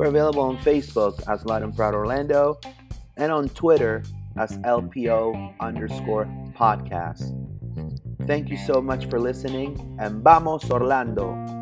We're 0.00 0.06
available 0.06 0.40
on 0.40 0.56
Facebook 0.56 1.22
as 1.28 1.44
Loud 1.44 1.62
and 1.62 1.76
Proud 1.76 1.92
Orlando 1.92 2.58
and 3.18 3.30
on 3.30 3.50
Twitter 3.50 4.02
as 4.38 4.56
LPO 4.60 5.60
underscore 5.60 6.24
podcast. 6.56 7.36
Thank 8.26 8.48
you 8.48 8.56
so 8.56 8.80
much 8.80 9.10
for 9.10 9.20
listening 9.20 9.98
and 10.00 10.24
vamos 10.24 10.70
Orlando! 10.70 11.59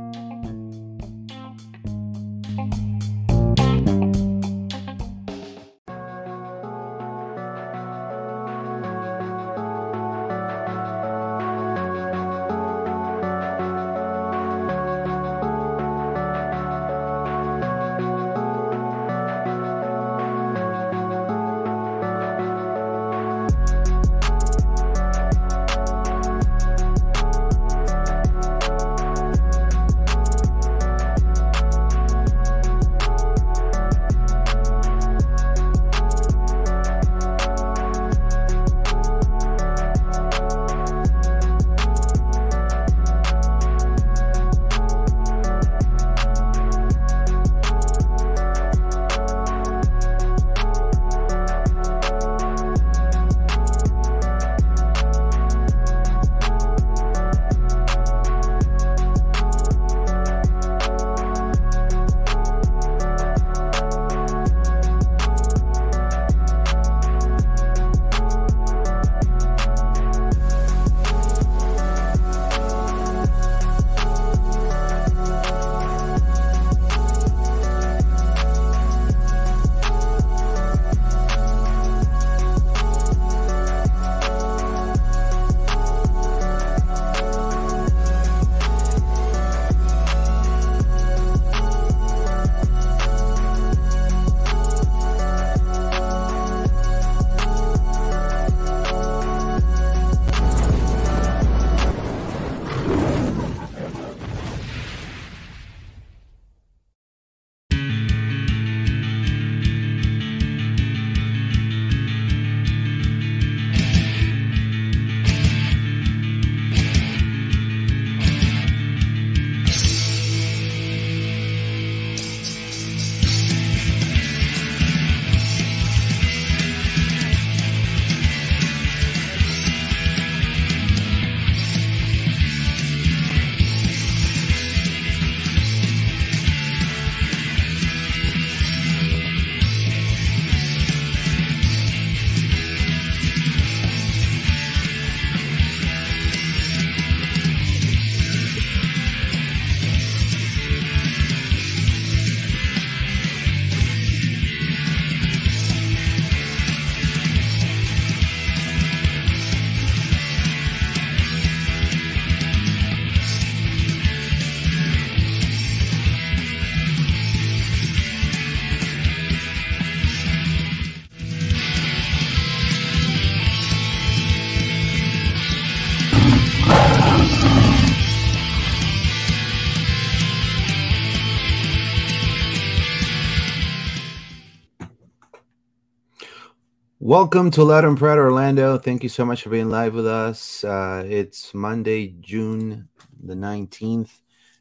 Welcome 187.09 187.51
to 187.53 187.65
Loud 187.65 187.87
and 187.87 187.97
Proud 187.97 188.19
Orlando. 188.19 188.77
Thank 188.77 189.03
you 189.03 189.09
so 189.09 189.25
much 189.25 189.43
for 189.43 189.49
being 189.49 189.71
live 189.71 189.95
with 189.95 190.07
us. 190.07 190.63
Uh, 190.63 191.03
it's 191.09 191.55
Monday, 191.55 192.09
June 192.21 192.87
the 193.23 193.33
19th, 193.33 194.11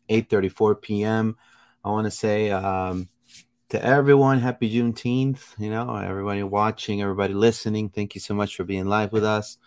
8.34 0.09 0.81
p.m. 0.81 1.35
I 1.83 1.89
want 1.89 2.05
to 2.05 2.11
say 2.11 2.49
um, 2.51 3.09
to 3.67 3.83
everyone, 3.83 4.39
happy 4.39 4.73
Juneteenth. 4.73 5.59
You 5.59 5.71
know, 5.71 5.93
everybody 5.97 6.41
watching, 6.41 7.01
everybody 7.01 7.33
listening, 7.33 7.89
thank 7.89 8.15
you 8.15 8.21
so 8.21 8.33
much 8.33 8.55
for 8.55 8.63
being 8.63 8.85
live 8.85 9.11
with 9.11 9.25
us. 9.25 9.57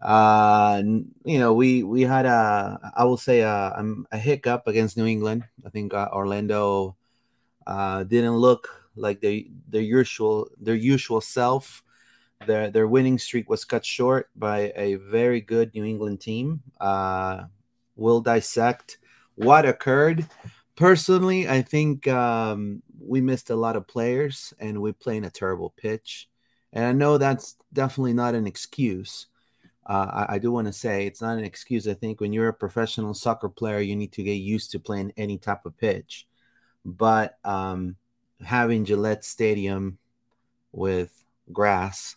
Uh, 0.00 0.82
you 1.26 1.38
know, 1.38 1.52
we 1.52 1.82
we 1.82 2.00
had 2.00 2.24
a, 2.24 2.92
I 2.96 3.04
will 3.04 3.18
say 3.18 3.40
a, 3.40 3.74
um, 3.76 4.06
a 4.10 4.16
hiccup 4.16 4.66
against 4.68 4.96
New 4.96 5.04
England. 5.04 5.44
I 5.66 5.68
think 5.68 5.92
uh, 5.92 6.08
Orlando 6.10 6.96
uh, 7.66 8.04
didn't 8.04 8.38
look 8.38 8.70
like 8.94 9.20
their 9.20 9.40
their 9.68 9.82
usual 9.82 10.48
their 10.58 10.74
usual 10.74 11.20
self 11.20 11.82
their 12.44 12.70
their 12.70 12.86
winning 12.86 13.18
streak 13.18 13.48
was 13.48 13.64
cut 13.64 13.84
short 13.84 14.28
by 14.36 14.72
a 14.76 14.96
very 14.96 15.40
good 15.40 15.74
New 15.74 15.84
England 15.84 16.20
team. 16.20 16.62
Uh, 16.80 17.44
we'll 17.96 18.20
dissect 18.20 18.98
what 19.36 19.64
occurred. 19.64 20.26
Personally, 20.76 21.48
I 21.48 21.62
think 21.62 22.06
um, 22.08 22.82
we 23.00 23.20
missed 23.20 23.50
a 23.50 23.56
lot 23.56 23.76
of 23.76 23.86
players 23.86 24.52
and 24.60 24.82
we 24.82 24.92
played 24.92 25.24
a 25.24 25.30
terrible 25.30 25.72
pitch. 25.76 26.28
And 26.72 26.84
I 26.84 26.92
know 26.92 27.16
that's 27.16 27.56
definitely 27.72 28.12
not 28.12 28.34
an 28.34 28.46
excuse. 28.46 29.28
Uh, 29.86 30.26
I, 30.28 30.34
I, 30.34 30.38
do 30.38 30.50
want 30.50 30.66
to 30.66 30.72
say 30.72 31.06
it's 31.06 31.22
not 31.22 31.38
an 31.38 31.44
excuse. 31.44 31.86
I 31.86 31.94
think 31.94 32.20
when 32.20 32.32
you're 32.32 32.48
a 32.48 32.52
professional 32.52 33.14
soccer 33.14 33.48
player, 33.48 33.78
you 33.78 33.94
need 33.94 34.12
to 34.12 34.24
get 34.24 34.32
used 34.32 34.72
to 34.72 34.80
playing 34.80 35.12
any 35.16 35.38
type 35.38 35.64
of 35.64 35.78
pitch. 35.78 36.26
But 36.84 37.38
um, 37.44 37.94
having 38.44 38.84
Gillette 38.84 39.24
Stadium 39.24 39.98
with 40.72 41.24
grass 41.52 42.16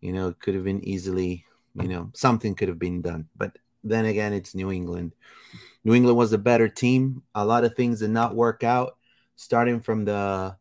you 0.00 0.12
know, 0.12 0.28
it 0.28 0.40
could 0.40 0.54
have 0.54 0.64
been 0.64 0.84
easily, 0.84 1.44
you 1.74 1.88
know, 1.88 2.10
something 2.14 2.54
could 2.54 2.68
have 2.68 2.78
been 2.78 3.02
done. 3.02 3.28
But 3.36 3.58
then 3.84 4.04
again, 4.06 4.32
it's 4.32 4.54
New 4.54 4.70
England. 4.72 5.14
New 5.84 5.94
England 5.94 6.18
was 6.18 6.32
a 6.32 6.38
better 6.38 6.68
team. 6.68 7.22
A 7.34 7.44
lot 7.44 7.64
of 7.64 7.74
things 7.74 8.00
did 8.00 8.10
not 8.10 8.34
work 8.34 8.64
out. 8.64 8.96
starting 9.36 9.80
from 9.80 10.04
the 10.04 10.56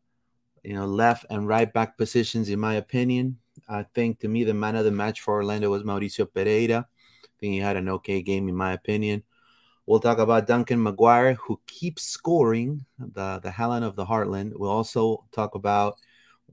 you 0.64 0.74
know 0.74 0.86
left 0.86 1.26
and 1.30 1.48
right 1.48 1.72
back 1.74 1.98
positions. 1.98 2.50
In 2.50 2.60
my 2.60 2.76
opinion, 2.76 3.38
I 3.70 3.84
think 3.94 4.20
to 4.20 4.28
me 4.28 4.44
the 4.44 4.54
man 4.54 4.76
of 4.76 4.86
the 4.86 4.92
match 4.92 5.22
for 5.22 5.36
Orlando 5.36 5.70
was 5.70 5.84
Mauricio 5.84 6.26
Pereyra. 6.28 6.86
I 6.86 7.28
think 7.40 7.54
he 7.54 7.60
had 7.60 7.78
an 7.78 7.90
okay 7.90 8.22
game, 8.22 8.50
in 8.50 8.56
my 8.56 8.74
opinion. 8.74 9.24
We'll 9.86 10.00
talk 10.00 10.18
about 10.20 10.48
Duncan 10.48 10.80
McGuire, 10.84 11.36
who 11.36 11.60
keeps 11.68 12.04
scoring 12.04 12.86
the 13.00 13.40
the 13.40 13.52
Helen 13.52 13.84
of 13.84 13.96
the 13.96 14.06
Heartland. 14.06 14.54
We'll 14.56 14.72
also 14.72 15.26
talk 15.32 15.56
about 15.56 15.98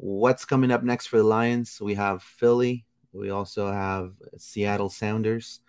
what's 0.02 0.44
coming 0.44 0.72
up 0.72 0.82
next 0.82 1.06
for 1.06 1.18
the 1.18 1.22
Lions. 1.22 1.80
We 1.80 1.94
have 1.94 2.24
Philly. 2.24 2.84
We 3.12 3.30
also 3.30 3.70
have 3.70 4.12
Seattle 4.36 4.90
Sounders. 4.90 5.60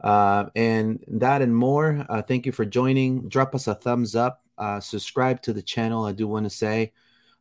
Uh, 0.00 0.46
and 0.56 1.04
that 1.08 1.42
and 1.42 1.54
more. 1.54 2.06
Uh, 2.08 2.22
thank 2.22 2.46
you 2.46 2.52
for 2.52 2.64
joining. 2.64 3.28
Drop 3.28 3.54
us 3.54 3.66
a 3.66 3.74
thumbs 3.74 4.16
up. 4.16 4.42
Uh, 4.56 4.80
subscribe 4.80 5.42
to 5.42 5.52
the 5.52 5.60
channel. 5.60 6.06
I 6.06 6.12
do 6.12 6.26
want 6.26 6.46
to 6.46 6.50
say 6.50 6.92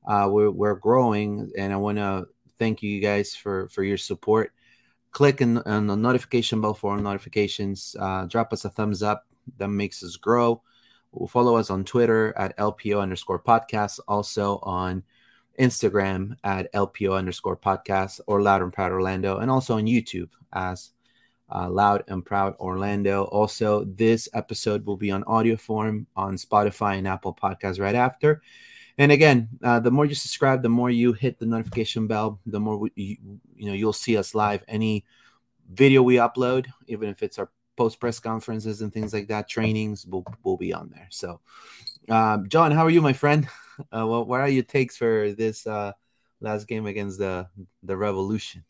uh, 0.06 0.28
we're, 0.30 0.52
we're 0.52 0.76
growing, 0.76 1.50
and 1.58 1.72
I 1.72 1.78
want 1.78 1.98
to 1.98 2.28
thank 2.60 2.84
you 2.84 3.00
guys 3.00 3.34
for 3.34 3.70
for 3.70 3.84
your 3.84 3.98
support. 3.98 4.52
Click 5.12 5.42
on, 5.42 5.60
on 5.60 5.88
the 5.88 5.96
notification 5.96 6.60
bell 6.60 6.74
for 6.74 6.98
notifications. 6.98 7.96
Uh, 7.98 8.26
drop 8.26 8.52
us 8.52 8.66
a 8.66 8.70
thumbs 8.70 9.02
up. 9.02 9.26
That 9.60 9.70
makes 9.70 10.04
us 10.04 10.18
grow. 10.18 10.62
Follow 11.30 11.56
us 11.56 11.70
on 11.70 11.86
Twitter 11.86 12.38
at 12.38 12.58
LPO 12.58 13.02
underscore 13.02 13.42
podcast. 13.42 14.00
Also 14.08 14.60
on 14.64 15.04
Instagram 15.60 16.36
at 16.44 16.72
LPO 16.74 17.18
underscore 17.18 17.58
podcast 17.58 18.20
or 18.28 18.42
Loud 18.42 18.62
and 18.62 18.74
Proud 18.74 18.92
Orlando, 18.92 19.38
and 19.38 19.50
also 19.50 19.78
on 19.78 19.86
YouTube 19.86 20.30
as 20.54 20.92
uh, 21.54 21.70
Loud 21.70 22.04
and 22.08 22.26
Proud 22.26 22.56
Orlando. 22.60 23.24
Also, 23.26 23.86
this 23.86 24.30
episode 24.34 24.86
will 24.86 24.98
be 24.98 25.12
on 25.12 25.24
audio 25.24 25.56
form 25.56 26.08
on 26.16 26.36
Spotify 26.36 26.98
and 26.98 27.08
Apple 27.08 27.34
Podcasts 27.34 27.80
right 27.80 27.96
after. 27.96 28.42
And 28.98 29.12
again, 29.12 29.50
uh, 29.64 29.80
the 29.80 29.92
more 29.92 30.06
you 30.06 30.16
subscribe, 30.16 30.64
the 30.64 30.70
more 30.70 30.90
you 30.90 31.14
hit 31.14 31.38
the 31.38 31.46
notification 31.46 32.08
bell, 32.08 32.40
the 32.46 32.60
more 32.60 32.78
we, 32.78 32.92
you, 32.96 33.18
you 33.56 33.68
know 33.68 33.74
you'll 33.74 33.94
see 33.94 34.18
us 34.18 34.34
live. 34.34 34.64
Any 34.68 35.06
video 35.72 36.02
we 36.02 36.16
upload, 36.16 36.68
even 36.88 37.10
if 37.10 37.22
it's 37.22 37.38
our 37.38 37.50
post 37.76 38.00
press 38.00 38.20
conferences 38.20 38.82
and 38.82 38.92
things 38.92 39.14
like 39.14 39.28
that, 39.28 39.48
trainings 39.48 40.06
will 40.06 40.26
will 40.44 40.58
be 40.58 40.74
on 40.74 40.90
there. 40.90 41.08
So, 41.12 41.40
um, 42.10 42.50
John, 42.50 42.72
how 42.72 42.86
are 42.86 42.90
you, 42.90 43.02
my 43.02 43.14
friend? 43.14 43.48
Uh, 43.80 44.06
well, 44.08 44.26
what 44.26 44.42
are 44.42 44.50
your 44.50 44.64
takes 44.64 44.98
for 44.98 45.32
this 45.32 45.68
uh, 45.68 45.92
last 46.42 46.68
game 46.68 46.86
against 46.86 47.20
the 47.20 47.48
the 47.84 47.96
Revolution? 47.96 48.64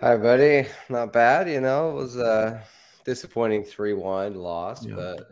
Hi, 0.00 0.16
buddy. 0.16 0.68
Not 0.88 1.12
bad. 1.12 1.48
You 1.48 1.60
know, 1.60 1.90
it 1.90 1.94
was 1.94 2.16
a 2.16 2.62
disappointing 3.04 3.64
three-one 3.64 4.34
loss, 4.34 4.84
yeah. 4.84 4.94
but 4.94 5.30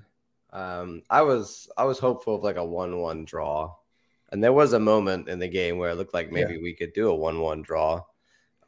um, 0.58 1.02
I 1.10 1.22
was 1.22 1.68
I 1.76 1.84
was 1.84 1.98
hopeful 1.98 2.36
of 2.36 2.44
like 2.44 2.56
a 2.56 2.64
one-one 2.64 3.24
draw, 3.24 3.74
and 4.32 4.42
there 4.42 4.52
was 4.52 4.72
a 4.72 4.80
moment 4.80 5.28
in 5.28 5.38
the 5.38 5.48
game 5.48 5.78
where 5.78 5.90
it 5.90 5.96
looked 5.96 6.14
like 6.14 6.32
maybe 6.32 6.54
yeah. 6.54 6.62
we 6.62 6.74
could 6.74 6.92
do 6.92 7.10
a 7.10 7.14
one-one 7.14 7.62
draw, 7.62 8.02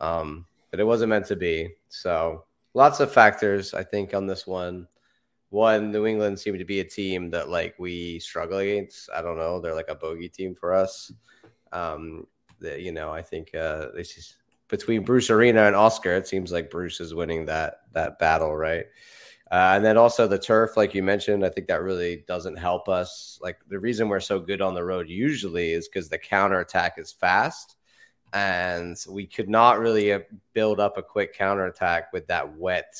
um, 0.01 0.47
but 0.71 0.81
it 0.81 0.85
wasn't 0.85 1.11
meant 1.11 1.27
to 1.27 1.37
be. 1.37 1.71
So 1.89 2.45
lots 2.75 3.01
of 3.01 3.13
factors, 3.13 3.73
I 3.73 3.83
think, 3.83 4.15
on 4.15 4.27
this 4.27 4.47
one. 4.47 4.87
One, 5.57 5.91
New 5.91 6.05
England 6.05 6.39
seemed 6.39 6.59
to 6.59 6.67
be 6.67 6.81
a 6.81 6.85
team 6.85 7.31
that 7.31 7.49
like 7.49 7.75
we 7.79 8.19
struggle 8.19 8.59
against. 8.59 9.09
I 9.11 9.23
don't 9.23 9.39
know; 9.39 9.59
they're 9.59 9.75
like 9.75 9.89
a 9.89 9.95
bogey 9.95 10.29
team 10.29 10.55
for 10.55 10.75
us. 10.75 11.11
Um, 11.73 12.27
that 12.61 12.83
you 12.83 12.93
know, 12.93 13.11
I 13.11 13.23
think 13.23 13.55
uh, 13.55 13.87
they 13.95 14.03
just 14.03 14.37
between 14.69 15.03
Bruce 15.03 15.31
Arena 15.31 15.63
and 15.63 15.75
Oscar, 15.75 16.13
it 16.13 16.29
seems 16.29 16.53
like 16.53 16.71
Bruce 16.71 17.01
is 17.01 17.15
winning 17.15 17.47
that 17.47 17.81
that 17.95 18.19
battle, 18.19 18.55
right? 18.55 18.85
Uh, 19.51 19.73
and 19.77 19.83
then 19.83 19.97
also 19.97 20.27
the 20.27 20.39
turf, 20.39 20.77
like 20.77 20.95
you 20.95 21.03
mentioned, 21.03 21.43
I 21.43 21.49
think 21.49 21.69
that 21.69 21.83
really 21.83 22.25
doesn't 22.29 22.57
help 22.57 22.87
us. 22.87 23.39
Like 23.41 23.57
the 23.67 23.79
reason 23.79 24.11
we're 24.11 24.21
so 24.21 24.39
good 24.39 24.61
on 24.61 24.75
the 24.75 24.85
road 24.85 25.09
usually 25.09 25.73
is 25.73 25.89
because 25.89 26.11
the 26.11 26.19
counter 26.19 26.61
attack 26.61 26.99
is 26.99 27.13
fast, 27.13 27.77
and 28.35 28.95
we 29.09 29.27
could 29.27 29.49
not 29.49 29.79
really 29.79 30.13
uh, 30.13 30.19
build 30.53 30.81
up 30.81 30.99
a 30.99 31.03
quick 31.03 31.33
counter 31.33 31.65
attack 31.65 32.13
with 32.13 32.27
that 32.27 32.59
wet, 32.59 32.95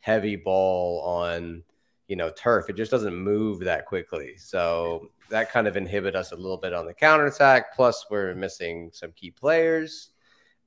heavy 0.00 0.34
ball 0.34 1.00
on 1.02 1.62
you 2.08 2.16
know 2.16 2.30
turf. 2.30 2.68
It 2.68 2.76
just 2.76 2.90
doesn't 2.90 3.14
move 3.14 3.60
that 3.60 3.86
quickly, 3.86 4.36
so 4.36 5.10
that 5.30 5.50
kind 5.50 5.66
of 5.66 5.76
inhibit 5.76 6.14
us 6.14 6.32
a 6.32 6.36
little 6.36 6.58
bit 6.58 6.72
on 6.72 6.86
the 6.86 6.94
counter 6.94 7.26
attack. 7.26 7.74
Plus, 7.74 8.06
we're 8.10 8.34
missing 8.34 8.90
some 8.92 9.12
key 9.12 9.30
players 9.30 10.10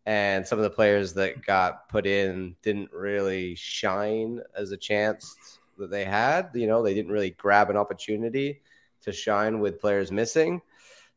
and 0.08 0.48
some 0.48 0.58
of 0.58 0.64
the 0.64 0.70
players 0.70 1.14
that 1.14 1.46
got 1.46 1.90
put 1.90 2.06
in 2.06 2.56
didn't 2.62 2.92
really 2.94 3.54
shine 3.56 4.40
as 4.56 4.72
a 4.72 4.78
chance 4.78 5.36
that 5.78 5.92
they 5.92 6.06
had. 6.06 6.50
You 6.54 6.66
know, 6.66 6.82
they 6.82 6.94
didn't 6.94 7.12
really 7.12 7.32
grab 7.32 7.70
an 7.70 7.76
opportunity 7.76 8.62
to 9.02 9.12
shine 9.12 9.60
with 9.60 9.82
players 9.82 10.10
missing. 10.10 10.62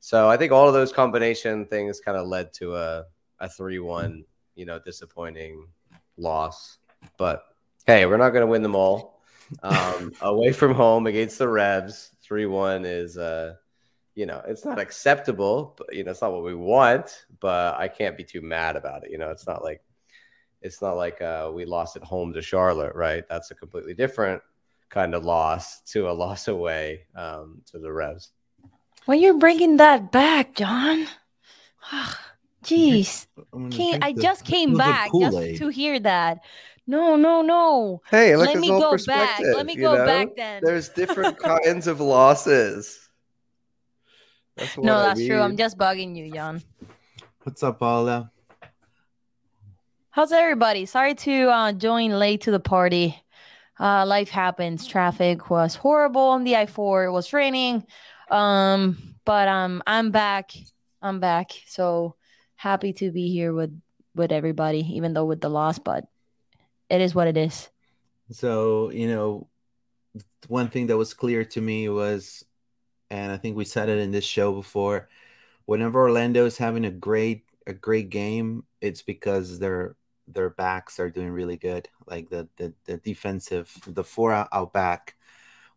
So 0.01 0.29
I 0.29 0.37
think 0.37 0.51
all 0.51 0.67
of 0.67 0.75
those 0.75 0.93
combination 0.93 1.67
things 1.67 2.01
kind 2.01 2.19
of 2.19 2.27
led 2.27 2.53
to 2.55 2.75
a 2.75 3.05
a 3.39 3.49
three 3.49 3.79
one, 3.79 4.25
you 4.57 4.67
know, 4.67 4.81
disappointing 4.81 5.69
loss. 6.17 6.79
But 7.17 7.45
hey, 7.87 8.07
we're 8.07 8.17
not 8.17 8.31
going 8.31 8.43
to 8.43 8.51
win 8.51 8.63
them 8.63 8.75
all. 8.75 9.20
Um, 9.63 10.13
away 10.21 10.53
from 10.53 10.75
home 10.75 11.07
against 11.07 11.39
the 11.39 11.49
Revs, 11.49 12.11
three 12.23 12.47
one 12.47 12.85
is 12.85 13.19
uh 13.19 13.55
you 14.15 14.27
know, 14.27 14.43
it's 14.47 14.65
not 14.65 14.79
acceptable, 14.79 15.75
but 15.79 15.95
you 15.95 16.05
know, 16.05 16.11
it's 16.11 16.21
not 16.21 16.33
what 16.33 16.45
we 16.45 16.55
want, 16.55 17.25
but 17.39 17.77
I 17.77 17.89
can't 17.89 18.17
be 18.17 18.25
too 18.25 18.43
mad 18.43 18.77
about 18.77 19.05
it. 19.05 19.11
You 19.11 19.19
know, 19.19 19.31
it's 19.31 19.47
not 19.47 19.63
like 19.63 19.83
it's 20.63 20.83
not 20.83 20.97
like 20.97 21.23
uh, 21.23 21.51
we 21.55 21.65
lost 21.65 21.97
at 21.97 22.03
home 22.03 22.33
to 22.35 22.43
Charlotte, 22.43 22.95
right? 22.95 23.25
That's 23.29 23.51
a 23.51 23.55
completely 23.55 23.95
different 23.95 24.43
kind 24.91 25.15
of 25.15 25.25
loss 25.25 25.81
to 25.93 26.11
a 26.11 26.13
loss 26.13 26.49
away 26.49 27.07
um, 27.15 27.63
to 27.71 27.79
the 27.79 27.93
Revs. 27.93 28.33
Well, 29.07 29.19
you're 29.19 29.39
bringing 29.39 29.79
that 29.79 30.13
back, 30.13 30.55
John. 30.55 31.07
Jeez, 32.65 33.27
I 34.03 34.13
just 34.13 34.45
came 34.45 34.77
back 34.77 35.11
just 35.19 35.57
to 35.57 35.69
hear 35.69 35.99
that. 36.01 36.41
No, 36.87 37.17
no, 37.17 37.43
no. 37.43 38.03
Hey, 38.11 38.37
let 38.37 38.57
me 38.57 38.69
go 38.69 38.97
back. 39.07 39.41
Let 39.41 39.67
me 39.67 39.77
go 39.77 39.95
know? 39.95 40.07
back 40.07 40.29
then. 40.37 40.63
There's 40.65 40.89
different 40.89 41.39
kinds 41.65 41.87
of 41.87 42.01
losses. 42.01 43.09
That's 44.57 44.77
no, 44.77 44.99
that's 45.01 45.21
mean. 45.21 45.29
true. 45.29 45.41
I'm 45.41 45.57
just 45.57 45.79
bugging 45.79 46.17
you, 46.17 46.33
Jan. 46.33 46.63
What's 47.43 47.63
up, 47.63 47.79
Paula? 47.79 48.31
How's 50.11 50.33
everybody? 50.33 50.87
Sorry 50.87 51.15
to 51.15 51.49
uh, 51.49 51.73
join 51.73 52.11
late 52.11 52.43
to 52.43 52.51
the 52.51 52.61
party. 52.61 53.17
Uh, 53.79 54.05
life 54.05 54.29
happens. 54.29 54.87
Traffic 54.87 55.49
was 55.49 55.75
horrible 55.75 56.21
on 56.21 56.45
the 56.45 56.57
I-4. 56.57 57.07
It 57.07 57.11
was 57.11 57.33
raining. 57.33 57.87
Um, 58.31 59.17
but 59.25 59.49
um, 59.49 59.83
I'm 59.87 60.11
back. 60.11 60.51
I'm 61.01 61.21
back. 61.21 61.53
So 61.67 62.17
happy 62.57 62.93
to 62.95 63.11
be 63.11 63.31
here 63.31 63.53
with 63.53 63.81
with 64.15 64.33
everybody, 64.33 64.81
even 64.97 65.15
though 65.15 65.25
with 65.25 65.41
the 65.41 65.49
loss. 65.49 65.79
But 65.79 66.05
it 66.91 67.01
is 67.01 67.15
what 67.15 67.29
it 67.29 67.37
is. 67.37 67.71
So 68.31 68.91
you 68.91 69.09
know, 69.09 69.49
one 70.49 70.69
thing 70.69 70.87
that 70.89 70.97
was 70.97 71.15
clear 71.15 71.45
to 71.45 71.61
me 71.61 71.89
was 71.89 72.45
and 73.11 73.33
I 73.33 73.39
think 73.39 73.57
we 73.57 73.65
said 73.67 73.89
it 73.89 73.99
in 73.99 74.13
this 74.13 74.25
show 74.25 74.53
before. 74.55 75.09
Whenever 75.67 76.01
Orlando 76.03 76.47
is 76.47 76.59
having 76.59 76.87
a 76.87 76.91
great 76.91 77.45
a 77.67 77.75
great 77.75 78.11
game, 78.11 78.65
it's 78.81 79.03
because 79.03 79.59
their 79.61 79.97
their 80.29 80.51
backs 80.51 81.01
are 81.01 81.11
doing 81.11 81.31
really 81.31 81.57
good. 81.59 81.89
Like 82.07 82.31
the 82.31 82.49
the, 82.59 82.75
the 82.87 82.99
defensive, 82.99 83.73
the 83.87 84.05
four 84.05 84.33
out, 84.33 84.49
out 84.53 84.73
back 84.73 85.17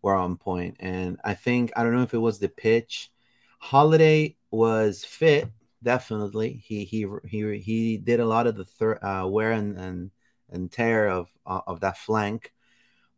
were 0.01 0.15
on 0.15 0.37
point. 0.37 0.77
And 0.79 1.19
I 1.23 1.33
think 1.33 1.71
I 1.75 1.83
don't 1.83 1.93
know 1.95 2.03
if 2.03 2.13
it 2.13 2.19
was 2.19 2.39
the 2.39 2.49
pitch. 2.49 3.11
Halliday 3.59 4.37
was 4.51 5.03
fit, 5.05 5.49
definitely. 5.83 6.61
He 6.65 6.85
he 6.85 7.07
he 7.25 7.59
he 7.59 7.97
did 7.97 8.19
a 8.19 8.25
lot 8.25 8.47
of 8.47 8.55
the 8.55 8.65
thir- 8.65 9.03
uh, 9.03 9.27
wear 9.27 9.51
and, 9.53 9.77
and 9.77 10.11
and 10.53 10.71
tear 10.71 11.07
of 11.07 11.29
uh, 11.45 11.61
of 11.67 11.81
that 11.81 11.97
flank 11.97 12.53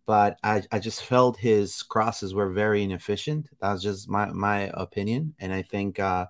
but 0.06 0.38
I, 0.44 0.64
I 0.72 0.80
just 0.80 1.04
felt 1.04 1.38
his 1.38 1.82
crosses 1.82 2.34
were 2.34 2.50
very 2.50 2.84
inefficient. 2.84 3.50
That's 3.60 3.82
just 3.82 4.10
my 4.10 4.28
my 4.28 4.72
opinion, 4.74 5.34
and 5.40 5.52
I 5.54 5.64
think 5.64 6.00
uh, 6.00 6.28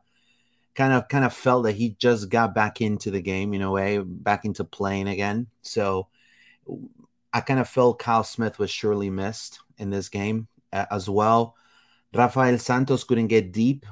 kind 0.76 0.94
of 0.94 1.08
kind 1.10 1.26
of 1.26 1.34
felt 1.34 1.64
that 1.64 1.74
he 1.74 1.96
just 2.00 2.30
got 2.30 2.56
back 2.56 2.82
into 2.82 3.12
the 3.12 3.22
game 3.22 3.54
in 3.54 3.62
a 3.62 3.72
way, 3.72 4.00
back 4.00 4.46
into 4.46 4.64
playing 4.64 5.08
again. 5.08 5.48
So 5.62 6.08
I 7.34 7.42
kind 7.42 7.60
of 7.60 7.68
felt 7.68 8.00
Kyle 8.00 8.24
Smith 8.24 8.60
was 8.60 8.72
surely 8.72 9.10
missed 9.10 9.60
in 9.78 9.90
this 9.90 10.10
game 10.10 10.48
as 10.72 11.10
well. 11.10 11.56
Rafael 12.14 12.58
Santos 12.58 13.04
couldn't 13.04 13.28
get 13.28 13.52
deep. 13.52 13.86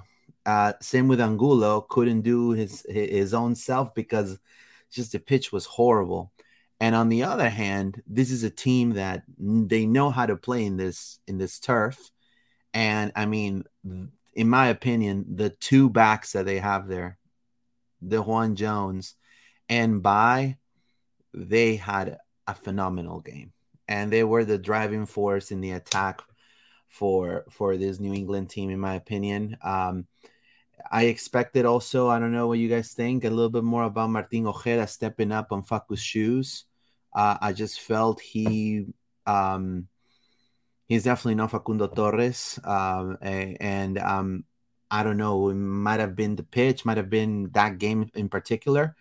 Uh, 0.45 0.73
same 0.81 1.07
with 1.07 1.21
Angulo, 1.21 1.81
couldn't 1.81 2.21
do 2.21 2.51
his 2.51 2.85
his 2.89 3.33
own 3.33 3.55
self 3.55 3.93
because 3.93 4.39
just 4.91 5.11
the 5.11 5.19
pitch 5.19 5.51
was 5.51 5.65
horrible. 5.65 6.31
And 6.83 6.95
on 6.95 7.07
the 7.07 7.23
other 7.23 7.47
hand, 7.47 8.03
this 8.05 8.29
is 8.29 8.43
a 8.43 8.49
team 8.49 8.95
that 8.95 9.23
they 9.37 9.85
know 9.85 10.09
how 10.09 10.25
to 10.25 10.35
play 10.35 10.65
in 10.65 10.75
this 10.75 11.17
in 11.29 11.37
this 11.37 11.57
turf. 11.57 12.11
And 12.73 13.13
I 13.15 13.25
mean, 13.25 13.63
in 14.33 14.49
my 14.49 14.67
opinion, 14.67 15.37
the 15.37 15.49
two 15.49 15.89
backs 15.89 16.33
that 16.33 16.45
they 16.45 16.59
have 16.59 16.89
there, 16.89 17.17
DeJuan 18.05 18.55
Jones 18.55 19.15
and 19.69 20.03
Bye, 20.03 20.57
they 21.33 21.77
had 21.77 22.17
a 22.47 22.53
phenomenal 22.53 23.21
game. 23.21 23.53
And 23.87 24.11
they 24.11 24.25
were 24.25 24.43
the 24.43 24.57
driving 24.57 25.05
force 25.05 25.51
in 25.51 25.61
the 25.61 25.71
attack 25.71 26.21
for 26.89 27.45
for 27.49 27.77
this 27.77 28.01
New 28.01 28.13
England 28.13 28.49
team, 28.49 28.69
in 28.69 28.81
my 28.81 28.95
opinion. 28.95 29.55
Um, 29.63 30.05
I 30.91 31.05
expected 31.05 31.63
also, 31.63 32.09
I 32.09 32.19
don't 32.19 32.33
know 32.33 32.47
what 32.49 32.59
you 32.59 32.67
guys 32.67 32.91
think, 32.91 33.23
a 33.23 33.29
little 33.29 33.49
bit 33.49 33.63
more 33.63 33.85
about 33.85 34.09
Martin 34.09 34.47
Ojeda 34.47 34.85
stepping 34.85 35.31
up 35.31 35.53
on 35.53 35.63
Facu's 35.63 36.03
shoes. 36.03 36.65
Uh, 37.13 37.37
I 37.41 37.53
just 37.53 37.81
felt 37.81 38.19
he 38.19 38.85
um, 39.25 39.87
he's 40.87 41.03
definitely 41.03 41.35
not 41.35 41.51
Facundo 41.51 41.87
Torres, 41.87 42.59
um, 42.63 43.17
and 43.21 43.97
um, 43.97 44.45
I 44.89 45.03
don't 45.03 45.17
know, 45.17 45.49
it 45.49 45.55
might 45.55 45.99
have 45.99 46.15
been 46.15 46.35
the 46.35 46.43
pitch, 46.43 46.85
might 46.85 46.97
have 46.97 47.09
been 47.09 47.49
that 47.53 47.77
game 47.77 48.09
in 48.13 48.29
particular, 48.29 48.95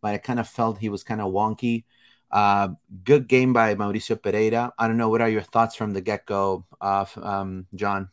but 0.00 0.14
I 0.14 0.18
kind 0.18 0.40
of 0.40 0.48
felt 0.48 0.78
he 0.78 0.88
was 0.88 1.04
kind 1.04 1.20
of 1.20 1.32
wonky. 1.32 1.84
Uh, 2.30 2.68
good 3.04 3.26
game 3.26 3.54
by 3.54 3.74
Mauricio 3.74 4.20
Pereyra. 4.20 4.72
I 4.78 4.86
don't 4.86 4.98
know. 4.98 5.08
What 5.08 5.22
are 5.22 5.30
your 5.30 5.40
thoughts 5.42 5.74
from 5.74 5.94
the 5.94 6.02
get 6.02 6.26
go, 6.26 6.66
uh, 6.80 7.06
um, 7.16 7.66
John? 7.74 8.10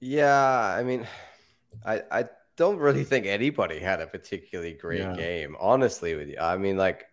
Yeah, 0.00 0.74
I 0.78 0.82
mean, 0.84 1.06
I 1.84 2.02
I 2.10 2.24
don't 2.56 2.78
really 2.78 3.04
think 3.04 3.26
anybody 3.26 3.78
had 3.78 4.00
a 4.00 4.06
particularly 4.06 4.72
great 4.72 5.00
yeah. 5.00 5.14
game, 5.14 5.56
honestly. 5.60 6.14
With 6.14 6.28
you, 6.28 6.38
I 6.38 6.56
mean, 6.56 6.76
like, 6.78 7.06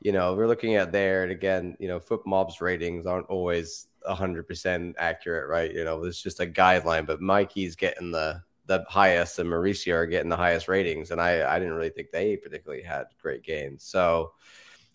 you 0.00 0.12
know, 0.12 0.34
we're 0.34 0.46
looking 0.46 0.76
at 0.76 0.92
there, 0.92 1.22
and 1.22 1.32
again, 1.32 1.76
you 1.78 1.88
know, 1.88 2.00
FotMob's 2.00 2.60
ratings 2.60 3.06
aren't 3.06 3.28
always 3.28 3.86
hundred 4.06 4.48
percent 4.48 4.96
accurate, 4.98 5.48
right? 5.48 5.72
You 5.72 5.84
know, 5.84 6.02
it's 6.04 6.22
just 6.22 6.40
a 6.40 6.46
guideline, 6.46 7.06
but 7.06 7.20
Mikey's 7.20 7.76
getting 7.76 8.10
the 8.10 8.42
the 8.66 8.84
highest, 8.88 9.38
and 9.38 9.48
Mauricio 9.48 9.94
are 9.94 10.06
getting 10.06 10.30
the 10.30 10.36
highest 10.36 10.68
ratings, 10.68 11.10
and 11.10 11.20
I 11.20 11.54
I 11.54 11.58
didn't 11.58 11.74
really 11.74 11.90
think 11.90 12.10
they 12.10 12.36
particularly 12.36 12.82
had 12.82 13.06
great 13.20 13.42
games, 13.42 13.82
so 13.84 14.32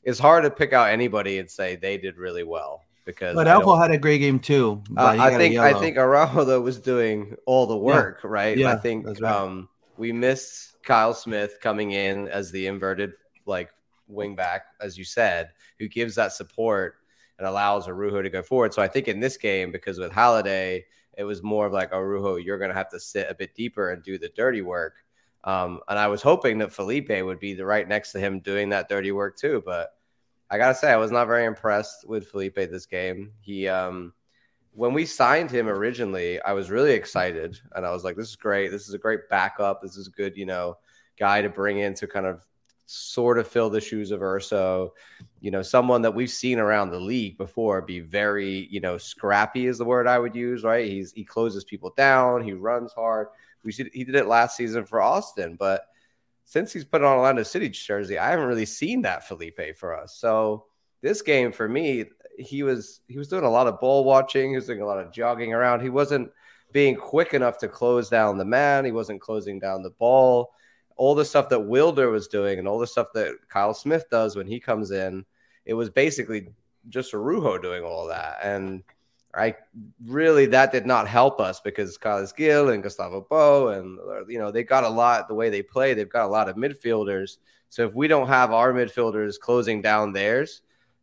it's 0.03 0.19
hard 0.19 0.43
to 0.43 0.51
pick 0.51 0.74
out 0.74 0.89
anybody 0.89 1.39
and 1.39 1.50
say 1.50 1.75
they 1.75 1.97
did 1.97 2.17
really 2.17 2.43
well 2.43 2.81
because 3.05 3.35
but 3.35 3.47
Elfo 3.47 3.79
had 3.79 3.91
a 3.91 3.97
great 3.97 4.19
game 4.19 4.39
too. 4.39 4.81
Uh, 4.97 5.15
I 5.19 5.35
think 5.35 5.57
I 5.57 5.79
think 5.79 5.97
Araujo 5.97 6.43
though 6.43 6.62
was 6.62 6.79
doing 6.79 7.35
all 7.45 7.67
the 7.67 7.77
work, 7.77 8.21
yeah. 8.24 8.29
right? 8.29 8.57
Yeah, 8.57 8.74
I 8.74 8.77
think 8.77 9.05
right. 9.05 9.24
um, 9.24 9.69
we 9.97 10.12
missed 10.12 10.81
Kyle 10.83 11.13
Smith 11.13 11.59
coming 11.62 11.91
in 11.91 12.27
as 12.27 12.51
the 12.51 12.67
inverted 12.67 13.13
like 13.45 13.69
wing 14.07 14.35
back, 14.35 14.65
as 14.81 14.97
you 14.97 15.03
said, 15.03 15.51
who 15.79 15.88
gives 15.88 16.15
that 16.15 16.33
support 16.33 16.95
and 17.38 17.47
allows 17.47 17.88
Araujo 17.88 18.21
to 18.21 18.29
go 18.29 18.41
forward. 18.41 18.74
So 18.74 18.81
I 18.81 18.88
think 18.88 19.07
in 19.07 19.19
this 19.19 19.38
game, 19.38 19.71
because 19.71 20.00
with 20.00 20.12
Halliday, 20.12 20.85
it 21.17 21.24
was 21.24 21.43
more 21.43 21.65
of 21.65 21.74
like 21.74 21.91
Araujo, 21.91 22.38
you're 22.38 22.57
going 22.57 22.69
to 22.69 22.75
have 22.75 22.89
to 22.89 23.00
sit 23.00 23.27
a 23.29 23.35
bit 23.35 23.55
deeper 23.55 23.91
and 23.91 24.03
do 24.03 24.17
the 24.17 24.29
dirty 24.35 24.62
work. 24.62 24.95
Um, 25.43 25.79
and 25.88 26.00
I 26.00 26.07
was 26.07 26.21
hoping 26.21 26.57
that 26.59 26.74
Felipe 26.74 27.09
would 27.09 27.39
be 27.39 27.53
the 27.53 27.65
right 27.65 27.88
next 27.88 28.12
to 28.13 28.19
him 28.19 28.39
doing 28.39 28.69
that 28.69 28.89
dirty 28.89 29.12
work 29.12 29.38
too, 29.38 29.62
but 29.65 29.91
I 30.50 30.57
gotta 30.57 30.75
say, 30.75 30.91
I 30.91 30.97
was 30.97 31.12
not 31.12 31.27
very 31.27 31.45
impressed 31.45 32.07
with 32.07 32.27
Felipe 32.27 32.55
this 32.55 32.85
game. 32.85 33.31
He, 33.41 33.67
um, 33.67 34.13
when 34.71 34.93
we 34.93 35.05
signed 35.05 35.50
him 35.50 35.67
originally, 35.67 36.41
I 36.41 36.53
was 36.53 36.69
really 36.69 36.91
excited, 36.91 37.59
and 37.75 37.85
I 37.85 37.91
was 37.91 38.03
like, 38.03 38.15
"This 38.15 38.29
is 38.29 38.35
great. 38.35 38.71
This 38.71 38.88
is 38.88 38.93
a 38.93 39.00
great 39.00 39.29
backup. 39.29 39.81
This 39.81 39.95
is 39.95 40.07
a 40.07 40.12
good, 40.12 40.35
you 40.35 40.45
know, 40.45 40.77
guy 41.17 41.41
to 41.41 41.50
bring 41.50 41.79
in 41.79 41.93
to 41.95 42.07
kind 42.07 42.25
of 42.25 42.45
sort 42.86 43.39
of 43.39 43.48
fill 43.48 43.70
the 43.70 43.82
shoes 43.82 44.12
of 44.12 44.22
Urso. 44.22 44.94
You 45.42 45.51
know, 45.51 45.62
someone 45.62 46.01
that 46.04 46.13
we've 46.13 46.30
seen 46.30 46.60
around 46.60 46.92
the 46.92 47.00
league 47.00 47.38
before 47.38 47.82
be 47.82 48.00
very, 48.00 48.68
you 48.70 48.80
know, 48.80 48.98
scrappy 48.98 49.68
is 49.68 49.77
the 49.77 49.86
word 49.86 50.08
I 50.08 50.20
would 50.20 50.36
use. 50.36 50.63
Right? 50.63 50.89
He's 50.89 51.12
he 51.13 51.24
closes 51.24 51.63
people 51.63 51.94
down. 51.96 52.44
He 52.44 52.54
runs 52.54 52.94
hard. 52.94 53.27
We 53.63 53.72
should, 53.72 53.89
he 53.94 54.04
did 54.04 54.15
it 54.15 54.27
last 54.27 54.56
season 54.56 54.86
for 54.86 55.01
Austin, 55.01 55.56
but 55.56 55.88
since 56.46 56.72
he's 56.72 56.86
put 56.86 57.04
on 57.04 57.18
Orlando 57.18 57.44
City 57.44 57.70
jersey, 57.70 58.20
I 58.20 58.30
haven't 58.30 58.46
really 58.46 58.68
seen 58.68 59.01
that 59.01 59.27
Felipe 59.27 59.75
for 59.75 60.00
us. 60.00 60.15
So 60.15 60.65
this 61.01 61.22
game 61.24 61.51
for 61.51 61.68
me, 61.68 62.06
he 62.38 62.63
was 62.63 63.01
he 63.08 63.18
was 63.18 63.27
doing 63.27 63.44
a 63.44 63.50
lot 63.50 63.68
of 63.68 63.80
ball 63.80 64.04
watching. 64.04 64.51
He 64.51 64.56
was 64.56 64.68
doing 64.68 64.82
a 64.82 64.86
lot 64.86 65.00
of 65.00 65.12
jogging 65.12 65.54
around. 65.54 65.82
He 65.82 65.89
wasn't 65.89 66.32
being 66.72 66.96
quick 66.96 67.34
enough 67.34 67.58
to 67.60 67.68
close 67.68 68.10
down 68.10 68.38
the 68.38 68.46
man. 68.46 68.86
He 68.86 68.92
wasn't 68.92 69.22
closing 69.22 69.60
down 69.60 69.82
the 69.82 69.92
ball. 69.92 70.54
All 70.96 71.16
the 71.16 71.25
stuff 71.25 71.50
that 71.50 71.60
Wilder 71.60 72.10
was 72.10 72.28
doing 72.28 72.60
and 72.60 72.68
all 72.68 72.80
the 72.80 72.88
stuff 72.88 73.08
that 73.14 73.36
Kyle 73.50 73.74
Smith 73.74 74.06
does 74.10 74.36
when 74.36 74.48
he 74.48 74.60
comes 74.60 74.92
in, 74.92 75.25
it 75.66 75.74
was 75.74 75.90
basically 75.90 76.50
just 76.90 77.14
Araujo 77.14 77.58
doing 77.58 77.84
all 77.84 78.08
that. 78.08 78.38
And 78.44 78.84
I 79.36 79.56
really 80.06 80.46
that 80.48 80.72
did 80.72 80.86
not 80.86 81.08
help 81.08 81.42
us 81.42 81.60
because 81.60 81.98
Carlos 81.98 82.32
Gil 82.32 82.70
and 82.70 82.82
Gustavo 82.82 83.28
Bou 83.30 83.68
and 83.70 84.00
you 84.30 84.40
know 84.40 84.50
they 84.50 84.64
got 84.64 84.86
a 84.86 84.90
lot 84.90 85.28
the 85.28 85.36
way 85.36 85.50
they 85.50 85.62
play. 85.62 85.94
They've 85.94 86.10
got 86.10 86.25
a 86.25 86.32
lot 86.32 86.48
of 86.48 86.56
midfielders. 86.56 87.38
So 87.70 87.86
if 87.86 87.94
we 87.94 88.08
don't 88.08 88.28
have 88.28 88.54
our 88.54 88.72
midfielders 88.72 89.38
closing 89.38 89.82
down 89.82 90.14
theirs, 90.14 90.62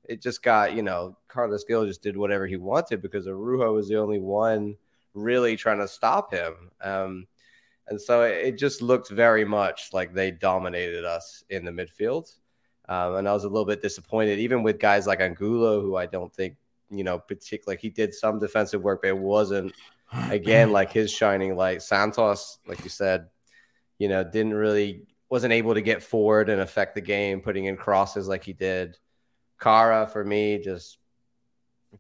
it 0.09 0.23
just 0.23 0.43
got 0.43 0.75
you 0.75 0.83
know 0.83 1.17
Carlos 1.29 1.65
Gil 1.65 1.87
just 1.87 2.03
did 2.03 2.17
whatever 2.17 2.47
he 2.47 2.57
wanted 2.57 3.03
because 3.03 3.27
Araujo 3.27 3.75
was 3.75 3.89
the 3.89 3.99
only 3.99 4.19
one 4.19 4.77
really 5.15 5.57
trying 5.57 5.81
to 5.81 5.89
stop 5.89 6.33
him. 6.33 6.71
Um, 6.81 7.27
and 7.89 8.01
so 8.01 8.23
it 8.23 8.59
just 8.59 8.83
looked 8.83 9.11
very 9.11 9.45
much 9.45 9.91
like 9.93 10.15
they 10.15 10.31
dominated 10.31 11.05
us 11.05 11.45
in 11.51 11.65
the 11.65 11.71
midfield. 11.71 12.33
Um, 12.89 13.17
and 13.17 13.29
I 13.29 13.33
was 13.33 13.45
a 13.45 13.49
little 13.49 13.65
bit 13.65 13.83
disappointed, 13.83 14.39
even 14.39 14.63
with 14.63 14.79
guys 14.79 15.07
like 15.07 15.21
Angulo, 15.21 15.81
who 15.81 15.97
I 15.97 16.07
don't 16.07 16.33
think 16.35 16.57
you 16.93 17.05
know, 17.05 17.19
particularly 17.19 17.77
like 17.77 17.81
he 17.81 17.89
did 17.89 18.15
some 18.15 18.39
defensive 18.39 18.83
work, 18.83 19.01
but 19.03 19.09
it 19.09 19.19
wasn't 19.19 19.73
again 20.31 20.71
like 20.71 20.93
his 20.93 21.11
shining 21.11 21.57
light. 21.57 21.83
Santos, 21.83 22.59
like 22.67 22.83
you 22.85 22.91
said, 22.91 23.29
you 23.99 24.09
know, 24.09 24.23
didn't 24.23 24.55
really 24.55 25.07
wasn't 25.29 25.53
able 25.53 25.75
to 25.75 25.81
get 25.81 26.03
forward 26.03 26.51
and 26.51 26.61
affect 26.61 26.95
the 26.95 27.01
game, 27.01 27.41
putting 27.41 27.65
in 27.65 27.77
crosses 27.77 28.29
like 28.29 28.45
he 28.45 28.53
did. 28.53 28.99
Kara, 29.59 30.07
for 30.07 30.25
me 30.25 30.59
just 30.59 30.99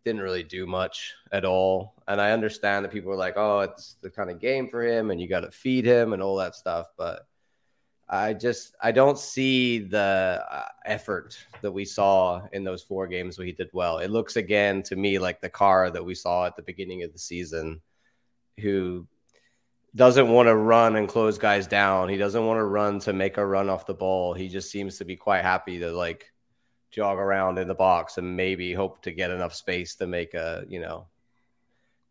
didn't 0.04 0.22
really 0.22 0.42
do 0.42 0.66
much 0.66 1.14
at 1.32 1.44
all. 1.44 1.94
And 2.08 2.20
I 2.20 2.32
understand 2.32 2.84
that 2.84 2.92
people 2.92 3.12
are 3.12 3.16
like, 3.16 3.34
oh, 3.36 3.60
it's 3.60 3.96
the 4.02 4.10
kind 4.10 4.30
of 4.30 4.40
game 4.40 4.68
for 4.68 4.82
him 4.82 5.10
and 5.10 5.20
you 5.20 5.28
got 5.28 5.40
to 5.40 5.50
feed 5.50 5.84
him 5.84 6.12
and 6.12 6.22
all 6.22 6.36
that 6.36 6.54
stuff. 6.54 6.86
But 6.96 7.26
I 8.08 8.34
just 8.34 8.74
I 8.80 8.92
don't 8.92 9.18
see 9.18 9.78
the 9.78 10.44
uh, 10.50 10.64
effort 10.84 11.38
that 11.62 11.72
we 11.72 11.84
saw 11.84 12.42
in 12.52 12.64
those 12.64 12.82
four 12.82 13.06
games 13.06 13.38
where 13.38 13.46
he 13.46 13.52
did 13.52 13.70
well. 13.72 13.98
It 13.98 14.10
looks 14.10 14.36
again 14.36 14.82
to 14.84 14.96
me 14.96 15.18
like 15.18 15.40
the 15.40 15.48
car 15.48 15.90
that 15.90 16.04
we 16.04 16.14
saw 16.14 16.46
at 16.46 16.56
the 16.56 16.62
beginning 16.62 17.04
of 17.04 17.12
the 17.12 17.18
season, 17.18 17.80
who 18.60 19.06
doesn't 19.94 20.28
want 20.28 20.48
to 20.48 20.56
run 20.56 20.96
and 20.96 21.08
close 21.08 21.38
guys 21.38 21.66
down. 21.66 22.08
He 22.08 22.16
doesn't 22.16 22.46
want 22.46 22.58
to 22.58 22.64
run 22.64 22.98
to 23.00 23.12
make 23.12 23.36
a 23.36 23.46
run 23.46 23.68
off 23.68 23.86
the 23.86 23.94
ball. 23.94 24.34
He 24.34 24.48
just 24.48 24.70
seems 24.70 24.98
to 24.98 25.04
be 25.04 25.16
quite 25.16 25.42
happy 25.42 25.78
to 25.78 25.90
like 25.92 26.31
jog 26.92 27.18
around 27.18 27.58
in 27.58 27.66
the 27.66 27.74
box 27.74 28.18
and 28.18 28.36
maybe 28.36 28.72
hope 28.72 29.02
to 29.02 29.10
get 29.10 29.30
enough 29.30 29.54
space 29.54 29.96
to 29.96 30.06
make 30.06 30.34
a 30.34 30.64
you 30.68 30.80
know 30.80 31.06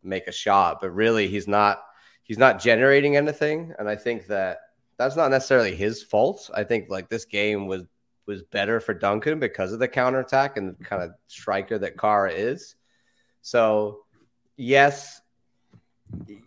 make 0.04 0.28
a 0.28 0.32
shot. 0.32 0.82
But 0.82 0.92
really, 0.92 1.28
he's 1.28 1.48
not 1.48 1.84
he's 2.24 2.38
not 2.38 2.60
generating 2.60 3.16
anything. 3.16 3.74
And 3.80 3.88
I 3.88 3.96
think 3.96 4.28
that 4.28 4.60
that's 4.98 5.16
not 5.16 5.32
necessarily 5.32 5.76
his 5.76 6.04
fault. 6.04 6.50
I 6.54 6.64
think 6.64 6.90
like 6.90 7.10
this 7.10 7.26
game 7.26 7.68
was 7.68 7.84
was 8.28 8.44
better 8.44 8.80
for 8.80 8.94
Duncan 8.94 9.40
because 9.40 9.74
of 9.74 9.80
the 9.80 9.88
counterattack 9.88 10.58
and 10.58 10.76
the 10.78 10.84
kind 10.84 11.02
of 11.04 11.12
striker 11.28 11.78
that 11.80 11.98
Kara 11.98 12.32
is. 12.32 12.76
So, 13.42 14.02
yes, 14.58 15.22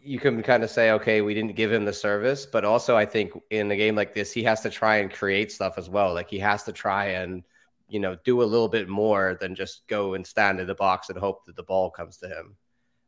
you 0.03 0.19
can 0.19 0.43
kind 0.43 0.63
of 0.63 0.71
say, 0.71 0.93
okay, 0.93 1.21
we 1.21 1.35
didn't 1.35 1.57
give 1.57 1.73
him 1.73 1.85
the 1.85 1.93
service, 1.93 2.47
but 2.47 2.65
also 2.65 2.97
I 2.97 3.05
think 3.05 3.33
in 3.51 3.71
a 3.71 3.77
game 3.77 3.97
like 3.97 4.15
this, 4.15 4.33
he 4.33 4.45
has 4.45 4.61
to 4.61 4.71
try 4.71 4.97
and 4.97 5.13
create 5.13 5.51
stuff 5.51 5.79
as 5.79 5.91
well. 5.91 6.15
Like 6.15 6.31
he 6.31 6.39
has 6.39 6.63
to 6.65 6.73
try 6.73 7.07
and, 7.07 7.43
you 7.89 8.01
know, 8.01 8.17
do 8.25 8.43
a 8.43 8.45
little 8.45 8.69
bit 8.69 8.89
more 8.89 9.37
than 9.41 9.55
just 9.55 9.87
go 9.87 10.15
and 10.15 10.27
stand 10.27 10.61
in 10.61 10.67
the 10.67 10.75
box 10.75 11.11
and 11.11 11.19
hope 11.19 11.45
that 11.45 11.57
the 11.57 11.63
ball 11.63 11.91
comes 11.91 12.17
to 12.19 12.29
him. 12.29 12.57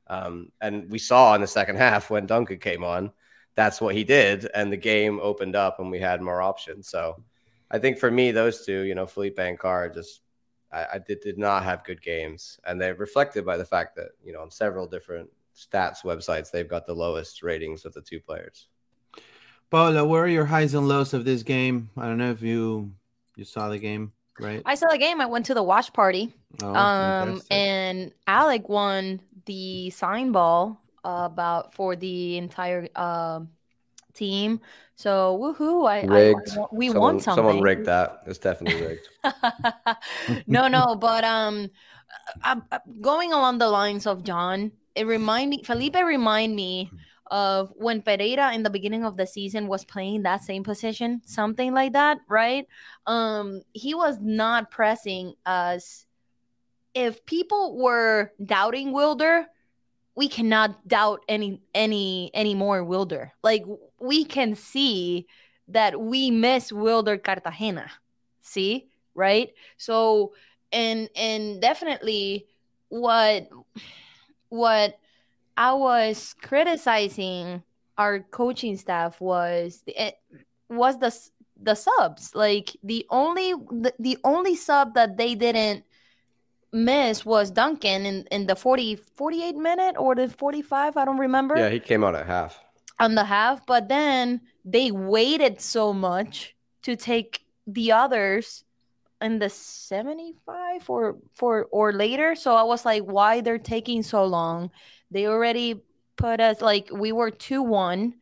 Um, 0.08 0.52
and 0.60 0.90
we 0.90 0.98
saw 0.98 1.34
in 1.34 1.40
the 1.40 1.46
second 1.46 1.76
half 1.78 2.10
when 2.10 2.26
Duncan 2.26 2.58
came 2.58 2.84
on, 2.84 3.12
that's 3.54 3.80
what 3.80 3.94
he 3.94 4.04
did, 4.04 4.48
and 4.54 4.70
the 4.70 4.76
game 4.76 5.18
opened 5.22 5.56
up 5.56 5.80
and 5.80 5.90
we 5.90 5.98
had 5.98 6.20
more 6.20 6.42
options. 6.42 6.88
So 6.88 7.22
I 7.70 7.78
think 7.78 7.98
for 7.98 8.10
me, 8.10 8.30
those 8.30 8.66
two, 8.66 8.82
you 8.82 8.94
know, 8.94 9.06
Felipe 9.06 9.38
and 9.38 9.58
Kara, 9.58 9.92
just 9.92 10.20
I, 10.70 10.86
I 10.94 10.98
did, 10.98 11.20
did 11.20 11.38
not 11.38 11.64
have 11.64 11.84
good 11.84 12.02
games, 12.02 12.60
and 12.64 12.80
they're 12.80 12.94
reflected 12.94 13.44
by 13.44 13.56
the 13.56 13.64
fact 13.64 13.96
that 13.96 14.10
you 14.22 14.32
know 14.32 14.42
on 14.42 14.50
several 14.50 14.86
different 14.86 15.30
stats 15.56 16.02
websites 16.04 16.50
they've 16.50 16.68
got 16.68 16.86
the 16.86 16.94
lowest 16.94 17.42
ratings 17.42 17.84
of 17.84 17.94
the 17.94 18.02
two 18.02 18.20
players. 18.20 18.68
Paula, 19.70 20.04
what 20.04 20.18
are 20.18 20.28
your 20.28 20.44
highs 20.44 20.74
and 20.74 20.86
lows 20.86 21.14
of 21.14 21.24
this 21.24 21.42
game? 21.42 21.90
I 21.96 22.04
don't 22.06 22.18
know 22.18 22.30
if 22.30 22.42
you 22.42 22.92
you 23.36 23.44
saw 23.44 23.68
the 23.68 23.78
game, 23.78 24.12
right? 24.40 24.62
I 24.64 24.74
saw 24.74 24.88
the 24.90 24.98
game. 24.98 25.20
I 25.20 25.26
went 25.26 25.46
to 25.46 25.54
the 25.54 25.62
watch 25.62 25.92
party. 25.92 26.32
Oh, 26.62 26.74
um, 26.74 27.42
and 27.50 28.12
Alec 28.26 28.68
won 28.68 29.20
the 29.46 29.90
sign 29.90 30.32
ball 30.32 30.80
about 31.04 31.74
for 31.74 31.96
the 31.96 32.36
entire 32.36 32.88
uh, 32.96 33.40
team. 34.14 34.60
So 34.96 35.38
woohoo! 35.38 35.88
I, 35.88 36.04
rigged. 36.04 36.50
I, 36.56 36.64
we 36.72 36.88
someone, 36.88 37.02
won 37.02 37.20
something. 37.20 37.44
Someone 37.44 37.60
rigged 37.60 37.86
that. 37.86 38.22
It's 38.26 38.38
definitely 38.38 38.80
rigged. 38.82 39.08
no, 40.46 40.68
no, 40.68 40.96
but 41.00 41.22
um, 41.24 41.70
uh, 42.42 42.56
uh, 42.72 42.78
going 43.00 43.32
along 43.32 43.58
the 43.58 43.68
lines 43.68 44.06
of 44.06 44.24
John, 44.24 44.72
it 44.94 45.06
remind 45.06 45.50
me. 45.50 45.62
Felipe 45.62 45.96
remind 45.96 46.56
me 46.56 46.90
of 47.30 47.72
when 47.76 48.02
Pereyra 48.02 48.54
in 48.54 48.62
the 48.62 48.70
beginning 48.70 49.04
of 49.04 49.16
the 49.16 49.26
season 49.26 49.66
was 49.66 49.84
playing 49.84 50.22
that 50.22 50.42
same 50.42 50.62
position, 50.62 51.22
something 51.24 51.72
like 51.74 51.92
that, 51.92 52.18
right? 52.28 52.66
Um, 53.06 53.62
he 53.72 53.94
was 53.94 54.18
not 54.20 54.70
pressing 54.70 55.34
us. 55.44 56.06
If 56.94 57.24
people 57.26 57.76
were 57.76 58.32
doubting 58.44 58.92
Wilder, 58.92 59.46
we 60.14 60.28
cannot 60.28 60.88
doubt 60.88 61.20
any 61.28 61.60
any 61.74 62.30
any 62.32 62.54
more 62.54 62.82
Wilder. 62.82 63.32
Like 63.42 63.64
we 64.00 64.24
can 64.24 64.54
see 64.54 65.26
that 65.68 66.00
we 66.00 66.30
miss 66.30 66.72
Wilder 66.72 67.18
Cartagena. 67.18 67.90
See, 68.40 68.88
right? 69.14 69.52
So 69.76 70.32
and 70.72 71.10
and 71.14 71.60
definitely 71.60 72.46
what 72.88 73.48
what 74.48 74.98
I 75.56 75.72
was 75.74 76.34
criticizing 76.42 77.62
our 77.98 78.20
coaching 78.20 78.76
staff 78.76 79.20
was 79.20 79.82
it 79.86 79.94
eh, 79.96 80.38
was 80.68 80.98
the 80.98 81.16
the 81.60 81.74
subs. 81.74 82.34
Like 82.34 82.76
the 82.82 83.06
only 83.10 83.52
the, 83.52 83.94
the 83.98 84.18
only 84.24 84.54
sub 84.54 84.94
that 84.94 85.16
they 85.16 85.34
didn't 85.34 85.84
miss 86.72 87.24
was 87.24 87.50
Duncan 87.50 88.04
in, 88.04 88.26
in 88.30 88.46
the 88.46 88.56
40 88.56 88.96
48 88.96 89.56
minute 89.56 89.96
or 89.98 90.14
the 90.14 90.28
45 90.28 90.96
I 90.96 91.04
don't 91.04 91.18
remember. 91.18 91.56
Yeah 91.56 91.70
he 91.70 91.80
came 91.80 92.04
out 92.04 92.14
at 92.14 92.26
half. 92.26 92.60
On 93.00 93.14
the 93.14 93.24
half 93.24 93.64
but 93.66 93.88
then 93.88 94.42
they 94.64 94.90
waited 94.90 95.60
so 95.60 95.92
much 95.92 96.54
to 96.82 96.96
take 96.96 97.46
the 97.66 97.92
others 97.92 98.64
in 99.22 99.38
the 99.38 99.48
75 99.48 100.90
or 100.90 101.16
for 101.32 101.64
or 101.70 101.92
later. 101.92 102.34
So 102.34 102.54
I 102.54 102.62
was 102.64 102.84
like 102.84 103.04
why 103.04 103.40
they're 103.40 103.58
taking 103.58 104.02
so 104.02 104.24
long 104.24 104.70
they 105.10 105.26
already 105.26 105.82
put 106.16 106.40
us 106.40 106.60
like 106.60 106.88
we 106.92 107.12
were 107.12 107.30
2 107.30 107.62
1. 107.62 108.14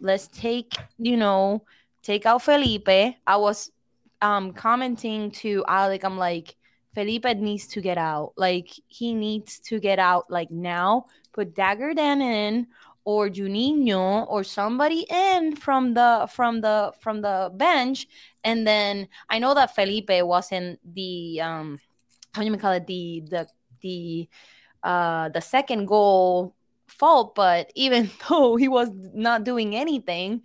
Let's 0.00 0.28
take, 0.28 0.74
you 0.98 1.16
know, 1.16 1.64
take 2.02 2.26
out 2.26 2.42
Felipe. 2.42 2.88
I 2.88 3.36
was 3.36 3.70
um 4.20 4.52
commenting 4.52 5.30
to 5.42 5.64
Alec, 5.68 6.04
I'm 6.04 6.18
like, 6.18 6.56
Felipe 6.94 7.24
needs 7.36 7.66
to 7.68 7.80
get 7.80 7.98
out. 7.98 8.32
Like 8.36 8.70
he 8.88 9.14
needs 9.14 9.60
to 9.60 9.80
get 9.80 9.98
out 9.98 10.30
like 10.30 10.50
now. 10.50 11.06
Put 11.32 11.54
Dagur 11.54 11.96
Dan 11.96 12.20
in 12.20 12.66
or 13.04 13.28
Juninho 13.28 14.28
or 14.28 14.44
somebody 14.44 15.06
in 15.08 15.56
from 15.56 15.94
the 15.94 16.28
from 16.30 16.60
the 16.60 16.92
from 17.00 17.20
the 17.20 17.50
bench. 17.54 18.06
And 18.44 18.66
then 18.66 19.08
I 19.28 19.38
know 19.38 19.54
that 19.54 19.74
Felipe 19.74 20.10
wasn't 20.10 20.78
the 20.94 21.40
um 21.40 21.80
how 22.34 22.42
do 22.42 22.48
you 22.48 22.56
call 22.56 22.72
it 22.72 22.86
the 22.86 23.22
the 23.28 23.48
the 23.80 24.28
uh 24.82 25.28
the 25.30 25.40
second 25.40 25.86
goal 25.86 26.54
fault, 26.88 27.34
but 27.34 27.72
even 27.74 28.10
though 28.28 28.56
he 28.56 28.68
was 28.68 28.90
not 29.14 29.44
doing 29.44 29.74
anything, 29.74 30.42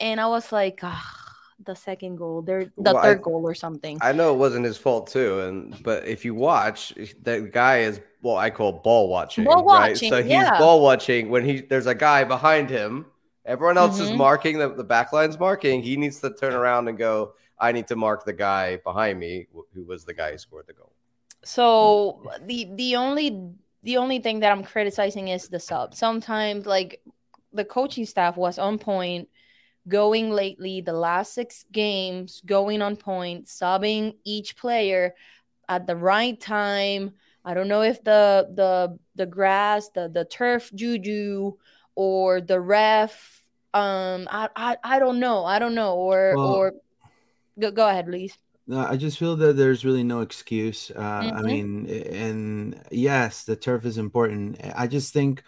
and 0.00 0.20
I 0.20 0.26
was 0.28 0.52
like, 0.52 0.80
ah, 0.82 1.18
the 1.64 1.74
second 1.74 2.16
goal, 2.16 2.42
there, 2.42 2.64
the 2.76 2.92
well, 2.92 3.02
third 3.02 3.18
I, 3.18 3.22
goal 3.22 3.42
or 3.44 3.54
something. 3.54 3.98
I 4.00 4.12
know 4.12 4.32
it 4.32 4.38
wasn't 4.38 4.64
his 4.64 4.78
fault 4.78 5.08
too, 5.08 5.40
and 5.40 5.80
but 5.82 6.06
if 6.06 6.24
you 6.24 6.34
watch, 6.34 6.94
that 7.22 7.52
guy 7.52 7.80
is 7.80 8.00
well, 8.22 8.36
I 8.36 8.50
call 8.50 8.72
ball 8.72 9.08
watching. 9.08 9.44
Ball 9.44 9.64
watching, 9.64 10.10
right? 10.10 10.18
So 10.18 10.22
he's 10.22 10.32
yeah. 10.32 10.58
ball 10.58 10.80
watching 10.82 11.28
when 11.30 11.44
he 11.44 11.60
there's 11.60 11.86
a 11.86 11.94
guy 11.94 12.24
behind 12.24 12.70
him. 12.70 13.06
Everyone 13.44 13.78
else 13.78 13.98
mm-hmm. 13.98 14.12
is 14.12 14.18
marking 14.18 14.58
the 14.58 14.68
the 14.68 14.84
back 14.84 15.12
line's 15.12 15.38
marking. 15.38 15.82
He 15.82 15.96
needs 15.96 16.20
to 16.20 16.34
turn 16.34 16.54
around 16.54 16.88
and 16.88 16.98
go. 16.98 17.34
I 17.60 17.72
need 17.72 17.88
to 17.88 17.96
mark 17.96 18.24
the 18.24 18.32
guy 18.32 18.76
behind 18.76 19.18
me, 19.18 19.48
who 19.74 19.84
was 19.84 20.04
the 20.04 20.14
guy 20.14 20.32
who 20.32 20.38
scored 20.38 20.66
the 20.68 20.74
goal. 20.74 20.92
So 21.44 22.22
the 22.46 22.68
the 22.74 22.96
only 22.96 23.52
the 23.82 23.96
only 23.96 24.18
thing 24.18 24.40
that 24.40 24.52
I'm 24.52 24.64
criticizing 24.64 25.28
is 25.28 25.48
the 25.48 25.60
sub. 25.60 25.94
Sometimes 25.94 26.66
like 26.66 27.00
the 27.52 27.64
coaching 27.64 28.06
staff 28.06 28.36
was 28.36 28.58
on 28.58 28.78
point 28.78 29.28
going 29.88 30.30
lately 30.30 30.80
the 30.80 30.92
last 30.92 31.34
six 31.34 31.64
games 31.72 32.42
going 32.44 32.82
on 32.82 32.96
point 32.96 33.46
subbing 33.46 34.14
each 34.24 34.56
player 34.56 35.14
at 35.68 35.86
the 35.86 35.96
right 35.96 36.38
time 36.40 37.12
i 37.44 37.54
don't 37.54 37.68
know 37.68 37.82
if 37.82 38.02
the 38.04 38.46
the 38.54 38.98
the 39.16 39.26
grass 39.26 39.88
the 39.90 40.08
the 40.08 40.24
turf 40.26 40.70
juju 40.74 41.52
or 41.94 42.40
the 42.40 42.60
ref 42.60 43.42
um 43.72 44.28
i 44.30 44.48
i, 44.56 44.76
I 44.84 44.98
don't 44.98 45.20
know 45.20 45.44
i 45.44 45.58
don't 45.58 45.74
know 45.74 45.94
or 45.94 46.34
well, 46.36 46.54
or 46.54 46.74
go, 47.58 47.70
go 47.70 47.88
ahead 47.88 48.06
please 48.06 48.36
I 48.70 48.96
just 48.96 49.18
feel 49.18 49.36
that 49.36 49.56
there's 49.56 49.84
really 49.84 50.04
no 50.04 50.20
excuse. 50.20 50.90
Uh, 50.94 51.00
mm-hmm. 51.00 51.36
I 51.36 51.42
mean, 51.42 51.86
and 51.88 52.82
yes, 52.90 53.44
the 53.44 53.56
turf 53.56 53.84
is 53.86 53.96
important. 53.96 54.60
I 54.74 54.86
just 54.86 55.12
think 55.12 55.42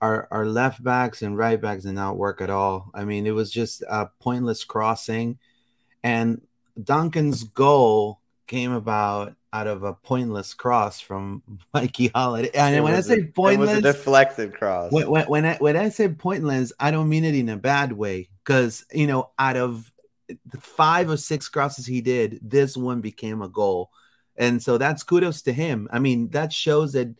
our 0.00 0.26
our 0.30 0.46
left 0.46 0.82
backs 0.82 1.22
and 1.22 1.36
right 1.36 1.60
backs 1.60 1.84
did 1.84 1.92
not 1.92 2.16
work 2.16 2.40
at 2.40 2.50
all. 2.50 2.90
I 2.94 3.04
mean, 3.04 3.26
it 3.26 3.32
was 3.32 3.50
just 3.50 3.82
a 3.82 4.08
pointless 4.20 4.64
crossing, 4.64 5.38
and 6.02 6.40
Duncan's 6.82 7.44
goal 7.44 8.20
came 8.46 8.72
about 8.72 9.36
out 9.52 9.66
of 9.66 9.82
a 9.82 9.92
pointless 9.92 10.54
cross 10.54 10.98
from 11.00 11.42
Mikey 11.74 12.10
Halliday. 12.14 12.50
And 12.54 12.74
it 12.74 12.80
when 12.80 12.94
I 12.94 13.00
say 13.00 13.20
a, 13.20 13.24
pointless, 13.24 13.70
it 13.70 13.76
was 13.76 13.78
a 13.84 13.92
deflected 13.92 14.54
cross. 14.54 14.92
When, 14.92 15.10
when, 15.10 15.26
when 15.26 15.44
I 15.44 15.56
when 15.56 15.76
I 15.76 15.90
say 15.90 16.08
pointless, 16.08 16.72
I 16.80 16.90
don't 16.90 17.08
mean 17.08 17.24
it 17.24 17.34
in 17.34 17.48
a 17.48 17.56
bad 17.56 17.92
way 17.92 18.28
because 18.44 18.86
you 18.92 19.06
know 19.06 19.30
out 19.38 19.56
of 19.56 19.91
five 20.60 21.10
or 21.10 21.16
six 21.16 21.48
crosses 21.48 21.86
he 21.86 22.00
did, 22.00 22.38
this 22.42 22.76
one 22.76 23.00
became 23.00 23.42
a 23.42 23.48
goal. 23.48 23.90
And 24.36 24.62
so 24.62 24.78
that's 24.78 25.02
kudos 25.02 25.42
to 25.42 25.52
him. 25.52 25.88
I 25.92 25.98
mean, 25.98 26.30
that 26.30 26.52
shows 26.52 26.92
that 26.92 27.14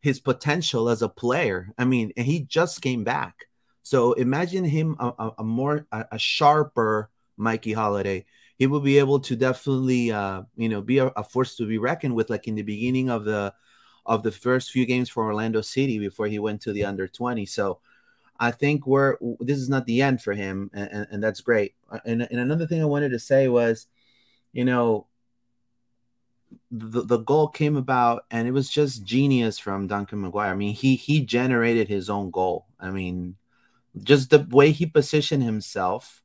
his 0.00 0.20
potential 0.20 0.88
as 0.88 1.02
a 1.02 1.08
player. 1.08 1.72
I 1.78 1.84
mean, 1.84 2.12
and 2.16 2.26
he 2.26 2.40
just 2.40 2.82
came 2.82 3.04
back. 3.04 3.46
So 3.82 4.12
imagine 4.12 4.64
him 4.64 4.96
a, 4.98 5.12
a, 5.18 5.34
a 5.38 5.44
more 5.44 5.86
a, 5.90 6.04
a, 6.12 6.18
sharper 6.18 7.10
Mikey 7.36 7.72
Halliday. 7.72 8.26
He 8.58 8.66
will 8.66 8.80
be 8.80 8.98
able 8.98 9.20
to 9.20 9.34
definitely 9.34 10.12
uh, 10.12 10.42
you 10.56 10.68
know 10.68 10.82
be 10.82 10.98
a, 10.98 11.06
a 11.06 11.24
force 11.24 11.56
to 11.56 11.66
be 11.66 11.78
reckoned 11.78 12.14
with, 12.14 12.28
like 12.28 12.48
in 12.48 12.54
the 12.54 12.62
beginning 12.62 13.08
of 13.08 13.24
the 13.24 13.54
of 14.04 14.22
the 14.22 14.32
first 14.32 14.70
few 14.70 14.84
games 14.86 15.08
for 15.08 15.24
Orlando 15.24 15.60
City 15.60 15.98
before 15.98 16.26
he 16.26 16.38
went 16.38 16.60
to 16.62 16.72
the 16.72 16.84
under 16.84 17.08
20. 17.08 17.46
So 17.46 17.80
I 18.40 18.50
think 18.52 18.86
we're 18.86 19.16
this 19.40 19.58
is 19.58 19.68
not 19.68 19.86
the 19.86 20.02
end 20.02 20.22
for 20.22 20.32
him, 20.32 20.70
and, 20.72 21.06
and 21.10 21.22
that's 21.22 21.40
great. 21.40 21.74
Uh, 21.90 21.98
and, 22.04 22.22
and 22.22 22.40
another 22.40 22.66
thing 22.66 22.80
I 22.82 22.86
wanted 22.86 23.10
to 23.10 23.18
say 23.18 23.48
was, 23.48 23.86
you 24.52 24.64
know, 24.64 25.06
the, 26.70 27.02
the 27.02 27.18
goal 27.18 27.48
came 27.48 27.76
about 27.76 28.24
and 28.30 28.46
it 28.46 28.52
was 28.52 28.70
just 28.70 29.04
genius 29.04 29.58
from 29.58 29.86
Duncan 29.86 30.22
McGuire. 30.22 30.50
I 30.50 30.54
mean, 30.54 30.74
he 30.74 30.96
he 30.96 31.20
generated 31.24 31.88
his 31.88 32.08
own 32.08 32.30
goal. 32.30 32.66
I 32.78 32.90
mean, 32.90 33.36
just 34.02 34.30
the 34.30 34.46
way 34.50 34.70
he 34.70 34.86
positioned 34.86 35.42
himself 35.42 36.22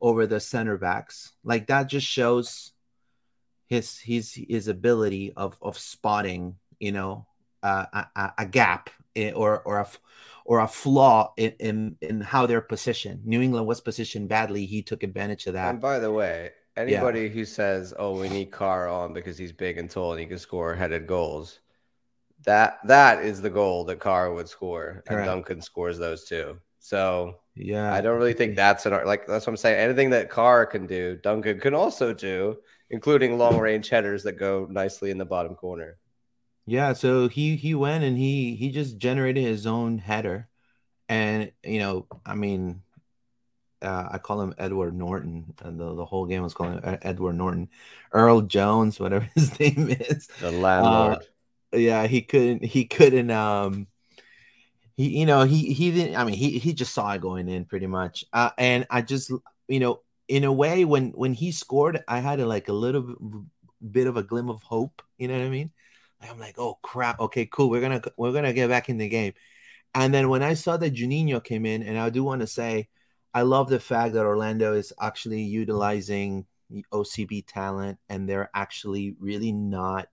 over 0.00 0.26
the 0.26 0.40
center 0.40 0.76
backs, 0.76 1.32
like 1.44 1.66
that 1.66 1.88
just 1.88 2.06
shows 2.06 2.72
his 3.66 3.98
his 3.98 4.34
his 4.34 4.68
ability 4.68 5.32
of 5.36 5.58
of 5.60 5.78
spotting, 5.78 6.56
you 6.78 6.92
know, 6.92 7.26
uh, 7.62 8.04
a, 8.14 8.32
a 8.38 8.46
gap 8.46 8.90
Eh, 9.16 9.32
or 9.32 9.60
or 9.62 9.80
a 9.80 9.88
or 10.44 10.60
a 10.60 10.68
flaw 10.68 11.32
in, 11.36 11.52
in, 11.58 11.96
in 12.00 12.20
how 12.20 12.46
they're 12.46 12.60
positioned. 12.60 13.24
New 13.26 13.40
England 13.40 13.66
was 13.66 13.80
positioned 13.80 14.28
badly. 14.28 14.66
He 14.66 14.82
took 14.82 15.02
advantage 15.02 15.46
of 15.46 15.54
that. 15.54 15.70
And 15.70 15.80
by 15.80 15.98
the 15.98 16.10
way, 16.12 16.50
anybody 16.76 17.22
yeah. 17.22 17.28
who 17.28 17.44
says, 17.44 17.92
"Oh, 17.98 18.18
we 18.18 18.28
need 18.28 18.52
Kara 18.52 18.92
on 18.94 19.12
because 19.12 19.36
he's 19.36 19.52
big 19.52 19.78
and 19.78 19.90
tall 19.90 20.12
and 20.12 20.20
he 20.20 20.26
can 20.26 20.38
score 20.38 20.74
headed 20.74 21.06
goals," 21.06 21.60
that 22.44 22.78
that 22.84 23.24
is 23.24 23.42
the 23.42 23.50
goal 23.50 23.84
that 23.84 24.00
Kara 24.00 24.32
would 24.34 24.48
score, 24.48 25.02
Correct. 25.06 25.10
and 25.10 25.24
Duncan 25.24 25.60
scores 25.60 25.98
those 25.98 26.24
too. 26.24 26.58
So 26.78 27.36
yeah, 27.54 27.92
I 27.92 28.00
don't 28.00 28.16
really 28.16 28.32
think 28.32 28.56
that's 28.56 28.86
an 28.86 28.92
like 29.06 29.26
that's 29.26 29.46
what 29.46 29.52
I'm 29.52 29.56
saying. 29.56 29.78
Anything 29.78 30.10
that 30.10 30.30
Kara 30.30 30.66
can 30.66 30.86
do, 30.86 31.16
Duncan 31.16 31.60
can 31.60 31.74
also 31.74 32.14
do, 32.14 32.56
including 32.90 33.38
long 33.38 33.58
range 33.58 33.88
headers 33.88 34.22
that 34.22 34.38
go 34.38 34.66
nicely 34.70 35.10
in 35.10 35.18
the 35.18 35.24
bottom 35.24 35.54
corner. 35.54 35.98
Yeah, 36.70 36.92
so 36.92 37.26
he 37.26 37.56
he 37.56 37.74
went 37.74 38.04
and 38.04 38.16
he 38.16 38.54
he 38.54 38.70
just 38.70 38.96
generated 38.96 39.42
his 39.42 39.66
own 39.66 39.98
header, 39.98 40.48
and 41.08 41.50
you 41.64 41.80
know, 41.80 42.06
I 42.24 42.36
mean, 42.36 42.82
uh, 43.82 44.08
I 44.12 44.18
call 44.18 44.40
him 44.40 44.54
Edward 44.56 44.94
Norton, 44.94 45.52
and 45.64 45.80
the, 45.80 45.96
the 45.96 46.04
whole 46.04 46.26
game 46.26 46.44
was 46.44 46.54
calling 46.54 46.80
him 46.80 46.98
Edward 47.02 47.32
Norton, 47.32 47.70
Earl 48.12 48.42
Jones, 48.42 49.00
whatever 49.00 49.28
his 49.34 49.58
name 49.58 49.88
is, 49.98 50.28
the 50.38 50.52
landlord. 50.52 51.26
Uh, 51.72 51.76
yeah, 51.76 52.06
he 52.06 52.22
couldn't 52.22 52.64
he 52.64 52.84
couldn't 52.84 53.32
um 53.32 53.88
he 54.96 55.18
you 55.18 55.26
know 55.26 55.42
he 55.42 55.74
he 55.74 55.90
didn't 55.90 56.14
I 56.14 56.22
mean 56.22 56.36
he 56.36 56.60
he 56.60 56.72
just 56.72 56.94
saw 56.94 57.10
it 57.10 57.20
going 57.20 57.48
in 57.48 57.64
pretty 57.64 57.88
much, 57.88 58.24
uh, 58.32 58.50
and 58.56 58.86
I 58.90 59.02
just 59.02 59.32
you 59.66 59.80
know 59.80 60.02
in 60.28 60.44
a 60.44 60.52
way 60.52 60.84
when 60.84 61.10
when 61.16 61.34
he 61.34 61.50
scored, 61.50 62.04
I 62.06 62.20
had 62.20 62.38
a, 62.38 62.46
like 62.46 62.68
a 62.68 62.72
little 62.72 63.16
bit 63.90 64.06
of 64.06 64.16
a 64.16 64.22
glim 64.22 64.48
of 64.48 64.62
hope. 64.62 65.02
You 65.18 65.26
know 65.26 65.34
what 65.36 65.46
I 65.46 65.48
mean? 65.48 65.72
I'm 66.20 66.38
like, 66.38 66.58
oh 66.58 66.78
crap. 66.82 67.20
Okay, 67.20 67.46
cool. 67.46 67.70
We're 67.70 67.80
gonna 67.80 68.02
we're 68.16 68.32
gonna 68.32 68.52
get 68.52 68.68
back 68.68 68.88
in 68.88 68.98
the 68.98 69.08
game. 69.08 69.32
And 69.94 70.14
then 70.14 70.28
when 70.28 70.42
I 70.42 70.54
saw 70.54 70.76
that 70.76 70.94
Juninho 70.94 71.42
came 71.42 71.66
in, 71.66 71.82
and 71.82 71.98
I 71.98 72.10
do 72.10 72.22
want 72.22 72.42
to 72.42 72.46
say, 72.46 72.88
I 73.34 73.42
love 73.42 73.68
the 73.68 73.80
fact 73.80 74.14
that 74.14 74.26
Orlando 74.26 74.74
is 74.74 74.92
actually 75.00 75.42
utilizing 75.42 76.46
OCB 76.92 77.44
talent, 77.46 77.98
and 78.08 78.28
they're 78.28 78.50
actually 78.54 79.16
really 79.18 79.52
not. 79.52 80.08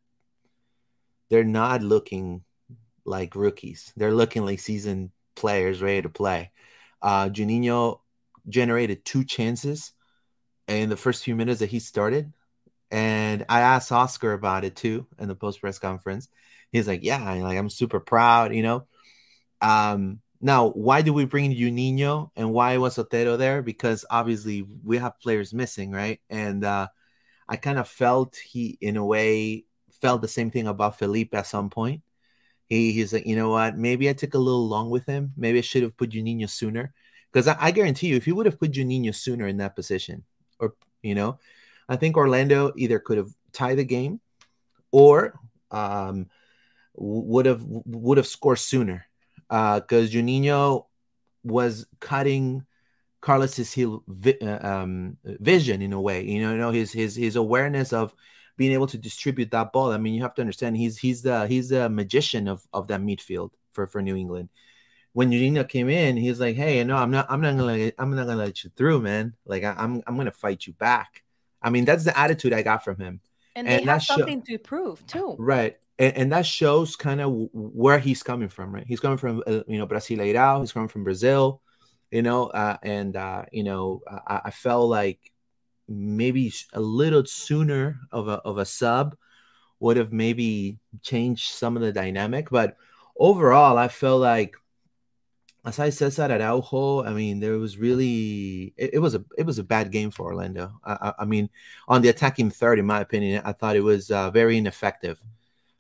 They're 1.30 1.43
not 1.43 1.82
looking 1.82 2.43
like 3.06 3.36
rookies. 3.36 3.91
They're 3.96 4.13
looking 4.13 4.46
like 4.46 4.60
seasoned 4.60 5.12
players 5.36 5.82
ready 5.82 6.02
to 6.02 6.10
play. 6.10 6.52
Uh, 7.02 7.30
Juninho 7.30 8.00
generated 8.50 9.06
two 9.06 9.24
chances 9.24 9.93
in 10.67 10.89
the 10.89 10.98
first 10.98 11.24
few 11.24 11.36
minutes 11.36 11.60
that 11.60 11.70
he 11.70 11.80
started. 11.80 12.34
And 12.91 13.45
I 13.50 13.62
asked 13.62 13.91
Oscar 13.91 14.34
about 14.34 14.63
it 14.63 14.76
too 14.76 15.08
in 15.19 15.28
the 15.28 15.36
post 15.36 15.62
press 15.62 15.80
conference. 15.80 16.30
He's 16.71 16.88
like, 16.88 17.04
"Yeah, 17.04 17.34
like 17.34 17.58
I'm 17.58 17.69
super 17.69 18.00
proud, 18.00 18.54
you 18.54 18.63
know." 18.63 18.88
Um, 19.62 20.21
now, 20.41 20.69
why 20.69 21.02
do 21.02 21.13
we 21.13 21.26
bring 21.26 21.54
Juninho 21.56 22.30
and 22.36 22.54
why 22.54 22.78
was 22.78 23.00
Otero 23.00 23.38
there? 23.38 23.62
Because 23.62 24.06
obviously 24.10 24.65
we 24.84 24.97
have 24.97 25.19
players 25.19 25.54
missing, 25.54 25.91
right? 25.91 26.21
And 26.30 26.63
uh, 26.63 26.88
I 27.50 27.56
kind 27.58 27.80
of 27.80 27.88
felt 27.88 28.36
he, 28.36 28.78
in 28.82 28.97
a 28.97 29.06
way, 29.06 29.65
felt 30.02 30.21
the 30.21 30.28
same 30.28 30.52
thing 30.52 30.67
about 30.67 31.00
Felipe 31.00 31.34
at 31.34 31.47
some 31.47 31.69
point. 31.69 32.04
He, 32.67 32.91
he's 32.91 33.13
like, 33.13 33.26
you 33.26 33.36
know 33.36 33.50
what? 33.50 33.78
Maybe 33.78 34.10
I 34.10 34.13
took 34.13 34.34
a 34.34 34.39
little 34.39 34.67
long 34.67 34.89
with 34.89 35.06
him. 35.06 35.34
Maybe 35.38 35.58
I 35.58 35.62
should 35.62 35.84
have 35.84 35.97
put 35.97 36.12
Juninho 36.12 36.50
sooner. 36.50 36.93
Because 37.32 37.47
I, 37.47 37.58
I 37.60 37.71
guarantee 37.71 38.08
you, 38.08 38.15
if 38.15 38.28
you 38.28 38.36
would 38.36 38.45
have 38.45 38.60
put 38.60 38.71
Juninho 38.71 39.15
sooner 39.15 39.47
in 39.47 39.58
that 39.58 39.76
position, 39.76 40.23
or 40.60 40.76
you 41.02 41.15
know, 41.15 41.39
I 41.89 41.95
think 41.95 42.17
Orlando 42.17 42.73
either 42.76 43.00
could 43.00 43.17
have 43.17 43.32
tied 43.54 43.78
the 43.78 43.86
game, 43.86 44.19
or 44.91 45.39
um, 45.71 46.28
would 46.95 47.45
have 47.45 47.63
would 47.65 48.17
have 48.17 48.28
scored 48.28 48.60
sooner 48.60 49.06
because 49.47 50.10
uh, 50.10 50.12
Juninho 50.12 50.86
was 51.43 51.86
cutting 52.00 52.65
Carlos's 53.21 53.73
vi- 53.76 54.39
uh, 54.41 54.67
um, 54.67 55.17
vision 55.23 55.82
in 55.82 55.93
a 55.93 56.02
way. 56.02 56.23
You 56.23 56.41
know, 56.41 56.52
you 56.52 56.58
know 56.58 56.71
his 56.71 56.91
his 56.91 57.15
his 57.15 57.36
awareness 57.36 57.93
of 57.93 58.13
being 58.58 58.73
able 58.73 58.88
to 58.88 58.97
distribute 58.97 59.52
that 59.52 59.71
ball. 59.71 59.91
I 59.91 59.97
mean, 59.97 60.13
you 60.13 60.21
have 60.23 60.34
to 60.36 60.41
understand 60.41 60.78
he's 60.78 60.97
he's 60.97 61.21
the 61.21 61.47
he's 61.47 61.69
the 61.69 61.89
magician 61.89 62.47
of 62.47 62.67
of 62.73 62.88
that 62.88 63.02
midfield 63.02 63.52
for 63.73 63.88
for 63.88 64.02
New 64.02 64.15
England. 64.15 64.50
When 65.13 65.32
Juninho 65.32 65.67
came 65.67 65.89
in, 65.89 66.17
he's 66.17 66.39
like, 66.39 66.56
"Hey, 66.56 66.84
no, 66.84 66.95
I'm 66.95 67.12
not 67.12 67.28
I'm 67.30 67.41
not 67.41 67.58
gonna 67.58 67.91
I'm 67.97 68.15
not 68.15 68.28
gonna 68.28 68.38
let 68.38 68.63
you 68.63 68.71
through, 68.76 69.02
man. 69.02 69.34
Like 69.45 69.63
I, 69.63 69.73
I'm, 69.78 70.04
I'm 70.06 70.17
gonna 70.17 70.32
fight 70.32 70.67
you 70.67 70.73
back." 70.73 71.23
I 71.62 71.70
mean, 71.70 71.86
that's 71.86 72.04
the 72.04 72.17
attitude 72.17 72.54
I 72.54 72.62
got 72.62 72.84
from 72.84 72.98
him. 72.98 73.22
And, 73.56 73.67
and 73.67 73.82
they 73.82 73.91
have 73.91 74.04
something 74.04 74.43
to 74.43 74.58
prove 74.58 75.06
too. 75.08 75.36
Right 75.39 75.78
and, 76.00 76.15
and 76.17 76.32
that 76.32 76.46
shows 76.46 76.96
kind 76.96 77.22
of 77.22 77.50
where 77.54 78.00
he's 78.00 78.24
coming 78.24 78.50
from, 78.50 78.74
right? 78.74 78.86
He's 78.88 79.00
coming 79.00 79.17
from 79.17 79.43
uh, 79.48 79.63
you 79.67 79.78
know 79.78 79.88
Brasileirao. 79.88 80.62
He's 80.62 80.72
coming 80.72 80.89
from 80.89 81.04
Brazil, 81.04 81.62
you 82.12 82.22
know, 82.22 82.48
uh, 82.48 82.78
and 82.84 83.15
uh, 83.15 83.46
you 83.52 83.63
know 83.63 84.02
I, 84.08 84.41
I 84.46 84.52
felt 84.52 84.89
like 84.89 85.20
maybe 85.88 86.54
a 86.74 86.82
little 86.82 87.26
sooner 87.26 88.00
of 88.12 88.28
a 88.28 88.34
of 88.34 88.58
a 88.58 88.65
sub 88.65 89.15
would 89.80 89.98
have 89.98 90.12
maybe 90.12 90.78
changed 91.04 91.52
some 91.52 91.76
of 91.76 91.84
the 91.84 91.91
dynamic, 91.91 92.50
but 92.50 92.78
overall, 93.17 93.78
I 93.78 93.88
felt 93.88 94.22
like 94.22 94.56
aside 95.67 95.93
Cesar 95.93 96.32
Araujo, 96.32 97.03
I 97.03 97.12
mean, 97.12 97.39
there 97.39 97.58
was 97.58 97.77
really 97.77 98.73
it, 98.77 98.95
it, 98.95 98.99
was 98.99 99.15
a 99.15 99.23
it 99.38 99.45
was 99.45 99.60
a 99.60 99.63
bad 99.63 99.91
game 99.91 100.12
for 100.12 100.25
Orlando. 100.25 100.71
I, 100.84 100.93
I, 100.93 101.13
I, 101.19 101.25
mean, 101.25 101.49
on 101.88 102.01
the 102.01 102.10
attacking 102.10 102.51
third, 102.51 102.80
in 102.80 102.86
my 102.86 103.01
opinion, 103.01 103.41
I 103.45 103.51
thought 103.51 103.75
it 103.75 103.82
was 103.82 104.10
uh, 104.10 104.32
very 104.32 104.58
ineffective. 104.58 105.21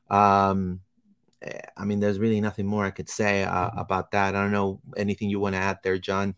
Um, 0.09 0.81
eh, 1.41 1.59
I 1.75 1.85
mean, 1.85 1.99
there's 1.99 2.19
really 2.19 2.41
nothing 2.41 2.67
more 2.67 2.85
I 2.85 2.91
could 2.91 3.09
say 3.09 3.43
uh, 3.43 3.71
about 3.75 4.11
that. 4.11 4.35
I 4.35 4.41
don't 4.41 4.51
know 4.51 4.81
anything 4.97 5.29
you 5.29 5.39
want 5.39 5.55
to 5.55 5.61
add 5.61 5.79
there, 5.83 5.97
John. 5.97 6.35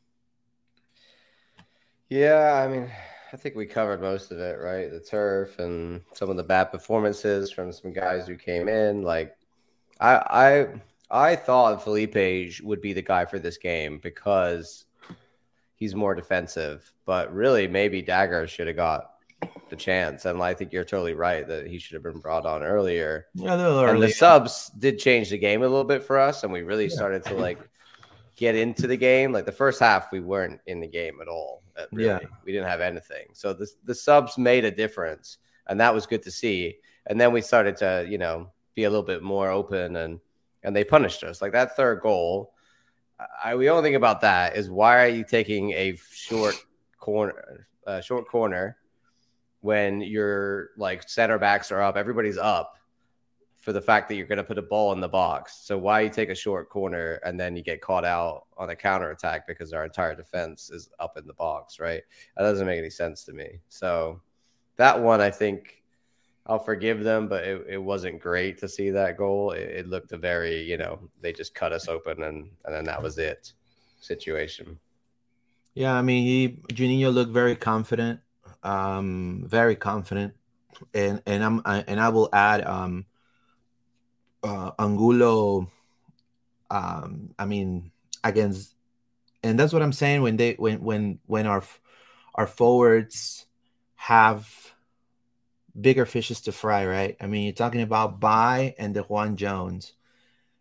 Yeah, 2.08 2.64
I 2.64 2.68
mean, 2.68 2.92
I 3.34 3.38
think 3.38 3.56
we 3.56 3.66
covered 3.66 4.02
most 4.02 4.32
of 4.32 4.40
it, 4.40 4.60
right? 4.60 4.92
The 4.92 5.00
turf 5.00 5.60
and 5.60 6.02
some 6.14 6.30
of 6.30 6.38
the 6.38 6.44
bad 6.44 6.66
performances 6.66 7.52
from 7.52 7.72
some 7.72 7.94
guys 7.94 8.28
who 8.28 8.36
came 8.36 8.68
in. 8.68 9.04
Like, 9.04 9.36
I, 10.00 10.16
I, 10.16 10.82
I 11.12 11.36
thought 11.36 11.84
Felipe 11.84 12.62
would 12.64 12.82
be 12.82 12.94
the 12.94 13.02
guy 13.02 13.26
for 13.26 13.40
this 13.40 13.58
game 13.58 14.00
because 14.02 14.86
he's 15.76 15.96
more 15.96 16.14
defensive. 16.14 16.92
But 17.06 17.34
really, 17.34 17.68
maybe 17.68 18.04
Dagur 18.04 18.48
should 18.48 18.68
have 18.68 18.76
got 18.76 19.12
the 19.70 19.76
chance. 19.76 20.26
And 20.26 20.42
I 20.42 20.54
think 20.54 20.72
you're 20.72 20.84
totally 20.84 21.14
right 21.14 21.48
that 21.48 21.68
he 21.68 21.80
should 21.80 21.96
have 21.96 22.04
been 22.04 22.20
brought 22.20 22.46
on 22.46 22.64
earlier. 22.64 23.28
Yeah, 23.34 23.54
and 23.90 24.02
the 24.02 24.10
subs 24.10 24.70
did 24.78 25.00
change 25.00 25.30
the 25.30 25.38
game 25.38 25.62
a 25.62 25.68
little 25.68 25.84
bit 25.84 26.04
for 26.04 26.20
us, 26.20 26.44
and 26.44 26.52
we 26.52 26.62
really 26.62 26.88
yeah. 26.88 26.96
started 26.96 27.24
to 27.26 27.36
like 27.36 27.60
get 28.36 28.56
into 28.56 28.88
the 28.88 28.98
game. 28.98 29.32
Like 29.32 29.46
the 29.46 29.52
first 29.52 29.80
half, 29.80 30.12
we 30.12 30.20
weren't 30.20 30.62
in 30.68 30.80
the 30.80 30.88
game 30.88 31.20
at 31.22 31.28
all. 31.28 31.64
Uh, 31.78 31.86
really. 31.92 32.10
Yeah, 32.10 32.20
we 32.46 32.52
didn't 32.52 32.68
have 32.68 32.82
anything. 32.82 33.28
So 33.34 33.54
the 33.54 33.68
the 33.86 33.96
subs 33.96 34.38
made 34.38 34.66
a 34.66 34.72
difference, 34.72 35.38
and 35.68 35.80
that 35.80 35.94
was 35.94 36.06
good 36.06 36.24
to 36.24 36.32
see. 36.32 36.78
And 37.08 37.20
then 37.20 37.32
we 37.32 37.42
started 37.42 37.78
to, 37.78 38.06
you 38.08 38.20
know, 38.20 38.52
be 38.76 38.84
a 38.84 38.90
little 38.90 39.06
bit 39.06 39.24
more 39.24 39.50
open, 39.50 39.96
and 39.96 40.20
and 40.64 40.76
they 40.76 40.84
punished 40.84 41.24
us. 41.24 41.42
Like 41.42 41.52
that 41.54 41.76
third 41.76 42.02
goal. 42.02 42.54
I, 43.44 43.56
we 43.56 43.70
only 43.70 43.84
think 43.84 43.98
about 43.98 44.22
that 44.22 44.56
is 44.56 44.70
why 44.70 45.04
are 45.04 45.10
you 45.10 45.26
taking 45.26 45.72
a 45.72 45.98
short 46.12 46.56
corner, 47.00 47.68
uh, 47.86 48.00
short 48.00 48.28
corner 48.28 48.78
when 49.62 50.02
your 50.02 50.70
like 50.78 51.08
center 51.08 51.38
backs 51.38 51.72
are 51.72 51.82
up, 51.82 51.98
everybody's 51.98 52.38
up 52.38 52.76
for 53.58 53.74
the 53.74 53.82
fact 53.82 54.08
that 54.08 54.16
you're 54.16 54.26
going 54.26 54.38
to 54.38 54.44
put 54.44 54.58
a 54.58 54.62
ball 54.62 54.94
in 54.94 55.02
the 55.02 55.08
box. 55.08 55.60
So 55.64 55.78
why 55.78 56.02
you 56.02 56.10
take 56.10 56.30
a 56.30 56.36
short 56.36 56.70
corner 56.70 57.20
and 57.26 57.38
then 57.38 57.58
you 57.58 57.62
get 57.62 57.82
caught 57.82 58.06
out 58.06 58.46
on 58.58 58.70
a 58.70 58.76
counter 58.76 59.12
attack 59.12 59.46
because 59.46 59.74
our 59.74 59.84
entire 59.84 60.16
defense 60.16 60.70
is 60.70 60.90
up 61.00 61.18
in 61.18 61.28
the 61.28 61.34
box, 61.34 61.78
right? 61.78 62.02
That 62.38 62.44
doesn't 62.44 62.66
make 62.66 62.80
any 62.80 62.90
sense 62.90 63.26
to 63.26 63.34
me. 63.34 63.60
So 63.68 64.22
that 64.78 65.02
one, 65.02 65.20
I 65.20 65.30
think 65.30 65.79
I'll 66.50 66.60
forgive 66.60 67.04
them, 67.04 67.28
but 67.28 67.44
it, 67.44 67.66
it 67.70 67.78
wasn't 67.78 68.20
great 68.20 68.58
to 68.60 68.68
see 68.68 68.90
that 68.90 69.18
goal. 69.18 69.52
It, 69.52 69.70
it 69.70 69.88
looked 69.88 70.12
a 70.12 70.18
very, 70.18 70.64
you 70.64 70.78
know, 70.78 71.00
they 71.22 71.32
just 71.32 71.54
cut 71.56 71.72
us 71.72 71.88
open 71.88 72.24
and 72.24 72.50
and 72.66 72.76
then 72.76 72.84
that 72.86 73.02
was 73.02 73.18
it 73.18 73.54
situation. 74.02 74.80
Yeah, 75.76 75.94
I 75.94 76.02
mean, 76.02 76.26
he 76.26 76.60
Juninho 76.74 77.14
looked 77.14 77.32
very 77.32 77.56
confident 77.56 78.20
um, 78.64 79.46
very 79.48 79.76
confident, 79.76 80.34
and 80.94 81.22
and 81.26 81.44
I'm 81.44 81.62
I, 81.66 81.84
and 81.88 82.00
I 82.00 82.10
will 82.10 82.30
add 82.34 82.66
um, 82.66 83.06
uh, 84.44 84.72
Angulo. 84.80 85.72
Um, 86.72 87.34
I 87.40 87.46
mean 87.46 87.92
against, 88.24 88.76
and 89.44 89.60
that's 89.60 89.74
what 89.74 89.82
I'm 89.82 89.94
saying 89.94 90.22
when 90.22 90.38
they 90.38 90.54
when 90.54 90.82
when 90.82 91.20
when 91.26 91.48
our 91.48 91.64
our 92.36 92.48
forwards 92.48 93.46
have 93.96 94.69
bigger 95.80 96.06
fishes 96.06 96.42
to 96.42 96.52
fry, 96.52 96.86
right? 96.86 97.18
I 97.22 97.28
mean, 97.28 97.44
you're 97.44 97.54
talking 97.54 97.82
about 97.82 98.20
Bye 98.20 98.76
and 98.78 98.96
DeJuan 98.96 99.36
Jones. 99.36 99.94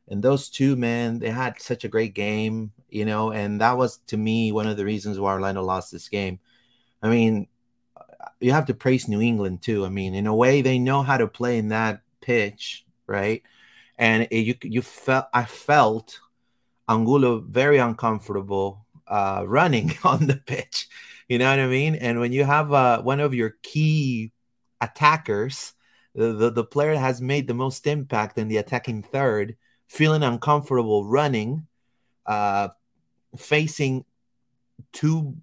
And 0.09 0.23
those 0.23 0.49
two, 0.49 0.75
men, 0.77 1.18
they 1.18 1.31
had 1.31 1.61
such 1.61 1.85
a 1.85 1.88
great 1.88 2.14
game, 2.14 2.73
you 2.88 3.05
know, 3.05 3.31
and 3.31 3.61
that 3.61 3.77
was 3.77 3.99
to 4.09 4.16
me 4.16 4.53
one 4.53 4.66
of 4.66 4.77
the 4.77 4.85
reasons 4.85 5.21
why 5.21 5.33
Orlando 5.33 5.62
lost 5.62 5.92
this 5.92 6.09
game. 6.09 6.40
I 7.03 7.11
mean, 7.11 7.47
you 8.40 8.53
have 8.53 8.66
to 8.66 8.75
praise 8.75 9.09
New 9.09 9.21
England 9.21 9.62
too. 9.62 9.85
I 9.85 9.88
mean, 9.88 10.14
in 10.14 10.27
a 10.27 10.35
way, 10.35 10.62
they 10.62 10.79
know 10.79 11.03
how 11.03 11.16
to 11.16 11.27
play 11.27 11.59
in 11.59 11.68
that 11.68 12.03
pitch, 12.21 12.85
right? 13.07 13.42
And 13.99 14.29
it, 14.31 14.38
you 14.40 14.55
you 14.62 14.83
felt 14.83 15.27
I 15.33 15.44
felt 15.44 16.21
Angulo 16.88 17.40
very 17.40 17.79
uncomfortable 17.79 18.87
uh, 19.07 19.44
running 19.47 19.94
on 20.05 20.27
the 20.27 20.37
pitch. 20.37 20.88
You 21.29 21.38
know 21.38 21.51
what 21.51 21.59
I 21.59 21.66
mean? 21.66 21.94
And 21.97 22.21
when 22.21 22.33
you 22.33 22.44
have 22.44 22.73
uh, 22.73 23.03
one 23.03 23.21
of 23.21 23.35
your 23.35 23.57
key 23.62 24.33
attackers, 24.81 25.75
the, 26.14 26.51
the, 26.51 26.64
player 26.64 26.97
has 26.97 27.21
made 27.21 27.47
the 27.47 27.55
most 27.55 27.87
impact 27.87 28.38
in 28.38 28.49
the 28.49 28.57
attacking 28.57 29.03
third, 29.03 29.57
feeling 29.87 30.23
uncomfortable 30.23 31.05
running, 31.05 31.67
uh, 32.27 32.69
facing 33.37 34.05
two 34.93 35.37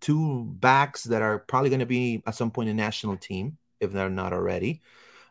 two 0.00 0.44
backs 0.58 1.04
that 1.04 1.22
are 1.22 1.38
probably 1.38 1.70
going 1.70 1.80
to 1.80 1.86
be 1.86 2.22
at 2.26 2.34
some 2.34 2.50
point 2.50 2.68
a 2.68 2.74
national 2.74 3.16
team 3.16 3.56
if 3.80 3.92
they're 3.92 4.10
not 4.10 4.32
already. 4.32 4.80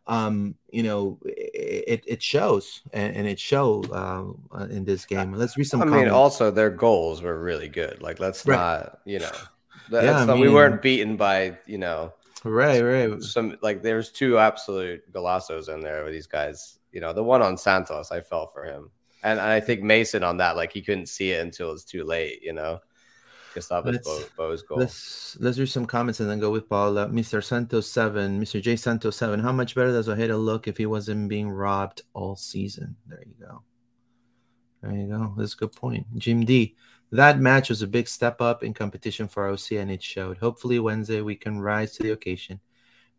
Um, 0.08 0.56
you 0.72 0.84
know, 0.84 1.20
it, 1.26 2.04
it 2.08 2.24
shows 2.24 2.82
and, 2.92 3.16
and 3.16 3.28
it 3.28 3.40
showed 3.40 3.92
uh, 3.92 4.24
in 4.70 4.84
this 4.84 5.06
game. 5.06 5.34
Let's 5.34 5.58
read 5.58 5.66
some. 5.66 5.82
I 5.82 5.86
comments. 5.86 6.06
mean, 6.06 6.14
also 6.14 6.52
their 6.52 6.70
goals 6.70 7.22
were 7.22 7.40
really 7.40 7.70
good. 7.70 8.02
Like, 8.02 8.20
let's 8.20 8.46
right. 8.46 8.58
not, 8.58 9.00
you 9.06 9.20
know, 9.20 9.32
yeah, 9.92 10.26
not, 10.26 10.30
mean, 10.30 10.40
we 10.42 10.50
weren't 10.50 10.82
beaten 10.82 11.18
by, 11.18 11.58
you 11.66 11.78
know, 11.78 12.14
right, 12.44 12.82
right. 12.82 13.22
Some 13.22 13.58
like 13.62 13.82
there's 13.82 14.12
two 14.12 14.38
absolute 14.38 15.12
golazos 15.12 15.74
in 15.74 15.82
there 15.82 16.04
with 16.04 16.14
these 16.14 16.28
guys. 16.28 16.80
You 16.92 17.02
know, 17.02 17.14
the 17.14 17.24
one 17.24 17.42
on 17.42 17.58
Santos, 17.58 18.12
I 18.12 18.22
felt 18.22 18.54
for 18.54 18.64
him, 18.64 18.92
and 19.24 19.40
I 19.40 19.60
think 19.60 19.82
Mason 19.82 20.24
on 20.24 20.38
that, 20.38 20.56
like 20.56 20.72
he 20.74 20.82
couldn't 20.82 21.08
see 21.08 21.32
it 21.32 21.42
until 21.42 21.72
it's 21.72 21.84
too 21.84 22.04
late. 22.04 22.42
You 22.42 22.54
know. 22.54 22.80
Gustavo 23.54 23.92
Bou's 24.38 24.64
goal. 24.64 24.78
Let's 24.78 25.38
let's 25.40 25.60
read 25.60 25.70
some 25.70 25.86
comments 25.86 26.20
and 26.20 26.30
then 26.30 26.40
go 26.40 26.52
with 26.52 26.70
Paul. 26.70 26.98
Uh, 26.98 27.08
Mr. 27.08 27.44
Santos 27.44 27.90
seven, 27.90 28.42
Mr. 28.42 28.62
J 28.62 28.76
Santos 28.76 29.18
seven. 29.18 29.40
How 29.40 29.52
much 29.52 29.76
better 29.76 29.92
does 29.92 30.08
Ojeda 30.08 30.38
look 30.38 30.68
if 30.68 30.78
he 30.78 30.86
wasn't 30.86 31.28
being 31.28 31.50
robbed 31.50 32.04
all 32.14 32.36
season? 32.36 32.96
There 33.08 33.22
you 33.26 33.46
go. 33.46 33.62
There 34.82 34.94
you 34.94 35.08
go. 35.08 35.34
That's 35.38 35.54
a 35.54 35.58
good 35.58 35.74
point. 35.74 36.08
Jim 36.18 36.46
D. 36.46 36.76
That 37.12 37.40
match 37.40 37.70
was 37.70 37.82
a 37.82 37.88
big 37.88 38.08
step 38.08 38.40
up 38.40 38.64
in 38.64 38.74
competition 38.74 39.28
for 39.28 39.50
OC, 39.50 39.74
and 39.74 39.92
it 39.92 40.02
showed. 40.02 40.38
Hopefully 40.38 40.80
Wednesday 40.80 41.22
we 41.22 41.36
can 41.36 41.60
rise 41.60 41.94
to 41.94 42.04
the 42.04 42.12
occasion. 42.12 42.60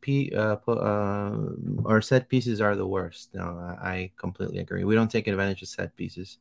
P, 0.00 0.32
uh, 0.34 0.56
uh, 0.66 1.36
our 1.84 2.00
set 2.02 2.28
pieces 2.28 2.60
are 2.60 2.74
the 2.74 2.86
worst. 2.86 3.34
No, 3.34 3.44
I, 3.80 4.10
completely 4.16 4.58
agree. 4.58 4.84
We 4.84 4.94
don't 4.94 5.10
take 5.10 5.28
advantage 5.28 5.62
of 5.62 5.68
set 5.68 5.94
pieces. 5.94 6.38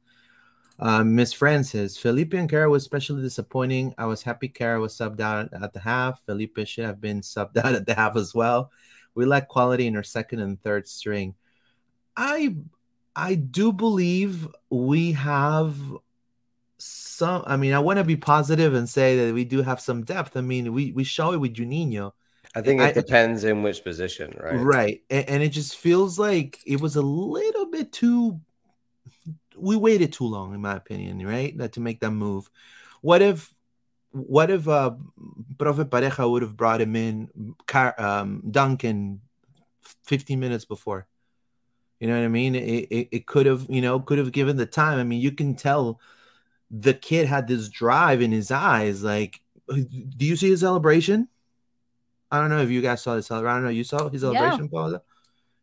Uh, 0.79 1.03
Miss 1.03 1.31
Francis, 1.31 1.97
Felipe 1.97 2.33
and 2.33 2.49
Kara 2.49 2.69
was 2.69 2.83
especially 2.83 3.21
disappointing. 3.21 3.93
I 3.99 4.05
was 4.05 4.23
happy 4.23 4.47
Kara 4.47 4.79
was 4.79 4.97
subbed 4.97 5.19
out 5.19 5.53
at 5.53 5.73
the 5.73 5.79
half. 5.79 6.25
Felipe 6.25 6.65
should 6.65 6.85
have 6.85 6.99
been 6.99 7.21
subbed 7.21 7.57
out 7.57 7.75
at 7.75 7.85
the 7.85 7.93
half 7.93 8.15
as 8.15 8.33
well. 8.33 8.71
We 9.13 9.25
lack 9.25 9.47
quality 9.47 9.87
in 9.87 9.95
our 9.95 10.03
second 10.03 10.39
and 10.39 10.59
third 10.61 10.87
string. 10.87 11.35
I 12.17 12.55
I 13.15 13.35
do 13.35 13.73
believe 13.73 14.47
we 14.69 15.11
have 15.11 15.75
some. 16.81 17.43
I 17.45 17.57
mean, 17.57 17.73
I 17.73 17.79
want 17.79 17.97
to 17.97 18.03
be 18.03 18.17
positive 18.17 18.73
and 18.73 18.89
say 18.89 19.15
that 19.17 19.33
we 19.33 19.45
do 19.45 19.61
have 19.61 19.79
some 19.79 20.03
depth. 20.03 20.35
I 20.35 20.41
mean, 20.41 20.73
we 20.73 20.91
we 20.91 21.03
show 21.03 21.33
it 21.33 21.37
with 21.37 21.53
Juninho. 21.53 22.13
I 22.53 22.61
think 22.61 22.81
it 22.81 22.83
I, 22.83 22.91
depends 22.91 23.43
in 23.43 23.63
which 23.63 23.83
position, 23.83 24.37
right? 24.37 24.55
Right, 24.55 25.03
and, 25.09 25.29
and, 25.29 25.43
it 25.43 25.49
just 25.49 25.77
feels 25.77 26.19
like 26.19 26.59
it 26.65 26.81
was 26.81 26.97
a 26.97 27.01
little 27.01 27.67
bit 27.67 27.93
too. 27.93 28.41
We 29.55 29.77
waited 29.77 30.11
too 30.11 30.25
long, 30.25 30.53
in 30.53 30.61
my 30.61 30.75
opinion, 30.75 31.25
right? 31.25 31.57
That 31.57 31.73
to 31.73 31.79
make 31.79 32.01
that 32.01 32.11
move. 32.11 32.49
What 33.01 33.21
if, 33.21 33.53
what 34.11 34.51
if 34.51 34.67
uh, 34.67 34.91
Profe 35.55 35.85
Pareja 35.85 36.29
would 36.29 36.41
have 36.41 36.57
brought 36.57 36.81
him 36.81 36.95
in, 36.95 37.55
um, 37.97 38.43
Duncan, 38.51 39.21
fifteen 40.03 40.39
minutes 40.41 40.65
before? 40.65 41.07
You 42.01 42.07
know 42.07 42.17
what 42.17 42.25
I 42.25 42.29
mean? 42.29 42.55
It, 42.55 42.87
it, 42.89 43.07
it 43.11 43.25
could 43.27 43.45
have, 43.45 43.67
you 43.69 43.81
know, 43.81 43.99
could 43.99 44.17
have 44.17 44.31
given 44.31 44.57
the 44.57 44.65
time. 44.65 44.99
I 44.99 45.03
mean, 45.03 45.21
you 45.21 45.31
can 45.31 45.55
tell 45.55 46.01
the 46.71 46.93
kid 46.93 47.27
had 47.27 47.47
this 47.47 47.69
drive 47.69 48.21
in 48.21 48.31
his 48.31 48.49
eyes. 48.49 49.03
Like, 49.03 49.41
uh, 49.69 49.75
do 50.17 50.25
you 50.25 50.36
see 50.36 50.49
his 50.49 50.62
celebration? 50.62 51.27
I 52.31 52.39
don't 52.39 52.49
know 52.49 52.62
if 52.62 52.69
you 52.69 52.81
guys 52.81 53.01
saw 53.01 53.15
the 53.15 53.23
celebration. 53.23 53.51
I 53.51 53.55
don't 53.57 53.63
know. 53.65 53.69
You 53.69 53.84
saw 53.84 54.10
his 54.10 54.21
celebration, 54.21 54.63
yeah. 54.63 54.69
Paula? 54.71 55.01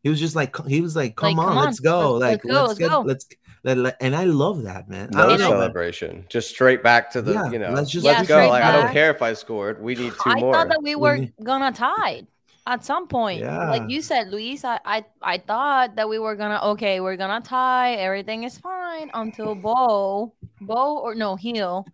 He 0.02 0.10
was 0.10 0.20
just 0.20 0.36
like, 0.36 0.54
he 0.66 0.80
was 0.80 0.94
like, 0.94 1.16
"Come, 1.16 1.36
like, 1.36 1.46
on, 1.46 1.54
come 1.54 1.64
let's 1.64 1.80
go! 1.80 2.12
Let's, 2.14 2.44
like, 2.44 2.44
let's, 2.44 2.46
go, 2.46 2.52
let's, 2.52 2.68
let's 2.68 2.78
get, 2.78 2.90
go. 2.90 3.00
let's." 3.00 3.26
Let, 3.64 3.76
let, 3.76 3.96
and 4.00 4.14
I 4.14 4.22
love 4.22 4.62
that, 4.62 4.88
man. 4.88 5.10
No 5.12 5.36
celebration, 5.36 6.24
just 6.28 6.48
straight 6.48 6.80
back 6.80 7.10
to 7.10 7.20
the, 7.20 7.32
yeah, 7.32 7.50
you 7.50 7.58
know, 7.58 7.72
let's 7.72 7.90
just 7.90 8.06
let's 8.06 8.28
go. 8.28 8.36
Like, 8.48 8.62
I 8.62 8.70
don't 8.70 8.92
care 8.92 9.10
if 9.10 9.20
I 9.20 9.32
scored. 9.32 9.82
We 9.82 9.96
need 9.96 10.12
two 10.12 10.30
I 10.30 10.38
more. 10.38 10.54
I 10.54 10.58
thought 10.58 10.68
that 10.68 10.82
we 10.82 10.94
were 10.94 11.18
we 11.18 11.32
gonna 11.42 11.72
tie 11.72 12.22
at 12.68 12.84
some 12.84 13.08
point. 13.08 13.40
Yeah. 13.40 13.70
Like 13.70 13.88
you 13.88 14.02
said, 14.02 14.28
Luis, 14.28 14.64
I, 14.64 14.78
I 14.84 15.04
I 15.22 15.38
thought 15.38 15.96
that 15.96 16.08
we 16.08 16.18
were 16.18 16.36
gonna 16.36 16.60
okay, 16.76 17.00
we're 17.00 17.16
gonna 17.16 17.40
tie, 17.40 17.94
everything 17.94 18.44
is 18.44 18.58
fine 18.58 19.10
until 19.14 19.54
Bou, 19.54 20.30
Bou 20.60 20.98
or 21.00 21.14
no 21.14 21.34
Heel 21.34 21.86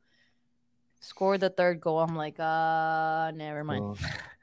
scored 0.98 1.40
the 1.40 1.50
third 1.50 1.80
goal. 1.80 2.00
I'm 2.00 2.16
like, 2.16 2.40
uh 2.40 3.30
never 3.34 3.62
mind. 3.62 3.84
Oh. 3.84 3.96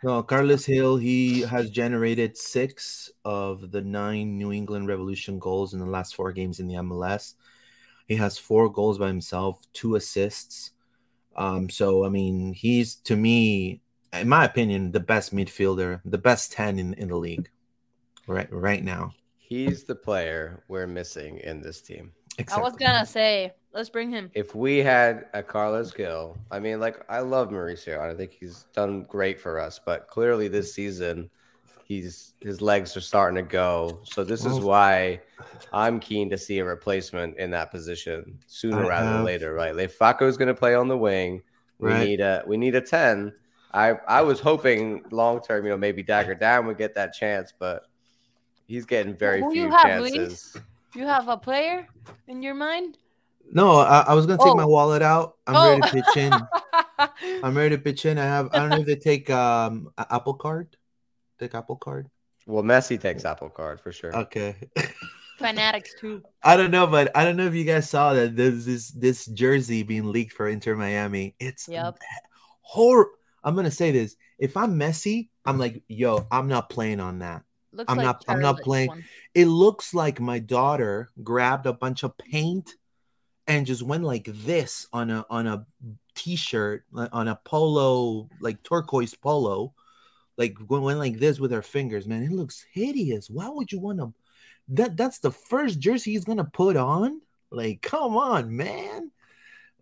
No, 0.04 0.24
Carlos 0.24 0.66
Gil, 0.66 0.98
he 0.98 1.42
has 1.42 1.70
generated 1.70 2.36
six 2.36 3.12
of 3.24 3.70
the 3.70 3.82
nine 3.82 4.38
New 4.38 4.52
England 4.52 4.88
Revolution 4.88 5.38
goals 5.38 5.74
in 5.76 5.80
the 5.80 5.86
last 5.86 6.16
four 6.16 6.32
games 6.32 6.60
in 6.60 6.68
the 6.68 6.76
MLS. 6.76 7.36
He 8.08 8.16
has 8.16 8.38
four 8.38 8.72
goals 8.72 8.98
by 8.98 9.08
himself, 9.08 9.62
two 9.74 9.96
assists. 9.96 10.72
Um, 11.36 11.70
so 11.70 12.06
I 12.06 12.10
mean, 12.10 12.54
he's 12.54 12.96
to 13.08 13.16
me 13.16 13.82
in 14.14 14.30
my 14.30 14.46
opinion, 14.46 14.92
the 14.92 15.00
best 15.00 15.34
midfielder, 15.34 16.02
the 16.06 16.18
best 16.18 16.52
10 16.52 16.80
in, 16.80 16.94
in 16.96 17.10
the 17.10 17.16
league 17.16 17.50
right 18.28 18.52
right 18.52 18.84
now. 18.84 19.14
He's 19.38 19.84
the 19.84 19.96
player 19.96 20.64
we're 20.68 20.88
missing 20.88 21.40
in 21.40 21.62
this 21.62 21.82
team. 21.82 22.12
Exactly. 22.38 22.62
I 22.62 22.64
was 22.64 22.76
gonna 22.78 23.06
say, 23.06 23.54
let's 23.74 23.90
bring 23.90 24.10
him. 24.10 24.32
If 24.34 24.56
we 24.56 24.78
had 24.78 25.26
a 25.34 25.44
Carlos 25.44 25.92
Gil, 25.92 26.38
I 26.50 26.60
mean, 26.60 26.80
like 26.80 27.04
I 27.10 27.20
love 27.20 27.50
Mauricio. 27.50 28.00
I 28.00 28.16
think 28.16 28.32
he's 28.32 28.66
done 28.74 29.04
great 29.04 29.40
for 29.40 29.60
us, 29.60 29.80
but 29.84 30.08
clearly 30.08 30.48
this 30.48 30.74
season 30.74 31.30
he's 31.84 32.34
his 32.40 32.62
legs 32.62 32.96
are 32.96 33.02
starting 33.02 33.36
to 33.36 33.50
go. 33.50 34.00
So 34.06 34.24
this 34.24 34.46
is 34.46 34.60
oh. 34.60 34.66
why 34.66 35.22
I'm 35.74 36.00
keen 36.00 36.30
to 36.30 36.38
see 36.38 36.60
a 36.60 36.66
replacement 36.66 37.38
in 37.38 37.52
that 37.52 37.72
position 37.72 38.40
sooner 38.48 38.86
I 38.86 38.88
rather 38.88 39.08
have. 39.08 39.16
than 39.18 39.26
later, 39.26 39.54
right? 39.54 39.76
Lefaco 39.76 40.24
is 40.24 40.38
gonna 40.38 40.54
play 40.54 40.74
on 40.74 40.88
the 40.88 40.98
wing. 40.98 41.42
We 41.80 41.90
right. 41.90 42.08
need 42.08 42.22
a 42.22 42.44
we 42.48 42.56
need 42.56 42.76
a 42.76 42.82
10 42.82 43.34
I 43.74 43.92
I 44.08 44.22
was 44.22 44.40
hoping 44.40 45.04
long 45.12 45.42
term, 45.42 45.66
you 45.66 45.72
know, 45.72 45.78
maybe 45.78 46.04
Dagur 46.04 46.40
Dan 46.40 46.66
would 46.68 46.78
get 46.78 46.96
that 46.96 47.14
chance, 47.14 47.54
but 47.58 47.84
he's 48.68 48.86
getting 48.86 49.16
very 49.16 49.42
Who 49.42 49.52
few 49.52 49.64
you 49.64 49.72
have, 49.72 49.82
chances. 49.82 50.16
Luis? 50.16 50.58
You 50.96 51.06
have 51.06 51.30
a 51.30 51.38
player 51.38 51.88
in 52.28 52.42
your 52.42 52.54
mind? 52.54 52.98
No, 53.54 53.78
I, 53.78 54.02
I 54.08 54.14
was 54.14 54.26
gonna 54.26 54.40
take 54.40 54.48
oh. 54.48 54.56
my 54.56 54.66
wallet 54.66 55.02
out. 55.02 55.38
I'm 55.48 55.56
oh. 55.56 55.70
ready 55.70 55.82
to 55.82 55.88
pitch 55.88 56.18
in. 56.18 56.34
I'm 57.44 57.58
ready 57.58 57.76
to 57.76 57.82
pitch 57.82 58.06
in. 58.06 58.18
I 58.18 58.24
have 58.24 58.50
I 58.54 58.60
don't 58.60 58.70
know 58.70 58.80
if 58.80 58.86
they 58.86 58.96
take 58.96 59.30
um 59.30 59.90
Apple 59.98 60.34
Card. 60.34 60.76
Take 61.40 61.56
Apple 61.56 61.78
Card. 61.78 62.08
Well, 62.46 62.64
Messi 62.64 63.00
takes 63.00 63.26
Apple 63.26 63.50
Card 63.50 63.80
for 63.80 63.92
sure. 63.92 64.16
Okay. 64.16 64.56
Fanatics 65.38 65.96
too. 66.00 66.22
I 66.44 66.58
don't 66.58 66.72
know, 66.72 66.88
but 66.88 67.16
I 67.16 67.24
don't 67.24 67.38
know 67.38 67.48
if 67.48 67.56
you 67.56 67.64
guys 67.64 67.90
saw 67.90 68.14
that 68.14 68.36
there's 68.36 68.66
this 68.66 68.92
this 68.92 69.26
jersey 69.28 69.84
being 69.84 70.12
leaked 70.12 70.34
for 70.34 70.48
Inter 70.50 70.76
Miami. 70.76 71.36
It's 71.40 71.68
yep. 71.68 71.98
horrible 72.62 73.12
I'm 73.44 73.56
gonna 73.56 73.72
say 73.72 73.92
this: 73.92 74.16
if 74.38 74.56
I'm 74.58 74.80
Messi, 74.80 75.30
I'm 75.46 75.58
like, 75.58 75.84
yo, 75.88 76.28
I'm 76.32 76.48
not 76.48 76.70
playing 76.70 77.00
on 77.00 77.20
that. 77.20 77.44
Looks 77.74 77.92
I'm 77.92 77.98
like 77.98 78.06
not. 78.06 78.26
I'm 78.28 78.42
not 78.42 78.62
playing. 78.62 78.90
One. 78.90 79.04
It 79.34 79.46
looks 79.46 79.94
like 79.94 80.20
my 80.20 80.40
daughter 80.40 81.10
grabbed 81.24 81.66
a 81.66 81.74
bunch 81.74 82.04
of 82.04 82.18
paint 82.18 82.76
and 83.48 83.66
just 83.66 83.82
went 83.82 84.04
like 84.04 84.26
this 84.26 84.88
on 84.94 85.10
a 85.10 85.26
on 85.30 85.48
a 85.48 85.66
t-shirt 86.16 86.86
on 86.94 87.28
a 87.28 87.40
polo 87.44 88.30
like 88.40 88.62
turquoise 88.64 89.16
polo 89.16 89.74
like 90.38 90.58
went 90.68 91.00
like 91.00 91.20
this 91.20 91.40
with 91.40 91.52
her 91.52 91.62
fingers 91.62 92.08
man 92.08 92.24
it 92.24 92.32
looks 92.32 92.66
hideous 92.72 93.30
why 93.30 93.48
would 93.48 93.72
you 93.72 93.80
want 93.80 94.00
to 94.00 94.14
that 94.68 94.98
that's 94.98 95.20
the 95.20 95.32
first 95.32 95.80
jersey 95.80 96.12
he's 96.12 96.26
gonna 96.26 96.44
put 96.44 96.76
on 96.76 97.22
like 97.50 97.82
come 97.82 98.16
on 98.18 98.56
man 98.56 99.10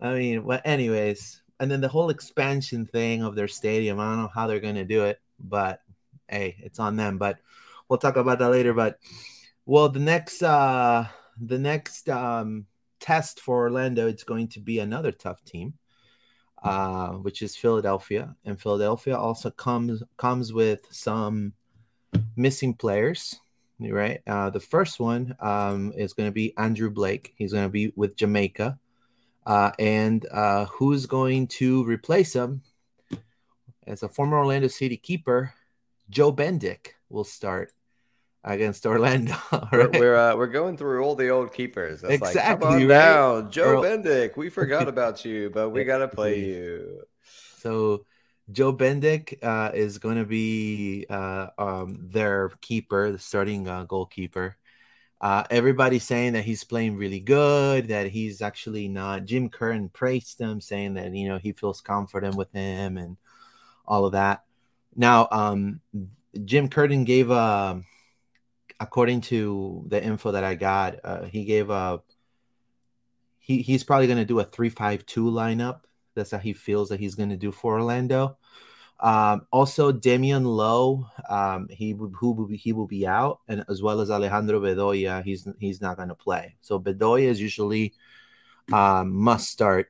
i 0.01 0.13
mean 0.13 0.43
well 0.43 0.61
anyways 0.65 1.41
and 1.59 1.69
then 1.69 1.81
the 1.81 1.87
whole 1.87 2.09
expansion 2.09 2.85
thing 2.85 3.21
of 3.21 3.35
their 3.35 3.47
stadium. 3.47 3.99
I 3.99 4.09
don't 4.09 4.23
know 4.23 4.31
how 4.33 4.47
they're 4.47 4.59
going 4.59 4.75
to 4.75 4.85
do 4.85 5.03
it, 5.03 5.19
but 5.39 5.81
hey, 6.27 6.55
it's 6.59 6.79
on 6.79 6.95
them. 6.95 7.17
But 7.17 7.39
we'll 7.87 7.99
talk 7.99 8.15
about 8.15 8.39
that 8.39 8.49
later. 8.49 8.73
But 8.73 8.99
well, 9.65 9.89
the 9.89 9.99
next 9.99 10.41
uh 10.41 11.05
the 11.39 11.59
next 11.59 12.09
um 12.09 12.65
test 12.99 13.39
for 13.39 13.57
Orlando, 13.57 14.07
it's 14.07 14.23
going 14.23 14.47
to 14.49 14.59
be 14.59 14.79
another 14.79 15.11
tough 15.11 15.43
team, 15.43 15.73
uh, 16.63 17.09
which 17.11 17.41
is 17.41 17.55
Philadelphia. 17.55 18.35
And 18.45 18.59
Philadelphia 18.59 19.17
also 19.17 19.49
comes 19.49 20.03
comes 20.17 20.53
with 20.53 20.87
some 20.91 21.53
missing 22.35 22.73
players. 22.73 23.39
Right. 23.81 24.21
Uh, 24.27 24.49
the 24.49 24.59
first 24.59 24.99
one 24.99 25.35
um, 25.39 25.93
is 25.95 26.11
going 26.11 26.27
to 26.27 26.33
be 26.33 26.53
Andre 26.57 26.89
Blake. 26.89 27.33
He's 27.37 27.53
going 27.53 27.63
to 27.63 27.69
be 27.69 27.93
with 27.95 28.17
Jamaica. 28.17 28.77
Uh, 29.49 29.71
and 29.79 30.27
uh, 30.31 30.65
who's 30.65 31.07
going 31.07 31.47
to 31.47 31.83
replace 31.85 32.33
him? 32.33 32.61
As 33.87 34.03
a 34.03 34.07
former 34.07 34.37
Orlando 34.37 34.67
City 34.67 34.95
keeper, 34.95 35.55
Joe 36.07 36.31
Bendik 36.31 36.89
will 37.09 37.23
start 37.23 37.73
against 38.43 38.85
Orlando. 38.85 39.33
Right? 39.51 39.71
We're 39.71 39.89
we're, 39.99 40.15
uh, 40.15 40.35
we're, 40.35 40.47
going 40.53 40.77
through 40.77 41.03
all 41.03 41.15
the 41.15 41.29
old 41.29 41.51
keepers. 41.51 42.03
It's 42.03 42.13
exactly. 42.13 42.69
Like, 42.69 42.79
right? 42.81 42.87
now, 42.87 43.41
Joe 43.41 43.81
Bendik. 43.81 44.37
We 44.37 44.51
forgot 44.51 44.87
about 44.95 45.25
you, 45.25 45.49
but 45.49 45.69
we 45.71 45.83
gotta 45.83 46.07
play 46.07 46.41
you. 46.45 47.01
So 47.57 48.05
Joe 48.51 48.71
Bendik 48.71 49.43
uh, 49.43 49.71
is 49.73 49.97
going 49.97 50.17
to 50.17 50.25
be 50.25 51.07
uh, 51.09 51.47
um, 51.57 51.97
their 52.11 52.49
keeper, 52.61 53.11
the 53.11 53.17
starting 53.17 53.67
uh, 53.67 53.85
goalkeeper. 53.85 54.57
Uh, 55.21 55.43
everybody's 55.49 56.05
saying 56.05 56.33
that 56.33 56.45
he's 56.45 56.63
playing 56.63 56.95
really 56.95 57.19
good, 57.19 57.89
that 57.89 58.07
he's 58.07 58.41
actually 58.41 58.87
not. 58.87 59.25
Jim 59.25 59.49
Curtin 59.49 59.89
praised 59.89 60.39
him, 60.39 60.61
saying 60.61 60.93
that 60.93 61.13
you 61.13 61.27
know 61.27 61.37
he 61.37 61.51
feels 61.51 61.81
confident 61.81 62.35
with 62.35 62.51
him 62.53 62.97
and 62.97 63.17
all 63.85 64.05
of 64.05 64.13
that. 64.13 64.45
Now, 64.95 65.27
um, 65.31 65.81
Jim 66.45 66.69
Curtin 66.69 67.03
gave 67.03 67.31
a, 67.31 67.81
according 68.79 69.21
to 69.21 69.83
the 69.87 70.01
info 70.01 70.31
that 70.31 70.43
I 70.45 70.55
got, 70.55 70.99
uh, 71.03 71.25
he 71.25 71.43
gave 71.43 71.69
a. 71.69 72.01
He, 73.39 73.61
he's 73.61 73.83
probably 73.83 74.07
going 74.07 74.19
to 74.19 74.25
do 74.25 74.39
a 74.39 74.43
three-five-two 74.43 75.25
lineup. 75.25 75.81
That's 76.15 76.31
how 76.31 76.37
he 76.37 76.53
feels 76.53 76.89
that 76.89 76.99
he's 76.99 77.15
going 77.15 77.29
to 77.29 77.37
do 77.37 77.51
for 77.51 77.73
Orlando. 77.73 78.37
Um, 79.01 79.47
also, 79.51 79.93
Damion 79.93 80.45
Lowe, 80.45 81.07
um, 81.29 81.67
he 81.69 81.91
who 81.91 82.31
will 82.31 82.47
be, 82.47 82.57
he 82.57 82.73
will 82.73 82.87
be 82.87 83.07
out, 83.07 83.39
and 83.47 83.63
as 83.69 83.81
well 83.81 84.01
as 84.01 84.11
Alejandro 84.11 84.59
Bedoya, 84.59 85.23
he's 85.23 85.47
he's 85.59 85.81
not 85.81 85.97
going 85.97 86.09
to 86.09 86.15
play. 86.15 86.55
So 86.61 86.79
Bedoya 86.79 87.23
is 87.23 87.39
usually 87.39 87.93
um, 88.73 89.13
must 89.13 89.49
start 89.49 89.89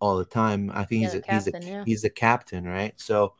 all 0.00 0.16
the 0.16 0.24
time. 0.24 0.70
I 0.74 0.84
think 0.84 1.02
yeah, 1.02 1.08
he's 1.08 1.14
a, 1.16 1.20
captain, 1.20 1.62
he's 1.62 1.70
a 1.70 1.70
yeah. 1.70 1.84
he's 1.84 2.02
the 2.02 2.10
captain, 2.10 2.64
right? 2.64 2.94
So 2.96 3.34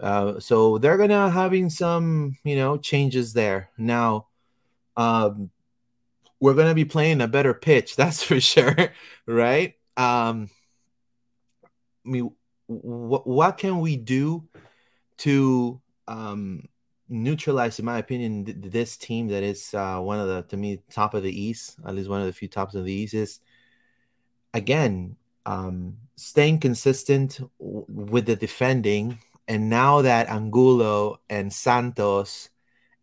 uh, 0.00 0.40
so 0.40 0.78
they're 0.78 0.98
gonna 0.98 1.30
having 1.30 1.70
some 1.70 2.36
you 2.44 2.56
know 2.56 2.76
changes 2.76 3.32
there 3.32 3.70
now. 3.78 4.26
Um, 4.96 5.50
we're 6.40 6.54
gonna 6.54 6.74
be 6.74 6.84
playing 6.84 7.20
a 7.20 7.28
better 7.28 7.54
pitch, 7.54 7.96
that's 7.96 8.22
for 8.22 8.40
sure, 8.40 8.74
right? 9.26 9.74
Um, 9.96 10.50
I 11.64 12.08
mean, 12.08 12.30
what 12.66 13.26
what 13.26 13.58
can 13.58 13.80
we 13.80 13.96
do 13.96 14.48
to 15.18 15.80
um, 16.08 16.68
neutralize, 17.08 17.78
in 17.78 17.84
my 17.84 17.98
opinion, 17.98 18.44
th- 18.44 18.56
this 18.60 18.96
team 18.96 19.28
that 19.28 19.42
is 19.42 19.72
uh, 19.74 19.98
one 20.00 20.18
of 20.18 20.28
the 20.28 20.42
to 20.42 20.56
me 20.56 20.80
top 20.90 21.14
of 21.14 21.22
the 21.22 21.42
East, 21.42 21.76
at 21.86 21.94
least 21.94 22.08
one 22.08 22.20
of 22.20 22.26
the 22.26 22.32
few 22.32 22.48
tops 22.48 22.74
of 22.74 22.84
the 22.84 22.92
East, 22.92 23.14
is 23.14 23.40
again 24.54 25.16
um, 25.44 25.96
staying 26.16 26.60
consistent 26.60 27.40
w- 27.58 27.86
with 27.88 28.26
the 28.26 28.36
defending. 28.36 29.18
And 29.48 29.70
now 29.70 30.02
that 30.02 30.28
Angulo 30.28 31.20
and 31.30 31.52
Santos 31.52 32.50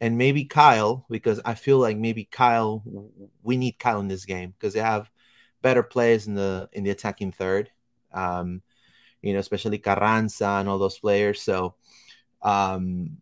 and 0.01 0.17
maybe 0.17 0.43
Kyle 0.43 1.05
because 1.09 1.39
I 1.45 1.53
feel 1.53 1.77
like 1.77 1.95
maybe 1.95 2.25
Kyle 2.25 2.83
we 3.43 3.55
need 3.55 3.79
Kyle 3.79 4.01
in 4.01 4.09
this 4.09 4.25
game 4.25 4.51
because 4.51 4.73
they 4.73 4.81
have 4.81 5.09
better 5.61 5.83
players 5.83 6.27
in 6.27 6.35
the 6.35 6.67
in 6.73 6.83
the 6.83 6.89
attacking 6.89 7.31
third. 7.31 7.71
Um, 8.11 8.61
you 9.23 9.33
know, 9.33 9.39
especially 9.39 9.79
Carranza 9.79 10.45
and 10.59 10.69
all 10.69 10.77
those 10.77 10.99
players. 10.99 11.41
So 11.41 11.75
um, 12.43 13.17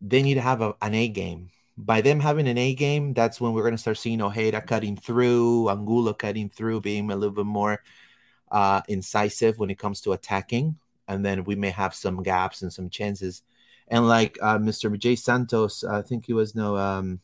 they 0.00 0.22
need 0.22 0.34
to 0.34 0.40
have 0.40 0.62
a, 0.62 0.74
an 0.80 0.94
A 0.94 1.08
game. 1.08 1.50
By 1.76 2.00
them 2.00 2.20
having 2.20 2.48
an 2.48 2.56
A 2.56 2.74
game, 2.74 3.12
that's 3.12 3.40
when 3.40 3.52
we're 3.52 3.62
going 3.62 3.74
to 3.74 3.78
start 3.78 3.98
seeing 3.98 4.22
Ojeda 4.22 4.62
cutting 4.62 4.96
through, 4.96 5.68
Angulo 5.68 6.14
cutting 6.14 6.48
through, 6.48 6.80
being 6.80 7.10
a 7.10 7.16
little 7.16 7.34
bit 7.34 7.46
more 7.46 7.82
uh, 8.50 8.80
incisive 8.88 9.58
when 9.58 9.70
it 9.70 9.78
comes 9.78 10.00
to 10.02 10.12
attacking. 10.12 10.76
And 11.08 11.24
then 11.24 11.44
we 11.44 11.56
may 11.56 11.70
have 11.70 11.94
some 11.94 12.22
gaps 12.22 12.62
and 12.62 12.72
some 12.72 12.88
chances. 12.88 13.42
And 13.88 14.06
like 14.06 14.38
uh, 14.40 14.58
Mr. 14.58 14.96
J. 14.96 15.16
Santos, 15.16 15.82
I 15.82 16.02
think 16.02 16.26
he 16.26 16.32
was 16.32 16.54
no 16.54 16.76
um, 16.76 17.20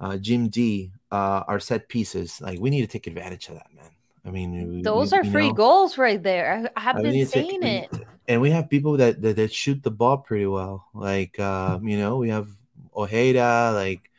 uh, 0.00 0.16
Jim 0.16 0.48
D, 0.48 0.92
uh, 1.10 1.44
our 1.46 1.60
set 1.60 1.88
pieces. 1.88 2.40
Like 2.40 2.60
we 2.60 2.70
need 2.70 2.82
to 2.82 2.86
take 2.86 3.06
advantage 3.06 3.48
of 3.48 3.54
that, 3.54 3.72
man. 3.74 3.90
I 4.26 4.30
mean, 4.30 4.82
those 4.82 5.12
we, 5.12 5.18
are 5.18 5.24
free 5.24 5.48
know, 5.48 5.54
goals 5.54 5.98
right 5.98 6.22
there. 6.22 6.70
I, 6.76 6.80
have 6.80 6.96
I 6.96 7.02
been 7.02 7.26
saying 7.26 7.60
take, 7.60 7.92
it. 7.92 8.00
And 8.26 8.40
we 8.40 8.50
have 8.50 8.70
people 8.70 8.96
that, 8.96 9.20
that, 9.20 9.36
that 9.36 9.52
shoot 9.52 9.82
the 9.82 9.90
ball 9.90 10.18
pretty 10.18 10.46
well. 10.46 10.88
Like 10.94 11.38
uh, 11.38 11.78
you 11.82 11.98
know, 11.98 12.16
we 12.16 12.30
have 12.30 12.48
Ojeda. 12.96 13.72
Like 13.74 14.10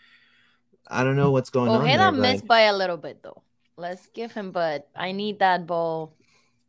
I 0.87 1.03
don't 1.03 1.15
know 1.15 1.31
what's 1.31 1.49
going 1.49 1.69
Ojeda 1.69 2.03
on. 2.03 2.15
Ojeda 2.15 2.21
missed 2.21 2.45
by 2.45 2.61
a 2.61 2.73
little 2.73 2.97
bit 2.97 3.23
though. 3.23 3.41
Let's 3.77 4.07
give 4.07 4.31
him, 4.31 4.51
but 4.51 4.87
I 4.95 5.11
need 5.11 5.39
that 5.39 5.65
ball 5.65 6.13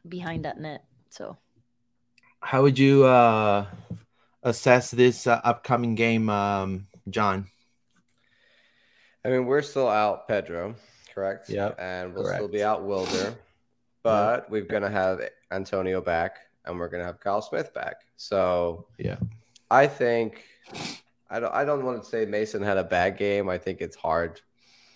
behind 0.09 0.45
that 0.47 0.59
net. 0.59 0.85
So, 1.11 1.37
how 2.41 2.63
would 2.63 2.79
you 2.79 3.05
uh, 3.05 3.67
assess 4.43 4.91
this 4.91 5.27
uh, 5.27 5.41
upcoming 5.45 5.95
game, 5.95 6.31
um, 6.31 6.89
John? 7.09 7.47
I 9.25 9.29
mean, 9.29 9.45
we're 9.45 9.63
still 9.63 9.89
out 9.89 10.27
Pedro 10.27 10.75
correct? 11.17 11.49
Yeah. 11.49 11.73
And 11.79 12.15
we'll 12.15 12.25
correct. 12.25 12.37
still 12.37 12.49
be 12.49 12.63
out 12.63 12.83
Wilder, 12.83 13.35
but 14.05 14.43
yep. 14.43 14.51
we're 14.51 14.63
going 14.63 14.83
to 14.83 14.91
have 14.91 15.21
Antonio 15.51 16.01
back 16.01 16.37
and 16.67 16.79
we're 16.79 16.89
going 16.89 17.01
to 17.01 17.07
have 17.07 17.19
Kyle 17.19 17.43
Smith 17.43 17.75
back. 17.75 18.03
So, 18.17 18.87
yeah. 18.99 19.17
I 19.71 19.87
think 19.89 20.45
I 21.29 21.41
don't 21.41 21.53
I 21.53 21.65
don't 21.65 21.85
want 21.85 22.03
to 22.03 22.09
say 22.09 22.25
Mason 22.25 22.63
had 22.63 22.79
a 22.79 22.85
bad 22.85 23.17
game. 23.17 23.49
I 23.49 23.59
think 23.59 23.81
it's 23.81 23.97
hard 23.97 24.41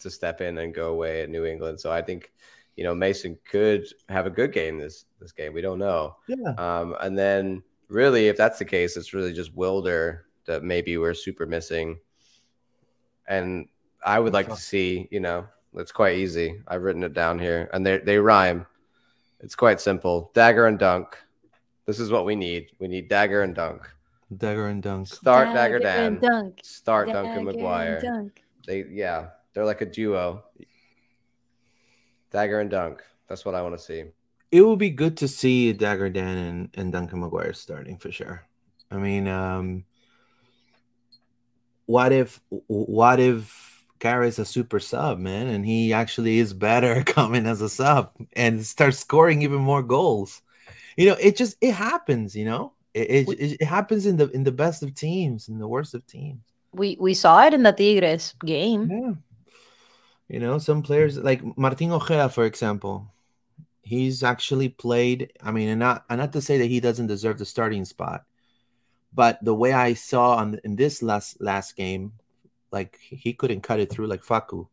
to 0.00 0.10
step 0.10 0.40
in 0.40 0.58
and 0.58 0.74
go 0.74 0.90
away 0.90 1.22
at 1.22 1.30
New 1.30 1.44
England. 1.44 1.80
So 1.80 1.90
I 1.90 2.02
think 2.02 2.30
you 2.76 2.84
know 2.84 2.94
Mason 2.94 3.36
could 3.50 3.86
have 4.08 4.26
a 4.26 4.30
good 4.30 4.52
game 4.52 4.78
this 4.78 5.06
this 5.20 5.32
game. 5.32 5.52
We 5.52 5.60
don't 5.60 5.78
know. 5.78 6.16
Yeah. 6.28 6.54
Um, 6.56 6.94
and 7.00 7.18
then 7.18 7.62
really, 7.88 8.28
if 8.28 8.36
that's 8.36 8.58
the 8.58 8.64
case, 8.64 8.96
it's 8.96 9.12
really 9.12 9.32
just 9.32 9.54
Wilder 9.54 10.26
that 10.46 10.62
maybe 10.62 10.96
we're 10.98 11.14
super 11.14 11.46
missing. 11.46 11.98
And 13.26 13.68
I 14.04 14.20
would 14.20 14.32
like 14.32 14.48
to 14.48 14.56
see 14.56 15.08
you 15.10 15.20
know 15.20 15.46
it's 15.74 15.92
quite 15.92 16.16
easy. 16.16 16.60
I've 16.66 16.82
written 16.82 17.02
it 17.02 17.14
down 17.14 17.38
here, 17.38 17.68
and 17.72 17.84
they 17.84 17.98
they 17.98 18.18
rhyme. 18.18 18.66
It's 19.40 19.54
quite 19.54 19.80
simple. 19.80 20.30
Dagger 20.34 20.66
and 20.66 20.78
dunk. 20.78 21.16
This 21.86 21.98
is 21.98 22.10
what 22.10 22.24
we 22.24 22.36
need. 22.36 22.70
We 22.78 22.88
need 22.88 23.08
dagger 23.08 23.42
and 23.42 23.54
dunk. 23.54 23.88
Dagger 24.36 24.68
and 24.68 24.82
dunk. 24.82 25.08
Start 25.08 25.54
dagger, 25.54 25.80
Dagur 25.80 25.82
Dan. 25.82 26.20
Dunk. 26.20 26.60
Start 26.62 27.08
dagger 27.08 27.34
Duncan 27.34 27.46
McGuire. 27.46 28.00
Dunk. 28.00 28.42
They 28.66 28.84
yeah, 28.90 29.28
they're 29.54 29.64
like 29.64 29.80
a 29.80 29.86
duo. 29.86 30.44
Dagger 32.30 32.60
and 32.60 32.70
dunk. 32.70 33.02
That's 33.28 33.44
what 33.44 33.54
I 33.54 33.62
want 33.62 33.76
to 33.76 33.82
see. 33.82 34.04
It 34.52 34.62
will 34.62 34.76
be 34.76 34.90
good 34.90 35.16
to 35.18 35.28
see 35.28 35.72
Dagur 35.72 36.12
Dan 36.12 36.36
and, 36.36 36.70
and 36.74 36.92
Duncan 36.92 37.22
McGuire 37.22 37.54
starting 37.54 37.96
for 37.96 38.10
sure. 38.10 38.44
I 38.90 38.96
mean, 38.96 39.28
um, 39.28 39.84
what 41.86 42.12
if 42.12 42.40
what 42.66 43.20
if 43.20 43.69
Gary's 44.00 44.38
a 44.38 44.44
super 44.44 44.80
sub, 44.80 45.18
man, 45.18 45.46
and 45.46 45.64
he 45.64 45.92
actually 45.92 46.38
is 46.38 46.52
better 46.52 47.02
coming 47.06 47.46
as 47.46 47.60
a 47.60 47.68
sub 47.68 48.10
and 48.32 48.64
starts 48.64 48.98
scoring 48.98 49.42
even 49.42 49.60
more 49.60 49.82
goals. 49.82 50.42
You 50.96 51.10
know, 51.10 51.16
it 51.20 51.36
just 51.36 51.56
it 51.60 51.72
happens. 51.72 52.34
You 52.34 52.46
know, 52.46 52.72
it, 52.94 53.28
it, 53.28 53.60
it 53.60 53.64
happens 53.64 54.06
in 54.06 54.16
the 54.16 54.28
in 54.30 54.42
the 54.42 54.52
best 54.52 54.82
of 54.82 54.94
teams, 54.94 55.48
in 55.48 55.58
the 55.58 55.68
worst 55.68 55.94
of 55.94 56.06
teams. 56.06 56.42
We 56.72 56.96
we 56.98 57.14
saw 57.14 57.44
it 57.46 57.54
in 57.54 57.62
the 57.62 57.72
Tigres 57.72 58.34
game. 58.44 58.90
Yeah. 58.90 59.14
You 60.28 60.38
know, 60.38 60.58
some 60.58 60.82
players 60.82 61.18
like 61.18 61.42
Martin 61.58 61.90
Ojeda, 61.90 62.28
for 62.28 62.44
example, 62.44 63.12
he's 63.82 64.22
actually 64.22 64.68
played. 64.68 65.32
I 65.42 65.50
mean, 65.50 65.68
and 65.68 65.80
not 65.80 66.04
and 66.08 66.20
not 66.20 66.32
to 66.32 66.40
say 66.40 66.58
that 66.58 66.70
he 66.70 66.80
doesn't 66.80 67.08
deserve 67.08 67.38
the 67.38 67.44
starting 67.44 67.84
spot, 67.84 68.24
but 69.12 69.42
the 69.42 69.54
way 69.54 69.72
I 69.72 69.94
saw 69.94 70.36
on 70.36 70.60
in 70.64 70.76
this 70.76 71.02
last 71.02 71.40
last 71.40 71.76
game, 71.76 72.12
like 72.72 72.98
he 73.00 73.32
couldn't 73.32 73.62
cut 73.62 73.80
it 73.80 73.90
through 73.90 74.06
like 74.06 74.22
Facu. 74.22 74.68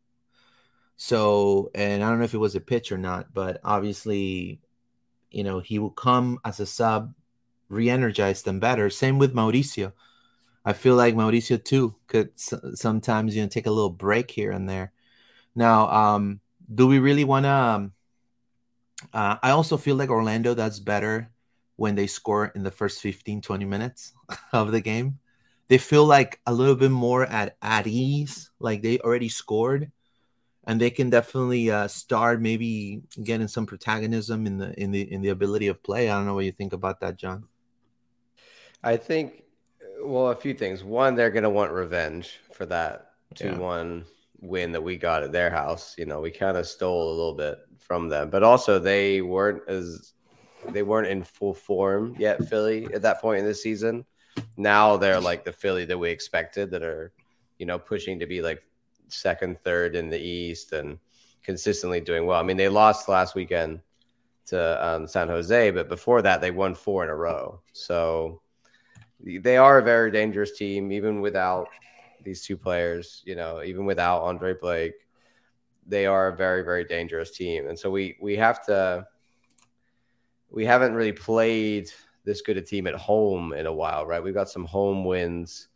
So, 0.97 1.69
and 1.75 2.03
I 2.03 2.09
don't 2.09 2.17
know 2.17 2.25
if 2.25 2.33
it 2.33 2.39
was 2.39 2.55
a 2.55 2.61
pitch 2.61 2.91
or 2.91 2.97
not, 2.97 3.33
but 3.33 3.59
obviously, 3.63 4.59
you 5.29 5.43
know, 5.43 5.59
he 5.59 5.77
will 5.77 5.91
come 5.91 6.39
as 6.43 6.59
a 6.59 6.65
sub, 6.65 7.13
re-energize 7.69 8.41
them 8.41 8.59
better. 8.59 8.89
Same 8.89 9.19
with 9.19 9.35
Mauricio. 9.35 9.93
I 10.65 10.73
feel 10.73 10.95
like 10.95 11.15
Mauricio 11.15 11.63
too 11.63 11.95
could 12.07 12.31
sometimes 12.35 13.35
you 13.35 13.41
know 13.41 13.47
take 13.47 13.67
a 13.67 13.71
little 13.71 13.89
break 13.89 14.31
here 14.31 14.51
and 14.51 14.67
there. 14.67 14.91
Now, 15.55 15.87
um, 15.89 16.41
do 16.73 16.87
we 16.87 16.99
really 16.99 17.23
want 17.23 17.45
to? 17.45 17.51
Um, 17.51 17.93
uh, 19.13 19.37
I 19.41 19.51
also 19.51 19.77
feel 19.77 19.95
like 19.95 20.09
Orlando 20.09 20.53
that's 20.53 20.79
better 20.79 21.29
when 21.77 21.95
they 21.95 22.07
score 22.07 22.47
in 22.47 22.63
the 22.63 22.71
first 22.71 23.01
15, 23.01 23.41
20 23.41 23.65
minutes 23.65 24.13
of 24.51 24.71
the 24.71 24.81
game 24.81 25.19
they 25.69 25.77
feel 25.77 26.05
like 26.05 26.39
a 26.45 26.53
little 26.53 26.75
bit 26.75 26.91
more 26.91 27.25
at 27.25 27.57
at 27.61 27.87
ease, 27.87 28.51
like 28.59 28.81
they 28.81 28.99
already 28.99 29.29
scored, 29.29 29.91
and 30.65 30.79
they 30.79 30.89
can 30.89 31.09
definitely 31.09 31.69
uh, 31.69 31.87
start 31.87 32.41
maybe 32.41 33.01
getting 33.23 33.47
some 33.47 33.65
protagonism 33.65 34.47
in 34.47 34.57
the 34.57 34.79
in 34.81 34.91
the 34.91 35.11
in 35.11 35.21
the 35.21 35.29
ability 35.29 35.67
of 35.67 35.83
play. 35.83 36.09
I 36.09 36.15
don't 36.15 36.25
know 36.25 36.35
what 36.35 36.45
you 36.45 36.51
think 36.51 36.73
about 36.73 37.01
that, 37.01 37.17
John. 37.17 37.45
I 38.83 38.95
think, 38.95 39.43
well, 40.01 40.27
a 40.27 40.35
few 40.35 40.53
things. 40.53 40.83
One, 40.83 41.15
they're 41.15 41.31
going 41.31 41.43
to 41.43 41.49
want 41.49 41.71
revenge 41.71 42.39
for 42.53 42.65
that 42.67 43.11
two 43.35 43.47
yeah. 43.47 43.57
one 43.57 44.05
win 44.39 44.71
that 44.71 44.83
we 44.83 44.97
got 44.97 45.23
at 45.23 45.31
their 45.31 45.49
house. 45.49 45.95
You 45.97 46.05
know, 46.05 46.21
we 46.21 46.31
kind 46.31 46.55
of 46.55 46.67
stole 46.67 47.09
a 47.09 47.15
little 47.15 47.33
bit 47.33 47.57
from 47.79 48.07
them, 48.07 48.29
but 48.29 48.43
also 48.43 48.79
they 48.79 49.21
weren't 49.21 49.63
as 49.67 50.13
they 50.69 50.83
weren't 50.83 51.07
in 51.07 51.23
full 51.23 51.53
form 51.53 52.15
yet. 52.17 52.47
Philly 52.47 52.87
at 52.93 53.01
that 53.01 53.19
point 53.19 53.39
in 53.39 53.45
the 53.45 53.53
season 53.53 54.05
now 54.57 54.97
they're 54.97 55.19
like 55.19 55.43
the 55.43 55.51
Philly 55.51 55.85
that 55.85 55.97
we 55.97 56.09
expected 56.09 56.71
that 56.71 56.83
are, 56.83 57.11
you 57.57 57.65
know, 57.65 57.79
pushing 57.79 58.19
to 58.19 58.25
be 58.25 58.41
like 58.41 58.63
second, 59.07 59.59
third 59.59 59.95
in 59.95 60.09
the 60.09 60.19
East 60.19 60.73
and 60.73 60.97
consistently 61.43 62.01
doing 62.01 62.25
well. 62.25 62.39
I 62.39 62.43
mean, 62.43 62.57
they 62.57 62.69
lost 62.69 63.07
last 63.07 63.35
weekend 63.35 63.81
to 64.47 64.85
um, 64.85 65.07
San 65.07 65.27
Jose, 65.27 65.71
but 65.71 65.89
before 65.89 66.21
that, 66.21 66.41
they 66.41 66.51
won 66.51 66.75
four 66.75 67.03
in 67.03 67.09
a 67.09 67.15
row. 67.15 67.61
So 67.73 68.41
they 69.19 69.57
are 69.57 69.79
a 69.79 69.83
very 69.83 70.11
dangerous 70.11 70.57
team, 70.57 70.91
even 70.91 71.21
without 71.21 71.67
these 72.23 72.45
two 72.45 72.57
players. 72.57 73.23
You 73.25 73.35
know, 73.35 73.63
even 73.63 73.85
without 73.85 74.23
Andre 74.23 74.53
Blake, 74.53 74.95
they 75.85 76.05
are 76.05 76.27
a 76.27 76.35
very, 76.35 76.63
very 76.63 76.83
dangerous 76.83 77.31
team. 77.31 77.67
And 77.67 77.77
so 77.77 77.89
we 77.89 78.17
we 78.21 78.35
have 78.35 78.65
to. 78.65 79.05
We 80.49 80.65
haven't 80.65 80.93
really 80.93 81.11
played 81.11 81.91
this 82.27 82.41
good 82.41 82.57
a 82.57 82.61
team 82.61 82.87
at 82.87 82.93
home 82.93 83.53
in 83.53 83.65
a 83.65 83.73
while, 83.73 84.05
right? 84.05 84.21
We've 84.21 84.33
got 84.33 84.49
some 84.49 84.65
home 84.65 85.05
wins 85.05 85.69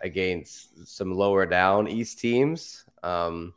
against 0.00 0.86
some 0.86 1.12
lower 1.12 1.44
down 1.44 1.88
East 1.88 2.20
teams, 2.20 2.84
um, 3.02 3.52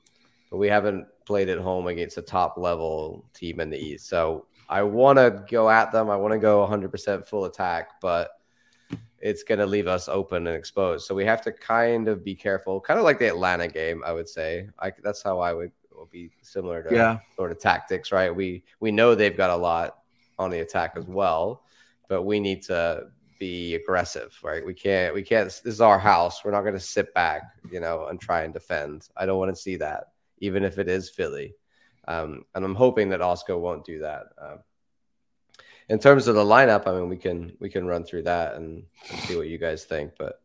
but 0.50 0.58
we 0.58 0.68
haven't 0.68 1.06
played 1.26 1.50
at 1.50 1.60
home 1.60 1.86
against 1.86 2.18
a 2.18 2.22
top 2.24 2.58
level 2.58 3.30
team 3.36 3.60
in 3.60 3.70
the 3.70 3.78
East. 3.78 4.10
So 4.10 4.48
I 4.68 4.82
want 4.82 5.20
to 5.20 5.46
go 5.52 5.70
at 5.70 5.92
them. 5.92 6.10
I 6.10 6.16
want 6.16 6.32
to 6.32 6.40
go 6.40 6.68
100% 6.68 7.28
full 7.28 7.46
attack, 7.46 8.02
but 8.02 8.32
it's 9.20 9.44
going 9.44 9.60
to 9.60 9.68
leave 9.68 9.86
us 9.86 10.10
open 10.10 10.48
and 10.48 10.56
exposed. 10.56 11.06
So 11.06 11.14
we 11.14 11.26
have 11.26 11.44
to 11.44 11.52
kind 11.52 12.08
of 12.08 12.24
be 12.24 12.34
careful, 12.34 12.82
kind 12.82 12.98
of 12.98 13.06
like 13.06 13.20
the 13.20 13.28
Atlanta 13.28 13.68
game, 13.68 14.02
I 14.04 14.14
would 14.14 14.28
say. 14.28 14.68
I, 14.80 14.92
that's 15.04 15.22
how 15.22 15.40
I 15.40 15.54
would 15.54 15.72
be 16.10 16.32
similar 16.42 16.82
to 16.82 16.96
yeah. 16.96 17.20
sort 17.36 17.52
of 17.52 17.60
tactics, 17.60 18.12
right? 18.12 18.36
We 18.36 18.64
we 18.80 18.92
know 18.92 19.14
they've 19.14 19.38
got 19.38 19.52
a 19.52 19.56
lot 19.56 20.00
on 20.40 20.50
the 20.50 20.62
attack 20.62 20.94
as 20.98 21.06
well 21.06 21.62
but 22.12 22.24
we 22.24 22.42
need 22.42 22.62
to 22.62 23.06
be 23.40 23.74
aggressive, 23.76 24.38
right? 24.44 24.66
We 24.66 24.74
can't, 24.74 25.14
we 25.14 25.24
can't, 25.24 25.46
this 25.46 25.62
is 25.76 25.80
our 25.80 25.98
house. 25.98 26.44
We're 26.44 26.52
not 26.52 26.64
going 26.64 26.74
to 26.74 26.80
sit 26.80 27.14
back, 27.14 27.44
you 27.72 27.80
know, 27.80 28.08
and 28.08 28.20
try 28.20 28.42
and 28.44 28.54
defend. 28.54 29.08
I 29.16 29.26
don't 29.26 29.40
want 29.40 29.56
to 29.56 29.62
see 29.62 29.78
that, 29.78 30.12
even 30.40 30.66
if 30.66 30.78
it 30.78 30.90
is 30.90 31.10
Philly. 31.10 31.56
Um, 32.10 32.44
and 32.54 32.66
I'm 32.66 32.76
hoping 32.76 33.08
that 33.10 33.22
Oscar 33.22 33.58
won't 33.58 33.86
do 33.86 34.00
that. 34.00 34.24
Um, 34.38 34.60
in 35.88 36.00
terms 36.00 36.28
of 36.28 36.36
the 36.36 36.44
lineup, 36.44 36.86
I 36.86 36.92
mean, 36.92 37.08
we 37.08 37.16
can, 37.16 37.54
we 37.62 37.70
can 37.70 37.88
run 37.88 38.04
through 38.04 38.24
that 38.24 38.56
and, 38.56 38.84
and 39.10 39.20
see 39.22 39.38
what 39.38 39.48
you 39.48 39.58
guys 39.58 39.86
think, 39.86 40.12
but 40.20 40.42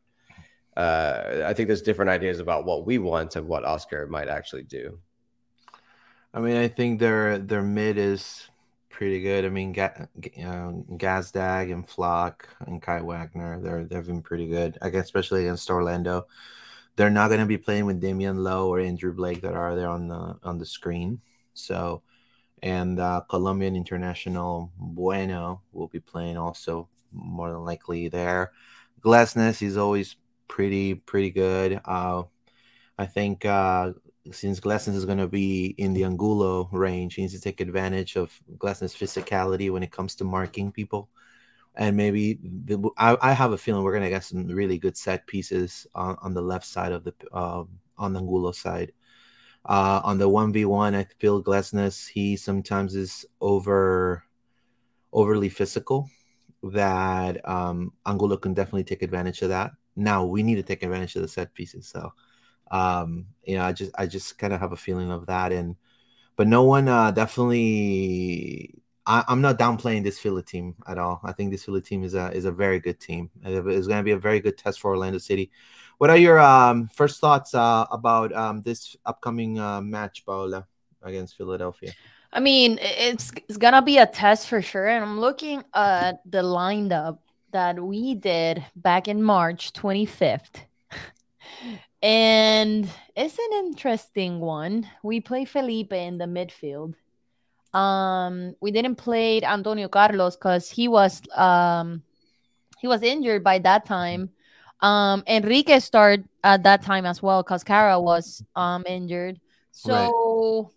uh, 0.76 1.42
I 1.46 1.52
think 1.52 1.66
there's 1.66 1.82
different 1.82 2.12
ideas 2.12 2.38
about 2.38 2.64
what 2.64 2.86
we 2.86 2.98
want 2.98 3.34
and 3.34 3.48
what 3.48 3.64
Oscar 3.64 4.06
might 4.06 4.28
actually 4.28 4.62
do. 4.62 5.00
I 6.32 6.38
mean, 6.38 6.58
I 6.58 6.68
think 6.68 7.00
their 7.00 7.38
their 7.38 7.62
mid 7.62 7.98
is 7.98 8.48
pretty 8.96 9.20
good. 9.20 9.44
I 9.44 9.50
mean, 9.50 9.78
uh, 9.78 10.06
Gazdag 10.96 11.70
and 11.70 11.86
Flach 11.86 12.48
and 12.66 12.80
Kai 12.80 13.02
Wagner, 13.02 13.60
they're 13.60 13.84
they've 13.84 14.06
been 14.06 14.22
pretty 14.22 14.48
good. 14.48 14.78
I 14.80 14.88
guess 14.88 15.04
especially 15.04 15.42
against 15.42 15.68
Orlando. 15.68 16.26
They're 16.96 17.10
not 17.10 17.28
going 17.28 17.40
to 17.40 17.46
be 17.46 17.58
playing 17.58 17.84
with 17.84 18.00
Damion 18.00 18.38
Lowe 18.38 18.72
or 18.72 18.80
Andre 18.80 19.10
Blake 19.10 19.42
that 19.42 19.52
are 19.52 19.76
there 19.76 19.90
on 19.90 20.08
the 20.08 20.38
on 20.42 20.56
the 20.56 20.64
screen. 20.64 21.20
So, 21.52 22.02
and 22.62 22.98
uh, 22.98 23.20
Colombian 23.28 23.76
international 23.76 24.72
Bueno 24.78 25.60
will 25.72 25.88
be 25.88 26.00
playing 26.00 26.38
also 26.38 26.88
more 27.12 27.50
than 27.50 27.66
likely 27.66 28.08
there. 28.08 28.52
Glesnes, 29.04 29.58
he's 29.58 29.76
always 29.76 30.16
pretty 30.48 30.94
pretty 30.94 31.30
good. 31.30 31.82
Uh, 31.84 32.22
I 32.98 33.04
think 33.04 33.44
uh, 33.44 33.92
since 34.32 34.60
Glesnes 34.60 34.94
is 34.94 35.04
going 35.04 35.18
to 35.18 35.28
be 35.28 35.74
in 35.78 35.92
the 35.92 36.04
Angulo 36.04 36.68
range, 36.72 37.14
he 37.14 37.22
needs 37.22 37.34
to 37.34 37.40
take 37.40 37.60
advantage 37.60 38.16
of 38.16 38.32
Glesnes' 38.58 38.96
physicality 38.96 39.70
when 39.70 39.82
it 39.82 39.92
comes 39.92 40.14
to 40.16 40.24
marking 40.24 40.72
people. 40.72 41.08
And 41.74 41.96
maybe 41.96 42.38
the, 42.42 42.90
I, 42.96 43.16
I, 43.20 43.32
have 43.32 43.52
a 43.52 43.58
feeling 43.58 43.82
we're 43.82 43.92
going 43.92 44.02
to 44.02 44.08
get 44.08 44.24
some 44.24 44.46
really 44.46 44.78
good 44.78 44.96
set 44.96 45.26
pieces 45.26 45.86
on, 45.94 46.16
on 46.22 46.32
the 46.32 46.40
left 46.40 46.64
side 46.64 46.92
of 46.92 47.04
the 47.04 47.12
uh, 47.32 47.64
on 47.98 48.12
the 48.12 48.20
Angulo 48.20 48.52
side. 48.52 48.92
Uh, 49.66 50.00
on 50.02 50.16
the 50.16 50.28
one 50.28 50.52
v 50.52 50.64
one, 50.64 50.94
I 50.94 51.06
feel 51.18 51.42
Glesnes 51.42 52.08
he 52.08 52.36
sometimes 52.36 52.94
is 52.94 53.26
over 53.40 54.24
overly 55.12 55.50
physical. 55.50 56.08
That 56.62 57.46
um, 57.46 57.92
Angulo 58.06 58.38
can 58.38 58.54
definitely 58.54 58.84
take 58.84 59.02
advantage 59.02 59.42
of 59.42 59.50
that. 59.50 59.72
Now 59.96 60.24
we 60.24 60.42
need 60.42 60.56
to 60.56 60.62
take 60.62 60.82
advantage 60.82 61.16
of 61.16 61.22
the 61.22 61.28
set 61.28 61.52
pieces. 61.52 61.88
So 61.88 62.12
um, 62.70 63.26
you 63.44 63.56
know, 63.56 63.64
I 63.64 63.72
just 63.72 63.92
I 63.96 64.06
just 64.06 64.38
kind 64.38 64.52
of 64.52 64.60
have 64.60 64.72
a 64.72 64.76
feeling 64.76 65.10
of 65.10 65.26
that, 65.26 65.52
and 65.52 65.76
but 66.36 66.46
no 66.46 66.64
one 66.64 66.88
uh, 66.88 67.10
definitely. 67.10 68.74
I, 69.08 69.22
am 69.28 69.40
not 69.40 69.56
downplaying 69.56 70.02
this 70.02 70.18
Philly 70.18 70.42
team 70.42 70.74
at 70.88 70.98
all. 70.98 71.20
I 71.22 71.30
think 71.30 71.52
this 71.52 71.64
Philly 71.64 71.80
team 71.80 72.02
is 72.02 72.14
a 72.14 72.32
is 72.32 72.44
a 72.44 72.50
very 72.50 72.80
good 72.80 72.98
team. 72.98 73.30
It's 73.44 73.86
going 73.86 73.98
to 73.98 74.02
be 74.02 74.10
a 74.10 74.18
very 74.18 74.40
good 74.40 74.58
test 74.58 74.80
for 74.80 74.90
Orlando 74.90 75.18
City. 75.18 75.50
What 75.98 76.10
are 76.10 76.16
your 76.16 76.40
um, 76.40 76.88
first 76.88 77.20
thoughts 77.20 77.54
uh, 77.54 77.86
about 77.90 78.34
um, 78.34 78.62
this 78.62 78.96
upcoming 79.06 79.60
uh, 79.60 79.80
match, 79.80 80.26
Paola, 80.26 80.66
against 81.02 81.36
Philadelphia? 81.36 81.92
I 82.32 82.40
mean, 82.40 82.78
it's 82.82 83.30
it's 83.48 83.56
gonna 83.56 83.80
be 83.80 83.98
a 83.98 84.06
test 84.06 84.48
for 84.48 84.60
sure. 84.60 84.88
And 84.88 85.04
I'm 85.04 85.20
looking 85.20 85.62
at 85.72 86.20
the 86.28 86.42
lineup 86.42 87.18
that 87.52 87.82
we 87.82 88.14
did 88.14 88.64
back 88.74 89.08
in 89.08 89.22
March 89.22 89.72
25th. 89.72 90.66
And 92.02 92.88
it's 93.16 93.38
an 93.38 93.66
interesting 93.66 94.40
one. 94.40 94.88
We 95.02 95.20
play 95.20 95.44
Felipe 95.44 95.92
in 95.92 96.18
the 96.18 96.26
midfield. 96.26 96.94
Um, 97.72 98.54
we 98.60 98.70
didn't 98.70 98.96
play 98.96 99.42
Antonio 99.42 99.88
Carlos 99.88 100.36
because 100.36 100.70
he 100.70 100.88
was 100.88 101.20
um 101.36 102.02
he 102.78 102.86
was 102.86 103.02
injured 103.02 103.42
by 103.42 103.58
that 103.60 103.86
time. 103.86 104.30
Um, 104.80 105.24
Enrique 105.26 105.78
started 105.80 106.28
at 106.44 106.62
that 106.64 106.82
time 106.82 107.06
as 107.06 107.22
well 107.22 107.42
because 107.42 107.64
Kara 107.64 108.00
was 108.00 108.42
um 108.54 108.84
injured. 108.86 109.40
So 109.72 109.92
right. 109.92 110.70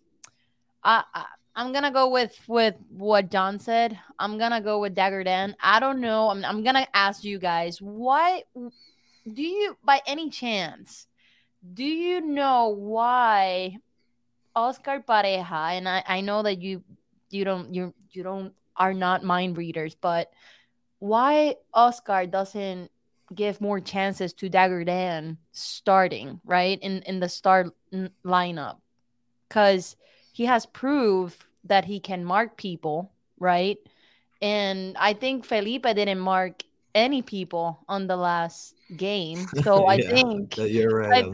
I, 0.84 1.04
I 1.14 1.26
I'm 1.56 1.74
gonna 1.74 1.92
go 1.92 2.10
with 2.10 2.40
with 2.48 2.76
what 2.90 3.30
John 3.30 3.60
said. 3.60 4.00
I'm 4.18 4.38
gonna 4.38 4.62
go 4.62 4.80
with 4.80 4.96
Dagur 4.96 5.26
Dan. 5.26 5.56
I 5.62 5.80
don't 5.80 6.00
know. 6.00 6.30
I'm 6.30 6.46
I'm 6.46 6.64
gonna 6.64 6.88
ask 6.94 7.24
you 7.24 7.38
guys 7.38 7.82
what 7.82 8.46
do 9.34 9.42
you 9.42 9.78
by 9.84 10.02
any 10.06 10.30
chance 10.30 11.08
do 11.74 11.84
you 11.84 12.22
know 12.22 12.70
why 12.70 13.78
Oscar 14.56 15.04
Pareja 15.08 15.78
and 15.78 15.88
I, 15.88 16.04
I 16.08 16.22
know 16.22 16.44
that 16.44 16.62
you 16.62 16.84
you 17.30 17.46
don't 17.46 17.74
you 17.74 17.94
you 18.12 18.24
don't 18.24 18.54
are 18.76 18.94
not 18.94 19.24
mind 19.24 19.58
readers, 19.58 19.96
but 19.96 20.32
why 21.00 21.56
Oscar 21.74 22.26
doesn't 22.26 22.90
give 23.36 23.62
more 23.62 23.80
chances 23.80 24.34
to 24.34 24.50
Dagur 24.50 24.86
Dan 24.86 25.38
starting, 25.52 26.40
right? 26.46 26.80
In 26.82 27.04
in 27.04 27.20
the 27.20 27.30
start 27.30 27.76
lineup. 28.26 28.78
Cuz 29.50 29.96
he 30.32 30.46
has 30.46 30.66
proof 30.66 31.48
that 31.66 31.86
he 31.86 32.00
can 32.00 32.24
mark 32.24 32.58
people, 32.58 33.12
right? 33.38 33.78
And 34.42 34.96
I 34.98 35.14
think 35.14 35.46
Felipe 35.46 35.84
didn't 35.84 36.20
mark 36.20 36.64
any 36.96 37.22
people 37.22 37.84
on 37.88 38.08
the 38.08 38.16
last 38.16 38.76
game. 38.96 39.46
So 39.64 39.88
I 39.88 40.00
think 40.00 40.58
you're 40.58 41.00
right. 41.00 41.26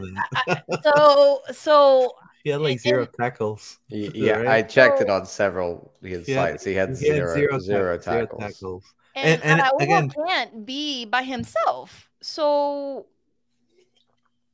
I, 0.48 0.62
so 0.82 1.42
so 1.52 2.12
he 2.44 2.50
had 2.50 2.60
like 2.60 2.80
zero 2.80 3.06
tackles. 3.06 3.78
Yeah, 3.88 4.32
right? 4.32 4.46
I 4.48 4.62
checked 4.62 4.98
so, 4.98 5.04
it 5.04 5.10
on 5.10 5.26
several 5.26 5.92
his 6.02 6.26
sites. 6.26 6.64
He 6.64 6.74
had, 6.74 6.90
he 6.90 6.94
zero, 6.96 7.28
had 7.28 7.34
zero, 7.34 7.58
zero, 7.58 7.98
tackles. 7.98 8.40
Zero 8.40 8.50
tackles. 8.50 8.84
And, 9.14 9.42
and, 9.42 9.60
and 9.60 9.70
again, 9.80 10.10
can't 10.10 10.66
be 10.66 11.06
by 11.06 11.22
himself. 11.22 12.10
So 12.20 13.06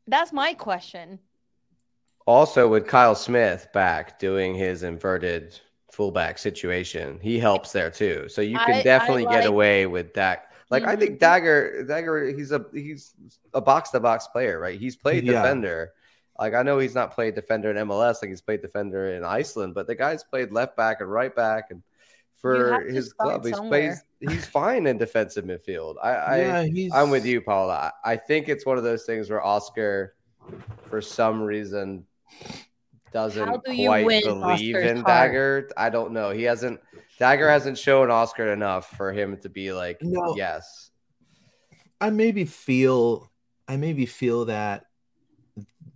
that's 0.07 0.33
my 0.33 0.55
question. 0.55 1.19
Also, 2.27 2.69
with 2.69 2.87
Kyle 2.87 3.17
Smith 3.17 3.69
back 3.73 4.19
doing 4.19 4.55
his 4.55 4.85
inverted 4.85 5.59
fullback 5.91 6.39
situation, 6.39 7.19
he 7.21 7.39
helps 7.39 7.73
there 7.73 7.91
too. 7.91 8.29
So 8.29 8.41
you 8.41 8.59
can 8.59 8.77
I, 8.77 8.83
definitely 8.83 9.27
I 9.27 9.31
like, 9.31 9.41
get 9.41 9.49
away 9.49 9.87
with 9.87 10.15
that 10.15 10.52
like 10.73 10.85
mm-hmm. 10.85 10.91
I 10.91 10.97
think 10.97 11.21
Dagur, 11.21 11.87
Dagur, 11.87 12.35
he's 12.35 12.51
a 12.51 12.65
he's 12.73 13.15
a 13.53 13.61
box 13.61 13.91
to 13.91 14.01
box 14.01 14.27
player, 14.29 14.59
right? 14.59 14.81
He's 14.81 14.97
played 14.97 15.23
yeah. 15.23 15.43
defender. 15.43 15.93
Like 16.39 16.55
I 16.55 16.63
know 16.63 16.79
he's 16.79 16.95
not 16.95 17.15
played 17.15 17.35
defender 17.35 17.71
in 17.71 17.77
MLS, 17.89 18.23
like 18.23 18.31
he's 18.31 18.41
played 18.41 18.63
defender 18.63 19.15
in 19.15 19.23
Iceland, 19.23 19.75
but 19.75 19.87
the 19.87 19.95
guy's 19.95 20.25
played 20.25 20.51
left 20.51 20.75
back 20.75 21.03
and 21.03 21.13
right 21.13 21.37
back, 21.37 21.67
and 21.71 21.83
for 22.37 22.81
his 22.89 23.13
club, 23.13 23.45
he's 23.45 23.61
plays 23.61 24.03
he's 24.19 24.47
fine 24.47 24.87
in 24.87 24.97
defensive 24.97 25.45
midfield. 25.45 25.97
I, 26.03 26.41
yeah, 26.41 26.61
I 26.95 27.03
I'm 27.03 27.11
with 27.11 27.27
you, 27.27 27.43
Paula. 27.43 27.93
I, 28.03 28.13
I 28.13 28.17
think 28.17 28.49
it's 28.49 28.65
one 28.65 28.79
of 28.79 28.83
those 28.83 29.05
things 29.05 29.29
where 29.29 29.45
Oscar, 29.45 30.15
for 30.89 31.03
some 31.03 31.43
reason, 31.43 32.07
doesn't 33.13 33.65
do 33.65 33.87
quite 33.87 34.05
believe 34.05 34.27
Oscar's 34.27 34.91
in 34.91 34.97
heart? 34.99 35.33
Dagur. 35.33 35.71
I 35.77 35.91
don't 35.91 36.13
know. 36.13 36.31
He 36.31 36.43
hasn't 36.45 36.81
Dagur 37.21 37.49
hasn't 37.49 37.79
shown 37.79 38.11
Oscar 38.11 38.53
enough 38.53 38.91
for 38.97 39.13
him 39.13 39.37
to 39.39 39.49
be 39.49 39.73
like, 39.73 39.99
no, 40.03 40.35
yes. 40.37 40.91
I 42.01 42.11
maybe 42.11 42.45
feel, 42.45 43.31
I 43.69 43.77
maybe 43.77 44.07
feel 44.07 44.47
that 44.47 44.87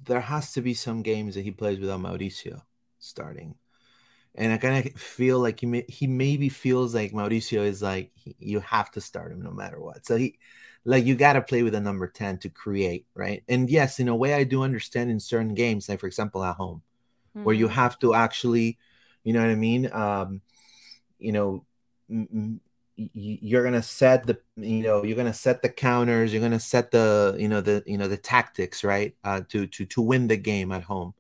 there 0.05 0.21
has 0.21 0.53
to 0.53 0.61
be 0.61 0.75
some 0.75 1.03
games 1.03 1.35
that 1.35 1.43
he 1.43 1.51
plays 1.51 1.81
without 1.81 1.99
Mauricio 2.01 2.63
starting, 3.01 3.57
and 4.37 4.53
I 4.53 4.59
kind 4.59 4.87
of 4.87 4.93
feel 5.01 5.41
like 5.41 5.59
he 5.59 5.67
may, 5.67 5.85
he 5.89 6.07
maybe 6.07 6.49
feels 6.49 6.95
like 6.95 7.11
Mauricio 7.13 7.65
is 7.65 7.83
like 7.83 8.13
you 8.39 8.61
have 8.61 8.93
to 8.93 9.01
start 9.01 9.33
him 9.33 9.43
no 9.43 9.51
matter 9.51 9.81
what. 9.81 10.07
So 10.07 10.17
he, 10.17 10.39
like 10.85 11.05
you 11.05 11.17
got 11.17 11.33
to 11.33 11.43
play 11.43 11.65
with 11.65 11.75
a 11.75 11.81
number 11.81 12.07
ten 12.07 12.39
to 12.39 12.49
create, 12.51 13.07
right? 13.15 13.43
And 13.49 13.69
yes, 13.69 13.99
in 13.99 14.07
a 14.07 14.15
way, 14.15 14.35
I 14.35 14.45
do 14.45 14.63
understand 14.63 15.11
in 15.11 15.19
certain 15.19 15.55
games, 15.55 15.89
like 15.89 15.99
for 15.99 16.07
example 16.07 16.45
at 16.45 16.55
home, 16.55 16.83
mm-hmm. 17.37 17.45
where 17.45 17.55
you 17.55 17.67
mm-hmm. 17.67 17.75
have 17.75 17.99
to 17.99 18.15
actually, 18.15 18.79
you 19.23 19.33
know 19.35 19.41
what 19.41 19.51
I 19.51 19.55
mean. 19.55 19.93
Um, 19.93 20.41
you 21.19 21.33
know 21.33 21.65
you're 22.97 23.65
gonna 23.65 23.83
set 23.83 24.27
the 24.27 24.39
you 24.57 24.83
know 24.83 25.03
you're 25.05 25.17
gonna 25.17 25.33
set 25.33 25.61
the 25.63 25.69
counters 25.69 26.33
you're 26.33 26.43
gonna 26.43 26.61
set 26.61 26.91
the 26.91 27.37
you 27.39 27.49
know 27.49 27.61
the 27.61 27.83
you 27.87 27.99
know 27.99 28.09
the 28.09 28.17
tactics 28.17 28.85
right 28.85 29.15
uh, 29.25 29.41
to 29.49 29.67
to 29.67 29.85
to 29.85 30.01
win 30.01 30.27
the 30.27 30.37
game 30.37 30.73
at 30.73 30.83
home 30.83 31.13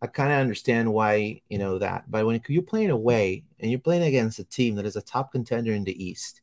i 0.00 0.06
kind 0.06 0.32
of 0.32 0.38
understand 0.38 0.92
why 0.92 1.40
you 1.48 1.58
know 1.58 1.78
that 1.78 2.10
but 2.10 2.24
when 2.24 2.40
you're 2.48 2.62
playing 2.62 2.90
away 2.90 3.44
and 3.60 3.70
you're 3.70 3.80
playing 3.80 4.02
against 4.02 4.38
a 4.38 4.44
team 4.44 4.74
that 4.74 4.86
is 4.86 4.96
a 4.96 5.02
top 5.02 5.32
contender 5.32 5.72
in 5.72 5.84
the 5.84 6.04
east 6.04 6.41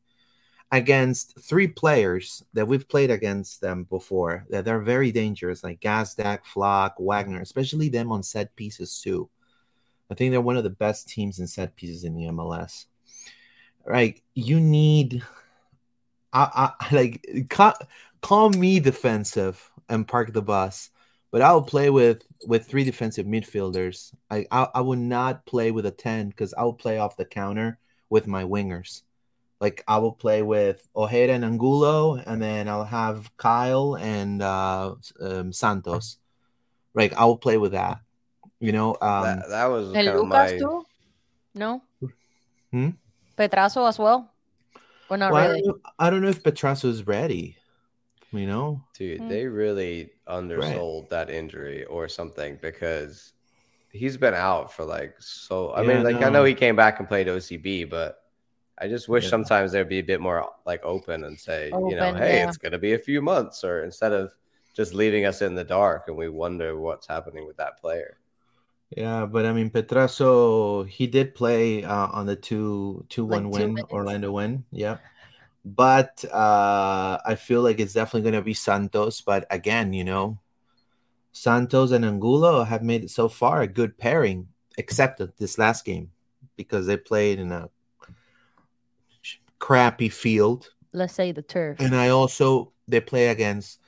against 0.72 1.38
three 1.40 1.66
players 1.66 2.44
that 2.52 2.66
we've 2.66 2.88
played 2.88 3.10
against 3.10 3.60
them 3.60 3.84
before 3.84 4.46
that 4.50 4.64
they're 4.64 4.80
very 4.80 5.10
dangerous 5.10 5.64
like 5.64 5.80
Gazdag, 5.80 6.44
Flach, 6.44 6.94
Wagner 6.98 7.40
especially 7.40 7.88
them 7.88 8.12
on 8.12 8.22
set 8.22 8.54
pieces 8.54 9.00
too 9.00 9.28
I 10.10 10.14
think 10.14 10.32
they're 10.32 10.40
one 10.40 10.56
of 10.56 10.64
the 10.64 10.70
best 10.70 11.08
teams 11.08 11.38
in 11.38 11.46
set 11.46 11.76
pieces 11.76 12.04
in 12.04 12.14
the 12.14 12.24
MLS. 12.24 12.86
Right? 13.86 14.20
You 14.34 14.60
need, 14.60 15.22
I, 16.32 16.72
I 16.78 16.94
like 16.94 17.46
call, 17.48 17.74
call 18.20 18.50
me 18.50 18.80
defensive 18.80 19.70
and 19.88 20.06
park 20.06 20.32
the 20.32 20.42
bus, 20.42 20.90
but 21.30 21.42
I'll 21.42 21.62
play 21.62 21.90
with 21.90 22.24
with 22.46 22.66
three 22.66 22.84
defensive 22.84 23.26
midfielders. 23.26 24.12
I 24.30 24.46
I, 24.50 24.68
I 24.74 24.80
would 24.80 24.98
not 24.98 25.46
play 25.46 25.70
with 25.70 25.86
a 25.86 25.90
ten 25.90 26.28
because 26.28 26.52
I 26.54 26.64
will 26.64 26.74
play 26.74 26.98
off 26.98 27.16
the 27.16 27.24
counter 27.24 27.78
with 28.10 28.26
my 28.26 28.42
wingers. 28.42 29.02
Like 29.60 29.84
I 29.86 29.98
will 29.98 30.12
play 30.12 30.42
with 30.42 30.88
Ojeda 30.96 31.32
and 31.32 31.44
Angulo, 31.44 32.16
and 32.16 32.40
then 32.40 32.68
I'll 32.68 32.84
have 32.84 33.30
Kyle 33.36 33.96
and 33.96 34.40
uh, 34.40 34.94
um, 35.20 35.52
Santos. 35.52 36.16
Right, 36.94 37.12
I 37.14 37.24
will 37.26 37.36
play 37.36 37.56
with 37.58 37.72
that 37.72 38.00
you 38.60 38.72
know, 38.72 38.96
um, 39.00 39.24
that, 39.24 39.48
that 39.48 39.66
was 39.66 39.92
kind 39.92 40.06
Lucas 40.06 40.28
my... 40.28 40.58
too? 40.58 40.86
No. 41.54 41.82
Hmm? 42.70 42.90
Petrasso 43.36 43.88
as 43.88 43.98
well, 43.98 44.30
or 45.08 45.16
not 45.16 45.32
well, 45.32 45.48
really? 45.48 45.60
I 45.60 45.62
don't, 45.62 45.82
I 45.98 46.10
don't 46.10 46.22
know 46.22 46.28
if 46.28 46.42
Petrasso 46.42 46.84
is 46.84 47.06
ready. 47.06 47.56
You 48.32 48.46
know, 48.46 48.84
dude, 48.96 49.22
hmm. 49.22 49.28
they 49.28 49.46
really 49.46 50.10
undersold 50.28 51.04
right. 51.04 51.10
that 51.10 51.30
injury 51.30 51.84
or 51.86 52.06
something 52.06 52.58
because 52.62 53.32
he's 53.90 54.16
been 54.16 54.34
out 54.34 54.72
for 54.72 54.84
like 54.84 55.16
so. 55.18 55.70
I 55.70 55.82
yeah, 55.82 55.88
mean, 55.88 56.04
like 56.04 56.20
no. 56.20 56.26
I 56.28 56.30
know 56.30 56.44
he 56.44 56.54
came 56.54 56.76
back 56.76 57.00
and 57.00 57.08
played 57.08 57.26
OCB, 57.26 57.90
but 57.90 58.22
I 58.80 58.88
just 58.88 59.08
wish 59.08 59.24
yeah. 59.24 59.30
sometimes 59.30 59.72
there'd 59.72 59.88
be 59.88 59.98
a 59.98 60.02
bit 60.04 60.20
more 60.20 60.48
like 60.64 60.82
open 60.84 61.24
and 61.24 61.38
say, 61.38 61.70
open, 61.70 61.90
you 61.90 61.96
know, 61.96 62.14
hey, 62.14 62.38
yeah. 62.38 62.48
it's 62.48 62.56
gonna 62.56 62.78
be 62.78 62.94
a 62.94 62.98
few 62.98 63.20
months, 63.20 63.62
or 63.62 63.84
instead 63.84 64.12
of 64.12 64.32
just 64.74 64.94
leaving 64.94 65.26
us 65.26 65.42
in 65.42 65.54
the 65.54 65.64
dark 65.64 66.04
and 66.08 66.16
we 66.16 66.28
wonder 66.28 66.78
what's 66.78 67.06
happening 67.06 67.46
with 67.46 67.56
that 67.58 67.80
player. 67.80 68.16
Yeah, 68.96 69.26
but 69.26 69.46
I 69.46 69.52
mean 69.52 69.70
Petrasso, 69.70 70.88
he 70.88 71.06
did 71.06 71.34
play 71.34 71.84
uh, 71.84 72.08
on 72.08 72.26
the 72.26 72.36
two 72.36 73.04
two 73.08 73.26
like 73.26 73.42
one 73.42 73.50
win 73.50 73.74
minutes. 73.74 73.92
Orlando 73.92 74.32
win. 74.32 74.64
Yeah. 74.72 74.98
But 75.64 76.24
uh 76.32 77.18
I 77.24 77.34
feel 77.36 77.62
like 77.62 77.78
it's 77.78 77.92
definitely 77.94 78.30
gonna 78.30 78.42
be 78.42 78.54
Santos. 78.54 79.20
But 79.20 79.46
again, 79.50 79.92
you 79.92 80.04
know, 80.04 80.40
Santos 81.32 81.92
and 81.92 82.04
Angulo 82.04 82.64
have 82.64 82.82
made 82.82 83.04
it 83.04 83.10
so 83.10 83.28
far 83.28 83.62
a 83.62 83.68
good 83.68 83.96
pairing, 83.98 84.48
except 84.78 85.22
this 85.38 85.58
last 85.58 85.84
game 85.84 86.10
because 86.56 86.86
they 86.86 86.96
played 86.96 87.38
in 87.38 87.52
a 87.52 87.70
crappy 89.60 90.08
field. 90.08 90.70
Let's 90.92 91.14
say 91.14 91.30
the 91.30 91.42
turf. 91.42 91.78
And 91.78 91.94
I 91.94 92.08
also 92.08 92.72
they 92.88 93.00
play 93.00 93.28
against 93.28 93.78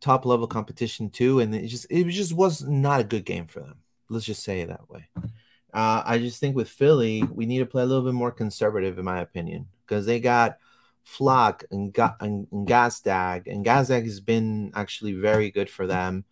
top 0.00 0.24
level 0.24 0.46
competition 0.46 1.10
too, 1.10 1.40
and 1.40 1.52
it 1.52 1.66
just 1.66 1.86
it 1.90 2.04
just 2.04 2.32
was 2.32 2.62
not 2.62 3.00
a 3.00 3.04
good 3.04 3.24
game 3.24 3.48
for 3.48 3.60
them. 3.60 3.78
Let's 4.08 4.24
just 4.24 4.44
say 4.44 4.60
it 4.60 4.68
that 4.68 4.88
way. 4.88 5.08
Uh, 5.74 6.02
I 6.06 6.18
just 6.18 6.38
think 6.38 6.54
with 6.54 6.68
Philly, 6.68 7.24
we 7.24 7.44
need 7.44 7.58
to 7.58 7.66
play 7.66 7.82
a 7.82 7.86
little 7.86 8.04
bit 8.04 8.14
more 8.14 8.30
conservative, 8.30 8.98
in 8.98 9.04
my 9.04 9.20
opinion, 9.20 9.66
because 9.84 10.06
they 10.06 10.20
got 10.20 10.58
Flach 11.02 11.64
and, 11.70 11.92
Ga- 11.92 12.16
and, 12.20 12.46
and 12.52 12.66
Gazdag, 12.66 13.46
and 13.46 13.66
Gazdag 13.66 14.04
has 14.04 14.20
been 14.20 14.72
actually 14.74 15.12
very 15.12 15.50
good 15.50 15.68
for 15.68 15.86
them 15.86 16.24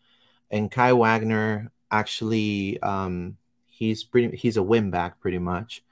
and 0.50 0.70
Kai 0.70 0.92
Wagner 0.92 1.72
actually 1.90 2.80
um, 2.82 3.36
he's 3.66 4.04
pretty 4.04 4.36
he's 4.36 4.56
a 4.56 4.62
win 4.62 4.90
back 4.90 5.20
pretty 5.20 5.38
much. 5.38 5.82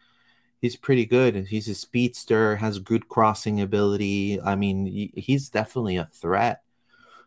He's 0.64 0.76
pretty 0.76 1.04
good. 1.04 1.48
He's 1.48 1.68
a 1.68 1.74
speedster, 1.74 2.56
has 2.56 2.78
good 2.78 3.06
crossing 3.10 3.60
ability. 3.60 4.40
I 4.40 4.56
mean, 4.56 5.10
he's 5.14 5.50
definitely 5.50 5.98
a 5.98 6.06
threat. 6.06 6.62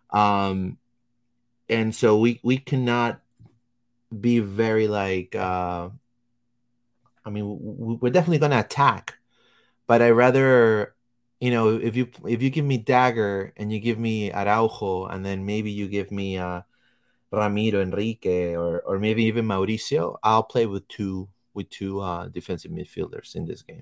Um, 0.10 0.80
and 1.70 1.94
so 1.94 2.18
we 2.18 2.40
we 2.42 2.58
cannot 2.58 3.22
be 4.10 4.40
very 4.40 4.88
like. 4.88 5.36
Uh, 5.36 5.90
I 7.24 7.30
mean, 7.30 7.46
we're 7.46 8.10
definitely 8.10 8.40
going 8.40 8.54
to 8.54 8.60
attack, 8.60 9.20
but 9.86 10.02
I 10.02 10.10
rather 10.10 10.96
you 11.40 11.52
know 11.52 11.78
if 11.78 11.96
you 11.96 12.10
if 12.26 12.42
you 12.42 12.50
give 12.50 12.66
me 12.66 12.84
Dagur 12.84 13.52
and 13.56 13.72
you 13.72 13.80
give 13.80 14.00
me 14.00 14.32
araujo 14.32 15.06
and 15.06 15.24
then 15.24 15.46
maybe 15.46 15.70
you 15.70 15.88
give 15.88 16.10
me 16.12 16.40
uh 16.40 16.62
Ramiro, 17.32 17.84
Enrique, 17.84 18.56
or 18.56 18.82
or 18.82 18.98
maybe 18.98 19.26
even 19.26 19.46
Mauricio, 19.46 20.18
I'll 20.24 20.42
play 20.42 20.66
with 20.66 20.88
two 20.88 21.30
with 21.58 21.70
two 21.72 22.00
uh, 22.00 22.28
defensive 22.28 22.72
midfielders 22.72 23.36
in 23.36 23.46
this 23.46 23.64
game. 23.64 23.82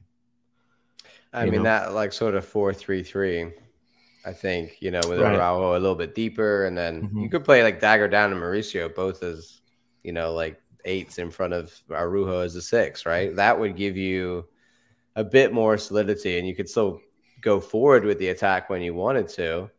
I 1.34 1.44
you 1.44 1.52
mean 1.52 1.64
know? 1.64 1.70
that 1.70 1.94
like 1.94 2.14
sort 2.14 2.34
of 2.34 2.46
four 2.46 2.74
three 2.74 3.04
three. 3.04 3.52
I 4.26 4.34
think 4.34 4.78
you 4.80 4.90
know 4.90 5.02
with 5.08 5.20
right. 5.20 5.36
Araujo 5.36 5.74
a 5.74 5.80
little 5.80 5.96
bit 5.96 6.16
deeper, 6.16 6.66
and 6.66 6.76
then 6.76 7.04
mm-hmm. 7.04 7.20
you 7.20 7.30
could 7.30 7.44
play 7.44 7.62
like 7.62 7.82
Dagur 7.82 8.10
Dan 8.10 8.32
and 8.32 8.42
Mauricio 8.42 8.94
both 8.96 9.22
as 9.22 9.62
you 10.04 10.14
know 10.14 10.34
like 10.34 10.60
eights 10.86 11.20
in 11.20 11.30
front 11.30 11.54
of 11.54 11.74
Araujo 11.92 12.40
as 12.40 12.56
a 12.56 12.62
six, 12.62 13.06
right? 13.06 13.36
That 13.36 13.60
would 13.60 13.76
give 13.76 13.98
you 13.98 14.46
a 15.16 15.24
bit 15.24 15.54
more 15.54 15.78
solidity, 15.78 16.40
and 16.40 16.48
you 16.48 16.56
could 16.56 16.70
still 16.70 17.02
go 17.42 17.60
forward 17.60 18.06
with 18.06 18.18
the 18.18 18.30
attack 18.30 18.70
when 18.70 18.82
you 18.82 18.96
wanted 18.96 19.28
to, 19.28 19.70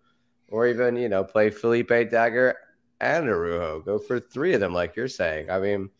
or 0.50 0.68
even 0.68 0.96
you 0.96 1.08
know 1.08 1.24
play 1.24 1.50
Felipe 1.50 1.88
Dagur 1.88 2.52
and 3.00 3.28
Araujo, 3.28 3.80
Go 3.80 3.98
for 3.98 4.20
three 4.20 4.54
of 4.54 4.60
them, 4.60 4.72
like 4.72 4.96
you're 4.96 5.08
saying. 5.08 5.50
I 5.50 5.58
mean, 5.58 5.90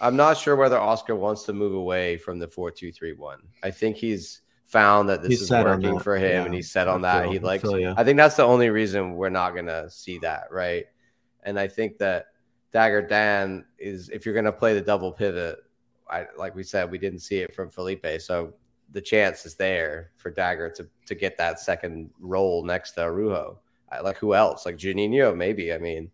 I'm 0.00 0.16
not 0.16 0.36
sure 0.38 0.56
whether 0.56 0.78
Oscar 0.78 1.14
wants 1.14 1.44
to 1.44 1.52
move 1.52 1.74
away 1.74 2.16
from 2.16 2.38
the 2.38 2.48
four 2.48 2.70
two 2.70 2.90
three 2.90 3.12
one. 3.12 3.40
I 3.62 3.70
think 3.70 3.96
he's 3.96 4.40
found 4.64 5.08
that 5.08 5.22
this 5.22 5.30
he's 5.30 5.42
is 5.42 5.50
working 5.50 5.98
for 5.98 6.16
him, 6.16 6.30
yeah. 6.30 6.44
and 6.44 6.54
he's 6.54 6.70
set 6.70 6.88
on 6.88 7.02
that. 7.02 7.28
He 7.28 7.38
likes. 7.38 7.64
I, 7.64 7.94
I 7.96 8.04
think 8.04 8.16
that's 8.16 8.36
the 8.36 8.44
only 8.44 8.70
reason 8.70 9.14
we're 9.14 9.28
not 9.28 9.54
gonna 9.54 9.90
see 9.90 10.18
that, 10.18 10.44
right? 10.50 10.86
And 11.42 11.58
I 11.58 11.68
think 11.68 11.98
that 11.98 12.26
Dagur 12.72 13.06
Dan 13.06 13.66
is 13.78 14.08
if 14.08 14.24
you're 14.24 14.34
gonna 14.34 14.52
play 14.52 14.74
the 14.74 14.80
double 14.80 15.12
pivot. 15.12 15.58
I, 16.08 16.26
like 16.36 16.56
we 16.56 16.64
said, 16.64 16.90
we 16.90 16.98
didn't 16.98 17.20
see 17.20 17.38
it 17.38 17.54
from 17.54 17.70
Felipe, 17.70 18.20
so 18.20 18.54
the 18.90 19.00
chance 19.00 19.46
is 19.46 19.54
there 19.54 20.10
for 20.16 20.32
Dagur 20.32 20.74
to 20.74 20.88
to 21.06 21.14
get 21.14 21.36
that 21.38 21.60
second 21.60 22.10
role 22.18 22.64
next 22.64 22.92
to 22.92 23.02
Araujo. 23.02 23.60
like 24.02 24.16
who 24.16 24.34
else? 24.34 24.66
Like 24.66 24.76
Juninho, 24.76 25.36
maybe. 25.36 25.72
I 25.72 25.78
mean, 25.78 26.10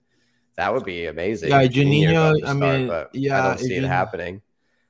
that 0.56 0.72
would 0.72 0.84
be 0.84 1.06
amazing. 1.06 1.50
Yeah, 1.50 1.66
Juninho. 1.66 2.44
I 2.44 2.52
mean, 2.52 2.90
yeah, 3.12 3.38
I 3.38 3.48
don't 3.48 3.60
see 3.60 3.76
it 3.76 3.84
happening. 3.84 4.42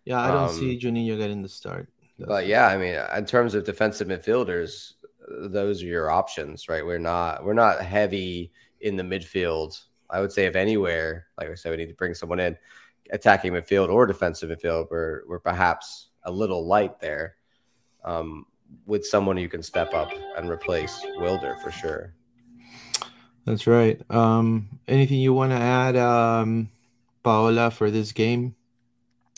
Yeah, 0.04 0.20
I 0.20 0.28
don't 0.28 0.50
um, 0.50 0.54
see 0.54 0.78
Juninho 0.78 1.18
getting 1.18 1.42
the 1.42 1.48
start. 1.48 1.88
That's 2.18 2.28
but 2.28 2.46
yeah, 2.46 2.68
I 2.68 2.76
mean, 2.78 2.94
in 3.16 3.26
terms 3.26 3.54
of 3.54 3.64
defensive 3.64 4.08
midfielders, 4.08 4.92
those 5.28 5.82
are 5.82 5.86
your 5.86 6.10
options, 6.10 6.68
right? 6.68 6.84
We're 6.84 6.98
not 6.98 7.44
we're 7.44 7.54
not 7.54 7.82
heavy 7.82 8.52
in 8.80 8.96
the 8.96 9.02
midfield. 9.02 9.80
I 10.08 10.20
would 10.20 10.32
say 10.32 10.46
if 10.46 10.54
anywhere, 10.54 11.26
like 11.36 11.50
I 11.50 11.54
said, 11.54 11.70
we 11.70 11.76
need 11.76 11.88
to 11.88 11.94
bring 11.94 12.14
someone 12.14 12.38
in 12.38 12.56
attacking 13.10 13.52
midfield 13.52 13.88
or 13.88 14.06
defensive 14.06 14.50
midfield. 14.50 14.86
We're 14.90 15.22
we're 15.26 15.40
perhaps 15.40 16.10
a 16.22 16.30
little 16.30 16.66
light 16.66 17.00
there. 17.00 17.36
Um, 18.04 18.46
with 18.86 19.04
someone 19.04 19.36
you 19.36 19.48
can 19.48 19.62
step 19.62 19.94
up 19.94 20.10
and 20.36 20.48
replace 20.48 21.00
Wilder 21.18 21.56
for 21.62 21.70
sure. 21.70 22.14
That's 23.46 23.66
right. 23.68 24.00
Um, 24.10 24.80
anything 24.88 25.18
you 25.18 25.32
want 25.32 25.52
to 25.52 25.56
add, 25.56 25.96
um, 25.96 26.68
Paola, 27.22 27.70
for 27.70 27.92
this 27.92 28.10
game? 28.10 28.56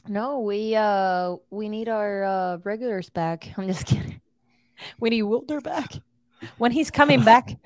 No, 0.09 0.41
we 0.41 0.75
uh 0.75 1.37
we 1.51 1.69
need 1.69 1.91
our 1.91 2.25
uh, 2.25 2.57
regulars 2.65 3.11
back. 3.11 3.53
I'm 3.57 3.69
just 3.69 3.87
kidding. 3.87 4.21
We 4.99 5.11
need 5.11 5.23
Wilder 5.23 5.61
back 5.61 5.93
when 6.57 6.73
he's 6.73 6.91
coming 6.91 7.23
back. 7.23 7.57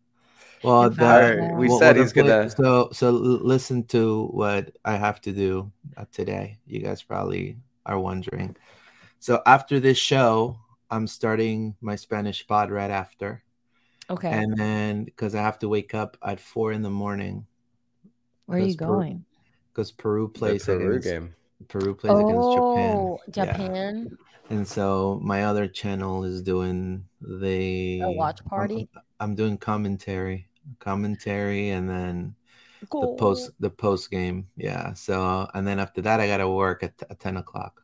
well, 0.62 0.90
that, 0.90 1.54
we 1.54 1.68
well, 1.68 1.78
said 1.78 1.96
he's 1.96 2.12
gonna. 2.12 2.50
So, 2.50 2.90
so 2.92 3.10
listen 3.10 3.82
to 3.86 4.26
what 4.26 4.76
I 4.84 4.94
have 4.96 5.20
to 5.22 5.32
do 5.32 5.72
uh, 5.96 6.04
today. 6.12 6.58
You 6.66 6.80
guys 6.80 7.02
probably 7.02 7.56
are 7.84 7.98
wondering. 7.98 8.56
So 9.18 9.42
after 9.44 9.80
this 9.80 9.98
show, 9.98 10.58
I'm 10.90 11.08
starting 11.08 11.74
my 11.80 11.96
Spanish 11.96 12.46
pod 12.46 12.70
right 12.70 12.90
after. 12.90 13.42
Okay. 14.10 14.30
And 14.30 14.56
then 14.58 15.04
because 15.04 15.34
I 15.34 15.42
have 15.42 15.58
to 15.60 15.68
wake 15.68 15.94
up 15.94 16.16
at 16.22 16.40
four 16.40 16.72
in 16.72 16.82
the 16.82 16.90
morning. 16.90 17.46
Where 18.46 18.58
are 18.58 18.62
you 18.62 18.74
going? 18.74 19.24
Because 19.72 19.92
Peru 19.92 20.28
plays 20.28 20.66
the 20.66 20.76
Peru 20.76 20.88
against 20.90 21.08
game. 21.08 21.34
Peru 21.68 21.94
plays 21.94 22.12
oh, 22.12 22.28
against 22.28 22.56
Japan. 22.56 22.96
Oh, 22.96 23.20
Japan. 23.30 24.08
Yeah. 24.10 24.56
And 24.56 24.66
so 24.66 25.20
my 25.22 25.44
other 25.44 25.68
channel 25.68 26.24
is 26.24 26.42
doing 26.42 27.04
the 27.20 28.00
A 28.00 28.10
watch 28.10 28.44
party. 28.44 28.88
I'm, 28.96 29.02
I'm 29.20 29.34
doing 29.36 29.56
commentary, 29.56 30.48
commentary, 30.80 31.68
and 31.70 31.88
then 31.88 32.34
the 32.80 33.14
post 33.18 33.50
the 33.60 33.70
post 33.70 34.10
game. 34.10 34.48
Yeah. 34.56 34.94
So 34.94 35.48
and 35.54 35.66
then 35.66 35.78
after 35.78 36.02
that, 36.02 36.20
I 36.20 36.26
gotta 36.26 36.48
work 36.48 36.82
at, 36.82 36.94
at 37.08 37.20
ten 37.20 37.36
o'clock. 37.36 37.82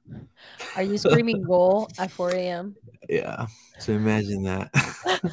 Are 0.77 0.83
you 0.83 0.99
screaming 0.99 1.43
goal 1.45 1.89
at 1.99 2.11
four 2.11 2.31
a.m.? 2.31 2.77
Yeah. 3.09 3.47
So 3.79 3.93
imagine 3.93 4.43
that. 4.45 4.71
so 5.23 5.29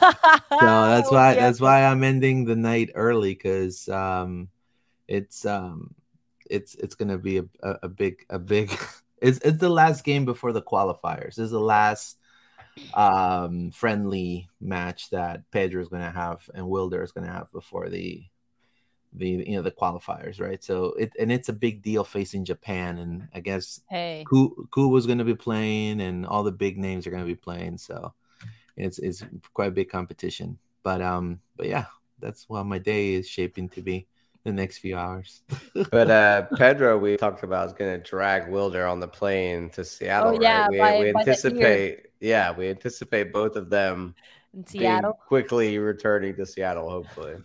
that's 0.59 1.11
why 1.11 1.35
that's 1.35 1.59
why 1.59 1.85
I'm 1.85 2.03
ending 2.03 2.45
the 2.45 2.55
night 2.55 2.91
early 2.95 3.33
because 3.33 3.87
um, 3.89 4.49
it's 5.07 5.45
um, 5.45 5.95
it's 6.49 6.75
it's 6.75 6.95
gonna 6.95 7.17
be 7.17 7.39
a, 7.39 7.45
a, 7.61 7.79
a 7.83 7.89
big 7.89 8.25
a 8.29 8.39
big. 8.39 8.71
It's 9.21 9.39
it's 9.39 9.59
the 9.59 9.69
last 9.69 10.03
game 10.03 10.25
before 10.25 10.51
the 10.51 10.61
qualifiers. 10.61 11.35
This 11.35 11.45
is 11.45 11.51
the 11.51 11.59
last 11.59 12.17
um 12.93 13.71
friendly 13.71 14.49
match 14.59 15.09
that 15.11 15.49
Pedro 15.49 15.81
is 15.81 15.87
gonna 15.87 16.11
have 16.11 16.49
and 16.53 16.67
Wilder 16.67 17.01
is 17.01 17.13
gonna 17.13 17.31
have 17.31 17.49
before 17.53 17.87
the 17.87 18.25
the 19.15 19.27
you 19.27 19.55
know 19.55 19.61
the 19.61 19.71
qualifiers, 19.71 20.39
right? 20.39 20.63
So 20.63 20.93
it 20.93 21.13
and 21.19 21.31
it's 21.31 21.49
a 21.49 21.53
big 21.53 21.81
deal 21.81 22.03
facing 22.03 22.45
Japan, 22.45 22.97
and 22.97 23.27
I 23.33 23.39
guess 23.39 23.81
hey, 23.89 24.23
Ku, 24.27 24.67
Ku 24.71 24.87
was 24.89 25.05
going 25.05 25.19
to 25.19 25.23
be 25.23 25.35
playing, 25.35 26.01
and 26.01 26.25
all 26.25 26.43
the 26.43 26.51
big 26.51 26.77
names 26.77 27.05
are 27.05 27.11
going 27.11 27.23
to 27.23 27.27
be 27.27 27.35
playing. 27.35 27.77
So 27.77 28.13
it's 28.77 28.99
it's 28.99 29.23
quite 29.53 29.69
a 29.69 29.71
big 29.71 29.89
competition. 29.89 30.57
But 30.83 31.01
um, 31.01 31.39
but 31.55 31.67
yeah, 31.67 31.85
that's 32.19 32.49
what 32.49 32.65
my 32.65 32.79
day 32.79 33.13
is 33.13 33.27
shaping 33.27 33.69
to 33.69 33.81
be 33.81 34.07
the 34.43 34.51
next 34.51 34.79
few 34.79 34.97
hours. 34.97 35.41
but 35.91 36.09
uh 36.09 36.43
Pedro, 36.57 36.97
we 36.97 37.15
talked 37.17 37.43
about 37.43 37.67
is 37.67 37.73
going 37.73 37.99
to 37.99 38.09
drag 38.09 38.49
Wilder 38.49 38.85
on 38.85 38.99
the 38.99 39.07
plane 39.07 39.69
to 39.71 39.85
Seattle. 39.85 40.35
Oh, 40.35 40.41
yeah, 40.41 40.63
right? 40.63 40.71
we, 40.71 40.77
by, 40.77 40.99
we 40.99 41.09
anticipate. 41.09 42.07
Yeah, 42.19 42.51
we 42.51 42.69
anticipate 42.69 43.33
both 43.33 43.55
of 43.55 43.69
them 43.69 44.15
in 44.53 44.65
Seattle 44.65 45.13
quickly 45.13 45.77
returning 45.77 46.35
to 46.35 46.45
Seattle. 46.45 46.89
Hopefully. 46.89 47.35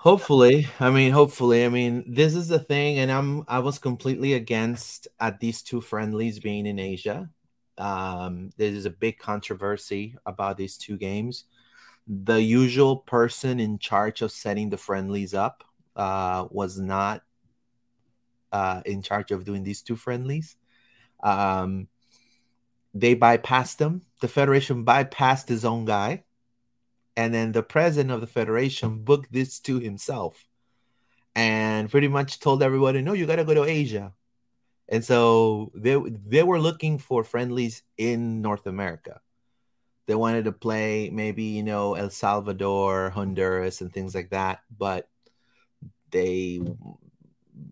Hopefully, 0.00 0.66
I 0.80 0.88
mean, 0.88 1.12
hopefully, 1.12 1.62
I 1.62 1.68
mean, 1.68 2.14
this 2.14 2.34
is 2.34 2.48
the 2.48 2.58
thing, 2.58 2.98
and 2.98 3.12
I'm 3.12 3.44
I 3.46 3.58
was 3.58 3.78
completely 3.78 4.32
against 4.32 5.08
at 5.20 5.40
these 5.40 5.62
two 5.62 5.82
friendlies 5.82 6.38
being 6.38 6.64
in 6.64 6.78
Asia. 6.78 7.28
Um, 7.76 8.48
there 8.56 8.72
is 8.72 8.86
a 8.86 8.90
big 8.90 9.18
controversy 9.18 10.16
about 10.24 10.56
these 10.56 10.78
two 10.78 10.96
games. 10.96 11.44
The 12.06 12.40
usual 12.40 12.96
person 12.96 13.60
in 13.60 13.78
charge 13.78 14.22
of 14.22 14.32
setting 14.32 14.70
the 14.70 14.78
friendlies 14.78 15.34
up 15.34 15.64
uh, 15.96 16.46
was 16.50 16.78
not 16.78 17.20
uh, 18.52 18.80
in 18.86 19.02
charge 19.02 19.32
of 19.32 19.44
doing 19.44 19.64
these 19.64 19.82
two 19.82 19.96
friendlies. 19.96 20.56
Um, 21.22 21.88
they 22.94 23.14
bypassed 23.14 23.76
them. 23.76 24.06
The 24.22 24.28
federation 24.28 24.82
bypassed 24.86 25.48
his 25.48 25.66
own 25.66 25.84
guy, 25.84 26.24
and 27.16 27.34
then 27.34 27.52
the 27.52 27.62
president 27.62 28.10
of 28.12 28.20
the 28.20 28.26
federation 28.26 29.02
booked 29.04 29.32
this 29.32 29.60
to 29.60 29.78
himself, 29.78 30.46
and 31.34 31.90
pretty 31.90 32.08
much 32.08 32.40
told 32.40 32.62
everybody, 32.62 33.02
"No, 33.02 33.12
you 33.12 33.26
got 33.26 33.36
to 33.36 33.44
go 33.44 33.54
to 33.54 33.64
Asia." 33.64 34.14
And 34.88 35.04
so 35.04 35.70
they 35.74 35.96
they 36.26 36.42
were 36.42 36.60
looking 36.60 36.98
for 36.98 37.24
friendlies 37.24 37.82
in 37.96 38.42
North 38.42 38.66
America. 38.66 39.20
They 40.06 40.14
wanted 40.16 40.44
to 40.46 40.52
play 40.52 41.10
maybe 41.10 41.44
you 41.44 41.62
know 41.62 41.94
El 41.94 42.10
Salvador, 42.10 43.10
Honduras, 43.10 43.80
and 43.80 43.92
things 43.92 44.14
like 44.14 44.30
that, 44.30 44.60
but 44.76 45.08
they 46.10 46.60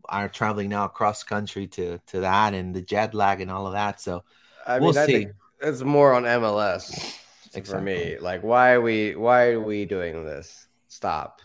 are 0.08 0.28
traveling 0.28 0.68
now 0.68 0.84
across 0.84 1.22
country 1.24 1.66
to 1.66 1.98
to 2.06 2.20
that 2.20 2.54
and 2.54 2.74
the 2.74 2.82
jet 2.82 3.14
lag 3.14 3.40
and 3.40 3.50
all 3.50 3.66
of 3.66 3.72
that. 3.72 4.00
So 4.00 4.24
I 4.66 4.78
mean, 4.78 4.84
we'll 4.84 4.98
I 4.98 5.06
see. 5.06 5.12
think 5.12 5.32
it's 5.60 5.82
more 5.82 6.12
on 6.14 6.24
MLS 6.24 7.14
exactly. 7.56 7.72
for 7.72 7.80
me. 7.80 8.18
Like, 8.18 8.42
why 8.42 8.72
are 8.72 8.80
we 8.80 9.14
why 9.16 9.50
are 9.50 9.60
we 9.60 9.84
doing 9.84 10.24
this? 10.24 10.68
Stop. 10.88 11.40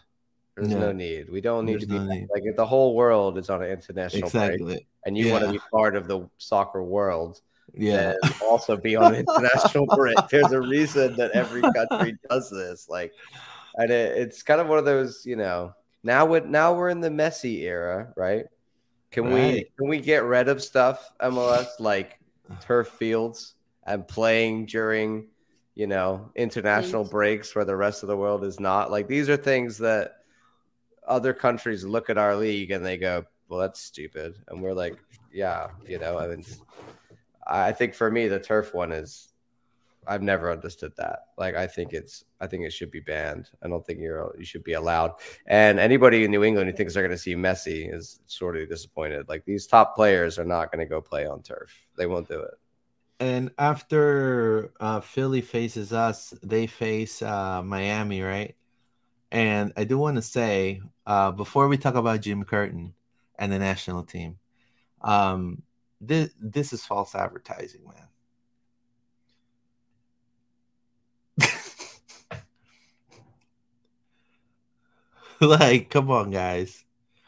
There's 0.56 0.70
no 0.70 0.92
need. 0.92 1.32
We 1.32 1.42
don't 1.42 1.66
need 1.66 1.74
There's 1.74 1.84
to 1.84 1.88
be 1.88 2.00
no 2.00 2.28
like 2.34 2.44
if 2.44 2.56
the 2.56 2.66
whole 2.66 2.94
world 2.94 3.40
is 3.40 3.50
on 3.50 3.64
an 3.64 3.72
international 3.72 4.28
exactly. 4.28 4.64
break, 4.64 4.88
and 5.06 5.18
you 5.18 5.26
yeah. 5.26 5.32
want 5.32 5.46
to 5.46 5.52
be 5.52 5.60
part 5.72 5.96
of 5.96 6.08
the 6.08 6.30
soccer 6.38 6.84
world. 6.84 7.42
Yeah. 7.74 8.14
also 8.44 8.78
be 8.78 8.96
on 8.96 9.16
international 9.16 9.88
break. 9.96 10.16
There's 10.30 10.52
a 10.52 10.62
reason 10.62 11.16
that 11.16 11.32
every 11.32 11.62
country 11.62 12.16
does 12.30 12.52
this. 12.52 12.88
Like, 12.88 13.14
and 13.76 13.90
it, 13.90 14.18
it's 14.18 14.44
kind 14.44 14.62
of 14.62 14.68
one 14.68 14.78
of 14.78 14.86
those, 14.86 15.26
you 15.26 15.36
know. 15.36 15.74
Now, 16.04 16.26
with 16.26 16.46
now 16.46 16.74
we're 16.74 16.90
in 16.90 17.00
the 17.00 17.10
Messi 17.10 17.62
era, 17.62 18.14
right? 18.16 18.46
Can 19.12 19.26
right. 19.26 19.34
we 19.54 19.68
can 19.78 19.88
we 19.88 20.00
get 20.00 20.24
rid 20.24 20.50
of 20.50 20.62
stuff 20.62 21.12
MLS 21.22 21.68
like 21.80 22.20
turf 22.62 22.90
fields 22.90 23.56
and 23.86 24.08
playing 24.08 24.66
during, 24.66 25.28
you 25.76 25.88
know, 25.88 26.32
international 26.36 27.04
breaks 27.04 27.56
where 27.56 27.66
the 27.66 27.76
rest 27.76 28.04
of 28.04 28.08
the 28.08 28.18
world 28.18 28.44
is 28.44 28.60
not. 28.60 28.92
Like 28.92 29.08
these 29.08 29.30
are 29.30 29.38
things 29.38 29.78
that 29.80 30.18
other 31.08 31.34
countries 31.34 31.84
look 31.84 32.10
at 32.10 32.18
our 32.18 32.36
league 32.36 32.72
and 32.72 32.86
they 32.86 32.98
go, 32.98 33.26
"Well, 33.50 33.60
that's 33.60 33.80
stupid," 33.82 34.36
and 34.48 34.62
we're 34.62 34.74
like, 34.74 34.98
"Yeah, 35.32 35.70
you 35.88 36.00
know." 36.00 36.18
I 36.18 36.28
mean, 36.28 36.46
I 37.46 37.72
think 37.72 37.94
for 37.94 38.10
me, 38.10 38.28
the 38.28 38.40
turf 38.40 38.74
one 38.74 38.92
is. 38.92 39.30
I've 40.06 40.22
never 40.22 40.52
understood 40.52 40.92
that. 40.98 41.28
Like, 41.38 41.56
I 41.56 41.66
think 41.66 41.94
it's, 41.94 42.26
I 42.42 42.48
think 42.48 42.66
it 42.66 42.74
should 42.74 42.92
be 42.92 43.00
banned. 43.00 43.50
I 43.62 43.70
don't 43.70 43.86
think 43.86 44.00
you're, 44.00 44.36
you 44.38 44.44
should 44.44 44.66
be 44.66 44.74
allowed. 44.74 45.14
And 45.48 45.80
anybody 45.80 46.26
in 46.26 46.32
New 46.32 46.44
England 46.44 46.70
who 46.70 46.76
thinks 46.76 46.94
they're 46.94 47.04
going 47.04 47.16
to 47.16 47.18
see 47.18 47.36
Messi 47.36 47.90
is 47.90 48.20
sort 48.26 48.58
of 48.58 48.68
disappointed. 48.68 49.30
Like, 49.30 49.46
these 49.46 49.66
top 49.66 49.96
players 49.96 50.38
are 50.38 50.44
not 50.44 50.74
going 50.74 50.86
to 50.86 50.90
go 50.90 51.00
play 51.00 51.26
on 51.26 51.42
turf. 51.42 51.74
They 51.96 52.06
won't 52.06 52.28
do 52.28 52.42
it. 52.42 52.54
And 53.24 53.52
after 53.58 54.74
uh, 54.82 55.00
Philly 55.00 55.40
faces 55.40 55.94
us, 55.94 56.34
they 56.44 56.68
face 56.68 57.22
uh, 57.22 57.64
Miami, 57.64 58.22
right? 58.22 58.54
And 59.32 59.72
I 59.78 59.86
do 59.86 59.98
want 59.98 60.18
to 60.18 60.22
say 60.22 60.82
uh, 61.06 61.32
before 61.32 61.70
we 61.70 61.78
talk 61.78 61.96
about 61.96 62.20
Jim 62.20 62.44
Curtin 62.44 62.94
and 63.40 63.50
the 63.50 63.60
national 63.60 64.04
team, 64.04 64.40
um, 65.02 65.64
this 66.02 66.32
this 66.38 66.74
is 66.74 66.84
false 66.86 67.16
advertising, 67.16 67.84
man. 71.40 71.56
like, 75.42 75.90
come 75.90 76.12
on, 76.12 76.30
guys. 76.32 76.84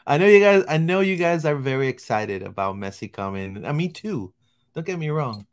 I 0.06 0.18
know 0.18 0.26
you 0.26 0.40
guys. 0.40 0.62
I 0.68 0.76
know 0.76 1.00
you 1.00 1.16
guys 1.16 1.46
are 1.46 1.56
very 1.56 1.88
excited 1.88 2.42
about 2.42 2.76
Messi 2.76 3.10
coming. 3.10 3.64
I 3.64 3.72
me 3.72 3.88
too. 3.88 4.34
Don't 4.74 4.86
get 4.86 4.98
me 4.98 5.08
wrong. 5.08 5.46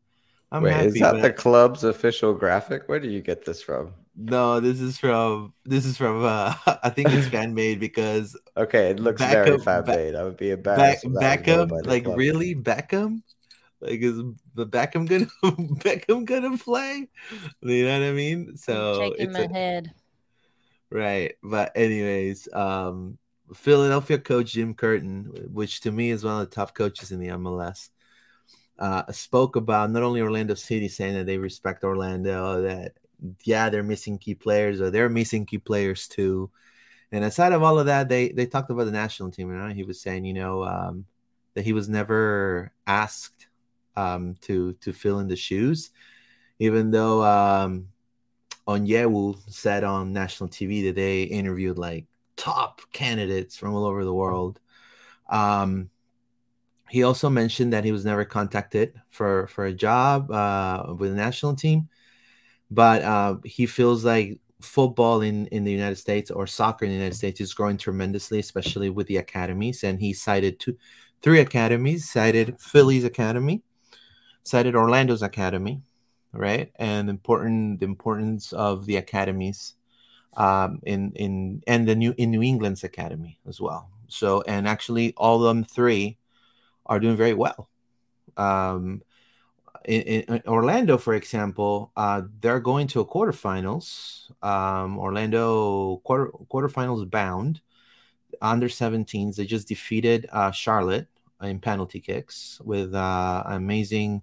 I'm 0.54 0.62
Wait, 0.62 0.72
happy, 0.72 0.88
is 0.88 0.94
that 1.00 1.20
the 1.24 1.34
club's 1.34 1.84
official 1.84 2.36
graphic? 2.36 2.88
Where 2.88 3.00
do 3.00 3.10
you 3.10 3.22
get 3.22 3.44
this 3.44 3.64
from? 3.64 3.96
No, 4.16 4.60
this 4.60 4.80
is 4.80 5.00
from 5.00 5.54
this 5.66 5.84
is 5.84 5.98
from 5.98 6.24
uh 6.24 6.54
I 6.84 6.92
think 6.92 7.10
it's 7.12 7.28
fan 7.30 7.56
made 7.56 7.80
because 7.80 8.40
okay, 8.56 8.92
it 8.92 9.00
looks 9.00 9.20
Beckham, 9.20 9.32
very 9.32 9.60
fan 9.60 9.84
made. 9.88 10.16
I 10.16 10.24
would 10.24 10.38
be 10.38 10.52
embarrassed. 10.52 11.12
Back, 11.16 11.46
Beckham, 11.46 11.86
like 11.88 12.06
really 12.06 12.54
Beckham? 12.54 13.24
Like 13.82 14.02
is 14.02 14.18
the 14.54 14.68
Beckham 14.68 15.10
gonna 15.10 15.26
Beckham 15.80 16.24
gonna 16.26 16.56
play? 16.60 17.10
You 17.62 17.86
know 17.86 18.00
what 18.00 18.08
I 18.08 18.12
mean? 18.12 18.56
So 18.56 19.02
I'm 19.02 19.12
shaking 19.12 19.32
my 19.32 19.40
a, 19.40 19.50
head. 19.50 19.92
Right. 20.92 21.34
But 21.42 21.72
anyways, 21.74 22.48
um 22.54 23.18
Philadelphia 23.56 24.20
coach 24.20 24.54
Jim 24.54 24.76
Curtin, 24.76 25.50
which 25.52 25.82
to 25.82 25.92
me 25.92 26.12
is 26.12 26.24
one 26.24 26.40
of 26.40 26.48
the 26.48 26.56
top 26.56 26.76
coaches 26.76 27.12
in 27.12 27.20
the 27.20 27.30
MLS, 27.30 27.90
uh, 28.84 29.10
spoke 29.14 29.56
about 29.56 29.92
not 29.92 30.04
only 30.04 30.20
Orlando 30.20 30.56
City 30.56 30.90
saying 30.90 31.14
that 31.14 31.26
they 31.26 31.38
respect 31.38 31.86
Orlando, 31.86 32.62
that 32.64 32.92
yeah, 33.46 33.70
they're 33.70 33.82
missing 33.82 34.18
key 34.18 34.36
players 34.36 34.82
or 34.82 34.92
they're 34.92 35.08
missing 35.08 35.46
key 35.46 35.58
players 35.58 36.06
too. 36.06 36.52
And 37.14 37.24
aside 37.24 37.54
of 37.54 37.64
all 37.64 37.80
of 37.80 37.86
that, 37.86 38.10
they 38.10 38.30
they 38.34 38.46
talked 38.46 38.70
about 38.72 38.84
the 38.84 38.92
national 38.92 39.32
team. 39.32 39.50
You 39.50 39.56
know, 39.56 39.70
he 39.70 39.84
was 39.84 40.02
saying, 40.02 40.26
you 40.26 40.34
know, 40.34 40.66
um, 40.66 41.06
that 41.54 41.64
he 41.64 41.72
was 41.72 41.88
never 41.88 42.74
asked 42.86 43.48
um, 43.96 44.36
to 44.42 44.74
to 44.82 44.92
fill 44.92 45.20
in 45.20 45.30
the 45.30 45.38
shoes, 45.38 45.92
even 46.60 46.92
though 46.92 47.24
um, 47.24 47.88
Onyewu 48.68 49.40
said 49.50 49.86
on 49.86 50.12
national 50.12 50.50
TV 50.50 50.84
that 50.88 50.96
they 50.96 51.24
interviewed 51.24 51.78
like 51.78 52.04
top 52.36 52.82
candidates 52.92 53.56
from 53.56 53.76
all 53.76 53.86
over 53.86 54.04
the 54.04 54.14
world. 54.14 54.60
Um, 55.30 55.90
he 56.94 57.04
also 57.04 57.30
mentioned 57.30 57.74
that 57.74 57.84
he 57.84 57.92
was 57.92 58.06
never 58.06 58.26
contacted 58.26 58.94
for 59.10 59.48
for 59.48 59.66
a 59.66 59.74
job 59.74 60.30
uh, 60.32 60.94
with 60.98 61.10
the 61.10 61.18
national 61.18 61.56
team 61.56 61.90
but 62.72 63.02
uh, 63.04 63.36
he 63.46 63.66
feels 63.66 64.04
like 64.04 64.40
football 64.62 65.22
in 65.22 65.46
in 65.48 65.64
the 65.64 65.72
United 65.72 65.98
States 65.98 66.32
or 66.32 66.48
soccer 66.48 66.86
in 66.86 66.92
the 66.92 66.98
United 66.98 67.16
States 67.16 67.42
is 67.42 67.54
growing 67.54 67.78
tremendously, 67.78 68.40
especially 68.40 68.90
with 68.90 69.08
the 69.08 69.18
academies. 69.18 69.84
And 69.84 70.00
he 70.00 70.14
cited 70.14 70.60
two, 70.60 70.78
three 71.22 71.40
academies: 71.40 72.10
cited 72.10 72.60
Philly's 72.60 73.04
academy, 73.04 73.62
cited 74.44 74.76
Orlando's 74.76 75.22
academy, 75.22 75.84
right? 76.32 76.72
And 76.78 77.10
important 77.10 77.80
the 77.80 77.86
importance 77.86 78.54
of 78.54 78.86
the 78.86 78.98
academies 78.98 79.76
um, 80.36 80.80
in 80.84 81.12
in 81.16 81.62
and 81.68 81.88
the 81.88 81.96
new 81.96 82.16
in 82.18 82.32
New 82.32 82.42
England's 82.42 82.84
academy 82.84 83.40
as 83.48 83.62
well. 83.62 83.90
So 84.08 84.42
and 84.48 84.68
actually, 84.68 85.14
all 85.18 85.44
of 85.44 85.56
them 85.56 85.64
three 85.64 86.18
are 86.86 87.00
doing 87.00 87.16
very 87.16 87.34
well. 87.34 87.70
Um, 88.38 89.02
in, 89.86 90.02
in, 90.02 90.42
Orlando, 90.48 90.98
for 90.98 91.14
example, 91.14 91.92
uh, 91.96 92.22
they're 92.40 92.60
going 92.60 92.88
to 92.88 93.02
a 93.02 93.06
quarterfinals. 93.06 94.32
Um, 94.42 94.98
Orlando 94.98 95.98
quarter 96.04 96.32
quarterfinals 96.52 97.10
bound 97.10 97.62
under 98.42 98.68
17s. 98.68 99.36
They 99.36 99.46
just 99.46 99.68
defeated 99.68 100.28
uh, 100.32 100.52
Charlotte 100.52 101.08
in 101.42 101.60
penalty 101.60 102.00
kicks 102.00 102.60
with 102.64 102.94
uh, 102.94 103.44
amazing 103.48 104.22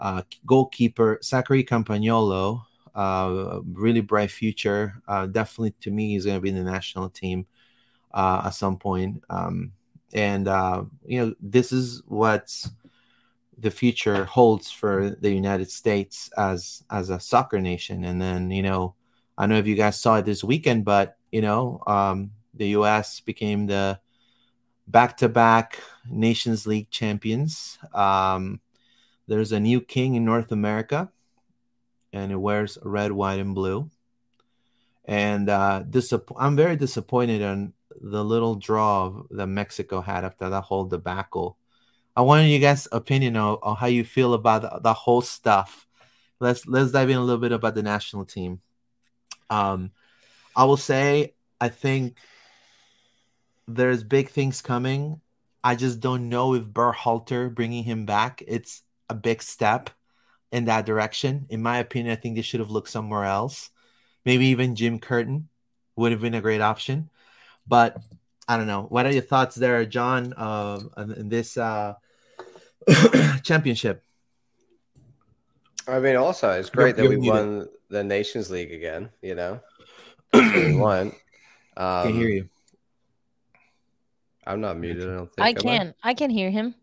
uh, 0.00 0.22
goalkeeper 0.46 1.20
Zachary 1.22 1.64
Campagnolo. 1.64 2.62
Uh, 2.94 3.60
really 3.72 4.00
bright 4.00 4.30
future. 4.30 4.94
Uh, 5.08 5.26
definitely, 5.26 5.74
to 5.80 5.90
me, 5.90 6.10
he's 6.10 6.24
going 6.24 6.36
to 6.36 6.40
be 6.40 6.50
in 6.50 6.54
the 6.56 6.62
national 6.62 7.10
team 7.10 7.46
uh, 8.12 8.42
at 8.46 8.50
some 8.50 8.76
point. 8.76 9.22
Um, 9.30 9.72
and 10.14 10.46
uh, 10.46 10.84
you 11.04 11.20
know, 11.20 11.34
this 11.40 11.72
is 11.72 12.02
what 12.06 12.54
the 13.58 13.70
future 13.70 14.24
holds 14.24 14.70
for 14.70 15.10
the 15.10 15.32
United 15.32 15.70
States 15.70 16.30
as 16.38 16.84
as 16.90 17.10
a 17.10 17.20
soccer 17.20 17.60
nation. 17.60 18.04
And 18.04 18.22
then 18.22 18.50
you 18.50 18.62
know, 18.62 18.94
I 19.36 19.42
don't 19.42 19.50
know 19.50 19.58
if 19.58 19.66
you 19.66 19.74
guys 19.74 20.00
saw 20.00 20.16
it 20.16 20.24
this 20.24 20.44
weekend, 20.44 20.84
but 20.84 21.16
you 21.32 21.42
know, 21.42 21.82
um, 21.86 22.30
the 22.54 22.68
U.S. 22.68 23.20
became 23.20 23.66
the 23.66 23.98
back-to-back 24.86 25.80
Nations 26.08 26.66
League 26.66 26.90
champions. 26.90 27.78
Um, 27.92 28.60
there's 29.26 29.52
a 29.52 29.58
new 29.58 29.80
king 29.80 30.14
in 30.14 30.24
North 30.24 30.52
America, 30.52 31.10
and 32.12 32.30
it 32.30 32.36
wears 32.36 32.78
red, 32.82 33.10
white, 33.10 33.40
and 33.40 33.54
blue. 33.54 33.90
And 35.06 35.48
uh, 35.48 35.82
disapp- 35.88 36.36
I'm 36.38 36.56
very 36.56 36.76
disappointed 36.76 37.42
on 37.42 37.72
the 38.04 38.24
little 38.24 38.54
draw 38.54 39.22
that 39.30 39.46
Mexico 39.46 40.00
had 40.00 40.24
after 40.24 40.50
that 40.50 40.62
whole 40.62 40.84
debacle 40.84 41.56
I 42.16 42.22
wanted 42.22 42.44
you 42.46 42.60
guys' 42.60 42.86
opinion 42.92 43.36
on, 43.36 43.58
on 43.62 43.76
how 43.76 43.86
you 43.86 44.04
feel 44.04 44.34
about 44.34 44.62
the, 44.62 44.80
the, 44.80 44.94
whole 44.94 45.20
stuff. 45.20 45.86
Let's 46.38 46.66
let's 46.66 46.92
dive 46.92 47.10
in 47.10 47.16
a 47.16 47.20
little 47.20 47.40
bit 47.40 47.52
about 47.52 47.74
the 47.74 47.82
national 47.82 48.24
team. 48.24 48.60
Um, 49.50 49.90
I 50.54 50.64
will 50.64 50.76
say 50.76 51.34
I 51.60 51.68
think 51.68 52.18
there's 53.66 54.04
big 54.04 54.28
things 54.28 54.62
coming. 54.62 55.20
I 55.62 55.74
just 55.74 56.00
don't 56.00 56.28
know 56.28 56.54
if 56.54 56.64
Berhalter 56.64 57.52
bringing 57.52 57.84
him 57.84 58.04
back 58.04 58.42
it's 58.46 58.82
a 59.08 59.14
big 59.14 59.42
step 59.42 59.90
in 60.52 60.66
that 60.66 60.86
direction. 60.86 61.46
In 61.48 61.62
my 61.62 61.78
opinion, 61.78 62.12
I 62.12 62.20
think 62.20 62.36
they 62.36 62.42
should 62.42 62.60
have 62.60 62.70
looked 62.70 62.90
somewhere 62.90 63.24
else. 63.24 63.70
Maybe 64.24 64.46
even 64.46 64.76
Jim 64.76 65.00
Curtin 65.00 65.48
would 65.96 66.12
have 66.12 66.20
been 66.20 66.34
a 66.34 66.40
great 66.40 66.60
option. 66.60 67.10
But 67.66 67.96
I 68.48 68.56
don't 68.56 68.66
know. 68.66 68.82
What 68.82 69.06
are 69.06 69.12
your 69.12 69.22
thoughts 69.22 69.56
there, 69.56 69.84
John, 69.86 70.32
uh, 70.34 70.80
in 70.96 71.28
this 71.28 71.56
uh, 71.56 71.94
championship? 73.42 74.02
I 75.86 75.98
mean, 75.98 76.16
also 76.16 76.50
it's 76.50 76.70
great 76.70 76.96
you're, 76.96 77.08
that 77.08 77.18
we 77.18 77.28
won 77.28 77.68
the 77.88 78.04
Nations 78.04 78.50
League 78.50 78.72
again. 78.72 79.10
You 79.22 79.34
know, 79.34 79.60
we 80.34 80.76
won. 80.76 81.12
Um, 81.76 82.06
can 82.06 82.14
hear 82.14 82.28
you. 82.28 82.48
I'm 84.46 84.60
not 84.60 84.78
muted. 84.78 85.08
I 85.08 85.14
don't 85.14 85.32
think 85.34 85.46
I 85.46 85.52
can. 85.54 85.94
I? 86.02 86.10
I 86.10 86.14
can 86.14 86.30
hear 86.30 86.50
him. 86.50 86.74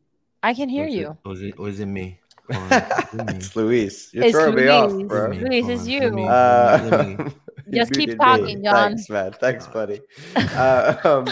I 0.43 0.53
can 0.53 0.69
hear 0.69 0.85
was 0.85 0.95
you. 0.95 1.17
It, 1.23 1.27
was 1.27 1.41
it 1.41 1.59
was 1.59 1.79
it 1.79 1.85
me? 1.85 2.19
it's 2.49 3.55
Luis. 3.55 4.13
You're 4.13 4.25
it's 4.25 4.31
throwing 4.33 4.55
Luis. 4.55 4.65
me 4.65 4.69
off, 4.69 5.07
bro. 5.07 5.27
Luis, 5.29 5.67
it's 5.67 5.87
you. 5.87 6.19
Uh, 6.25 7.29
Just 7.71 7.93
keep 7.93 8.17
talking, 8.17 8.63
John. 8.63 8.95
Thanks, 8.95 9.09
man. 9.09 9.31
Thanks, 9.33 9.67
buddy. 9.67 10.01
uh, 10.35 10.95
um, 11.03 11.27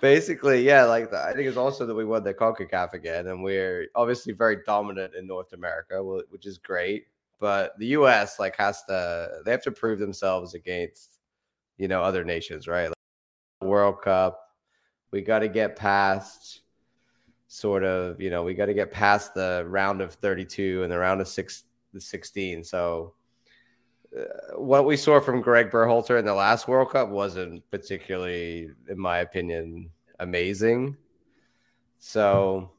basically, 0.00 0.62
yeah, 0.62 0.84
like 0.84 1.10
the, 1.10 1.18
I 1.18 1.32
think 1.32 1.48
it's 1.48 1.56
also 1.56 1.86
that 1.86 1.94
we 1.94 2.04
won 2.04 2.24
the 2.24 2.34
CONCACAF 2.34 2.92
again, 2.92 3.28
and 3.28 3.42
we're 3.42 3.88
obviously 3.94 4.32
very 4.32 4.58
dominant 4.66 5.14
in 5.14 5.26
North 5.26 5.52
America, 5.52 6.02
which 6.02 6.46
is 6.46 6.58
great. 6.58 7.06
But 7.38 7.78
the 7.78 7.86
U.S. 7.86 8.38
like 8.38 8.56
has 8.56 8.82
to 8.84 9.40
they 9.44 9.50
have 9.50 9.62
to 9.62 9.70
prove 9.70 9.98
themselves 9.98 10.54
against 10.54 11.18
you 11.78 11.88
know 11.88 12.02
other 12.02 12.24
nations, 12.24 12.68
right? 12.68 12.88
Like 12.88 13.68
World 13.68 14.02
Cup, 14.02 14.40
we 15.10 15.22
got 15.22 15.40
to 15.40 15.48
get 15.48 15.76
past 15.76 16.60
sort 17.52 17.82
of 17.82 18.20
you 18.20 18.30
know 18.30 18.44
we 18.44 18.54
got 18.54 18.66
to 18.66 18.74
get 18.74 18.92
past 18.92 19.34
the 19.34 19.64
round 19.66 20.00
of 20.00 20.14
32 20.14 20.84
and 20.84 20.92
the 20.92 20.96
round 20.96 21.20
of 21.20 21.26
six 21.26 21.64
the 21.92 22.00
16 22.00 22.62
so 22.62 23.12
what 24.56 24.84
we 24.84 24.96
saw 24.96 25.20
from 25.20 25.40
Greg 25.40 25.70
Berhalter 25.70 26.18
in 26.18 26.24
the 26.24 26.34
last 26.34 26.66
World 26.66 26.90
Cup 26.90 27.08
wasn't 27.08 27.68
particularly 27.70 28.70
in 28.88 28.98
my 28.98 29.18
opinion 29.18 29.90
amazing 30.18 30.96
so 31.98 32.70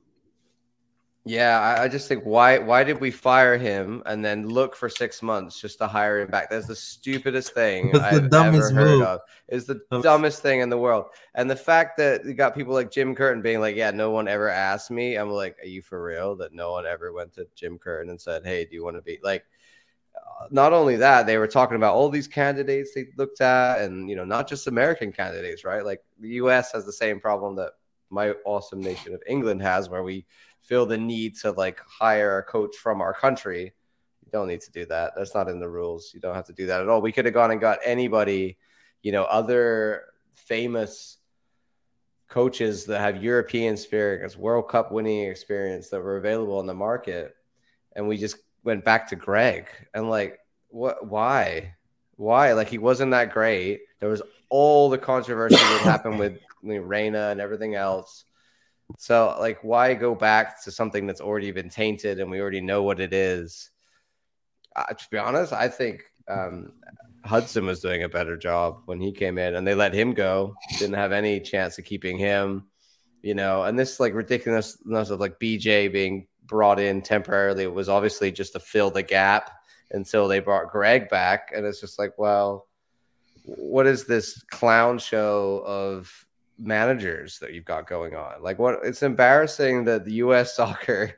yeah, 1.23 1.59
I, 1.59 1.83
I, 1.83 1.87
just 1.87 2.07
think 2.07 2.23
why 2.23 2.57
why 2.57 2.83
did 2.83 2.99
we 2.99 3.11
fire 3.11 3.55
him 3.55 4.01
and 4.07 4.25
then 4.25 4.49
look 4.49 4.75
for 4.75 4.89
six 4.89 5.21
months 5.21 5.61
just 5.61 5.77
to 5.77 5.87
hire 5.87 6.21
him 6.21 6.31
back? 6.31 6.49
That's 6.49 6.65
the 6.65 6.75
stupidest 6.75 7.53
thing 7.53 7.95
I've 7.95 8.33
ever 8.33 8.71
heard 8.71 8.73
move. 8.73 9.03
of. 9.03 9.19
Is 9.47 9.65
the 9.65 9.81
dumbest 10.01 10.41
thing 10.41 10.61
in 10.61 10.71
the 10.71 10.79
world. 10.79 11.05
And 11.35 11.47
the 11.47 11.55
fact 11.55 11.97
that 11.97 12.25
you 12.25 12.33
got 12.33 12.55
people 12.55 12.73
like 12.73 12.89
Jim 12.89 13.13
Curtin 13.13 13.43
being 13.43 13.59
like, 13.59 13.75
"Yeah, 13.75 13.91
no 13.91 14.09
one 14.09 14.27
ever 14.27 14.49
asked 14.49 14.89
me." 14.89 15.15
I'm 15.15 15.29
like, 15.29 15.57
"Are 15.61 15.67
you 15.67 15.83
for 15.83 16.03
real?" 16.03 16.35
That 16.37 16.53
no 16.53 16.71
one 16.71 16.87
ever 16.87 17.13
went 17.13 17.33
to 17.33 17.47
Jim 17.53 17.77
Curtin 17.77 18.09
and 18.09 18.19
said, 18.19 18.43
"Hey, 18.43 18.65
do 18.65 18.73
you 18.73 18.83
want 18.83 18.95
to 18.95 19.03
be 19.03 19.19
like?" 19.21 19.45
Not 20.49 20.73
only 20.73 20.97
that, 20.97 21.25
they 21.25 21.37
were 21.37 21.47
talking 21.47 21.75
about 21.75 21.93
all 21.95 22.09
these 22.09 22.27
candidates 22.27 22.93
they 22.93 23.07
looked 23.17 23.41
at, 23.41 23.81
and 23.81 24.09
you 24.09 24.15
know, 24.15 24.25
not 24.25 24.47
just 24.47 24.67
American 24.67 25.11
candidates, 25.11 25.63
right? 25.63 25.85
Like 25.85 26.01
the 26.19 26.29
U.S. 26.29 26.71
has 26.73 26.85
the 26.85 26.93
same 26.93 27.19
problem 27.19 27.55
that 27.57 27.73
my 28.09 28.31
awesome 28.45 28.81
nation 28.81 29.13
of 29.13 29.21
England 29.27 29.61
has, 29.61 29.89
where 29.89 30.03
we 30.03 30.25
feel 30.61 30.85
the 30.85 30.97
need 30.97 31.37
to 31.37 31.51
like 31.51 31.79
hire 31.87 32.39
a 32.39 32.43
coach 32.43 32.75
from 32.75 33.01
our 33.01 33.13
country. 33.13 33.73
You 34.25 34.31
don't 34.31 34.47
need 34.47 34.61
to 34.61 34.71
do 34.71 34.85
that. 34.87 35.13
That's 35.15 35.33
not 35.33 35.47
in 35.47 35.59
the 35.59 35.69
rules. 35.69 36.11
You 36.13 36.19
don't 36.19 36.35
have 36.35 36.47
to 36.47 36.53
do 36.53 36.65
that 36.67 36.81
at 36.81 36.89
all. 36.89 37.01
We 37.01 37.11
could 37.11 37.25
have 37.25 37.33
gone 37.33 37.51
and 37.51 37.61
got 37.61 37.79
anybody, 37.83 38.57
you 39.01 39.11
know, 39.11 39.23
other 39.23 40.05
famous 40.35 41.17
coaches 42.29 42.85
that 42.85 43.01
have 43.01 43.23
European 43.23 43.73
experience, 43.73 44.37
World 44.37 44.69
Cup 44.69 44.91
winning 44.91 45.29
experience 45.29 45.89
that 45.89 46.01
were 46.01 46.17
available 46.17 46.59
in 46.59 46.65
the 46.65 46.73
market. 46.73 47.35
And 47.95 48.07
we 48.07 48.17
just 48.17 48.37
went 48.63 48.85
back 48.85 49.09
to 49.09 49.15
Greg 49.15 49.67
and 49.93 50.09
like, 50.09 50.39
what, 50.69 51.07
why? 51.07 51.75
Why? 52.15 52.53
Like, 52.53 52.69
he 52.69 52.77
wasn't 52.77 53.11
that 53.11 53.31
great. 53.31 53.81
There 53.99 54.09
was 54.09 54.21
all 54.49 54.89
the 54.89 54.97
controversy 54.97 55.55
that 55.55 55.81
happened 55.83 56.19
with 56.19 56.37
Reyna 56.63 57.29
and 57.29 57.41
everything 57.41 57.75
else. 57.75 58.25
So, 58.97 59.35
like, 59.39 59.63
why 59.63 59.93
go 59.93 60.15
back 60.15 60.63
to 60.63 60.71
something 60.71 61.07
that's 61.07 61.21
already 61.21 61.51
been 61.51 61.69
tainted 61.69 62.19
and 62.19 62.29
we 62.29 62.41
already 62.41 62.61
know 62.61 62.83
what 62.83 62.99
it 62.99 63.13
is? 63.13 63.69
Uh, 64.75 64.85
to 64.85 65.07
be 65.09 65.17
honest, 65.17 65.53
I 65.53 65.67
think 65.67 66.03
um, 66.27 66.73
Hudson 67.25 67.65
was 67.65 67.81
doing 67.81 68.03
a 68.03 68.09
better 68.09 68.37
job 68.37 68.81
when 68.85 68.99
he 68.99 69.11
came 69.11 69.37
in, 69.37 69.55
and 69.55 69.65
they 69.65 69.75
let 69.75 69.93
him 69.93 70.13
go. 70.13 70.55
Didn't 70.79 70.95
have 70.95 71.11
any 71.11 71.39
chance 71.39 71.77
of 71.77 71.85
keeping 71.85 72.17
him, 72.17 72.67
you 73.21 73.33
know. 73.33 73.63
And 73.63 73.77
this 73.77 73.99
like 73.99 74.13
ridiculousness 74.13 75.09
of 75.09 75.19
like 75.19 75.39
BJ 75.39 75.91
being 75.91 76.27
brought 76.51 76.79
in 76.79 77.01
temporarily 77.01 77.63
It 77.63 77.73
was 77.73 77.89
obviously 77.89 78.31
just 78.31 78.53
to 78.53 78.59
fill 78.59 78.91
the 78.91 79.01
gap 79.01 79.49
until 79.89 80.27
they 80.27 80.39
brought 80.39 80.71
Greg 80.71 81.09
back, 81.09 81.51
and 81.55 81.65
it's 81.65 81.81
just 81.81 81.97
like, 81.97 82.13
well, 82.19 82.67
what 83.45 83.87
is 83.87 84.05
this 84.05 84.43
clown 84.51 84.99
show 84.99 85.63
of 85.65 86.27
managers 86.61 87.39
that 87.39 87.53
you've 87.53 87.65
got 87.65 87.87
going 87.87 88.15
on. 88.15 88.41
Like 88.41 88.59
what 88.59 88.79
it's 88.83 89.03
embarrassing 89.03 89.85
that 89.85 90.05
the 90.05 90.13
US 90.13 90.55
soccer 90.55 91.13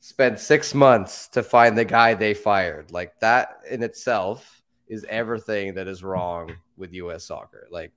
spent 0.00 0.40
6 0.40 0.74
months 0.74 1.28
to 1.28 1.42
find 1.42 1.78
the 1.78 1.84
guy 1.84 2.14
they 2.14 2.34
fired. 2.34 2.90
Like 2.90 3.18
that 3.20 3.60
in 3.70 3.82
itself 3.82 4.62
is 4.88 5.06
everything 5.08 5.74
that 5.74 5.88
is 5.88 6.02
wrong 6.02 6.54
with 6.76 6.92
US 6.92 7.24
soccer. 7.24 7.68
Like 7.70 7.92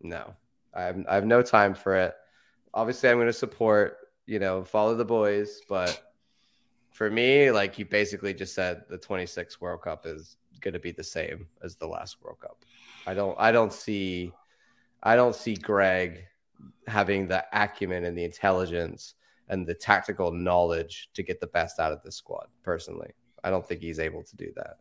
no. 0.00 0.34
I 0.74 0.82
have, 0.82 1.04
I 1.08 1.14
have 1.16 1.26
no 1.26 1.42
time 1.42 1.74
for 1.74 1.96
it. 1.96 2.14
Obviously 2.72 3.08
I'm 3.08 3.16
going 3.16 3.26
to 3.26 3.32
support, 3.32 3.96
you 4.28 4.38
know, 4.38 4.62
follow 4.62 4.94
the 4.94 5.06
boys, 5.06 5.62
but 5.70 6.12
for 6.90 7.10
me, 7.10 7.50
like 7.50 7.78
you 7.78 7.86
basically 7.86 8.34
just 8.34 8.54
said 8.54 8.82
the 8.90 8.98
26th 8.98 9.58
World 9.58 9.80
Cup 9.80 10.04
is 10.04 10.36
going 10.60 10.74
to 10.74 10.78
be 10.78 10.92
the 10.92 11.02
same 11.02 11.46
as 11.64 11.76
the 11.76 11.86
last 11.86 12.22
World 12.22 12.38
Cup. 12.38 12.62
I 13.06 13.14
don't 13.14 13.34
I 13.40 13.52
don't 13.52 13.72
see 13.72 14.30
I 15.02 15.16
don't 15.16 15.34
see 15.34 15.54
Greg 15.54 16.26
having 16.86 17.26
the 17.26 17.42
acumen 17.54 18.04
and 18.04 18.18
the 18.18 18.24
intelligence 18.24 19.14
and 19.48 19.66
the 19.66 19.74
tactical 19.74 20.30
knowledge 20.30 21.08
to 21.14 21.22
get 21.22 21.40
the 21.40 21.46
best 21.46 21.80
out 21.80 21.92
of 21.92 22.02
this 22.02 22.16
squad. 22.16 22.48
Personally, 22.62 23.12
I 23.42 23.48
don't 23.48 23.66
think 23.66 23.80
he's 23.80 23.98
able 23.98 24.24
to 24.24 24.36
do 24.36 24.52
that. 24.56 24.76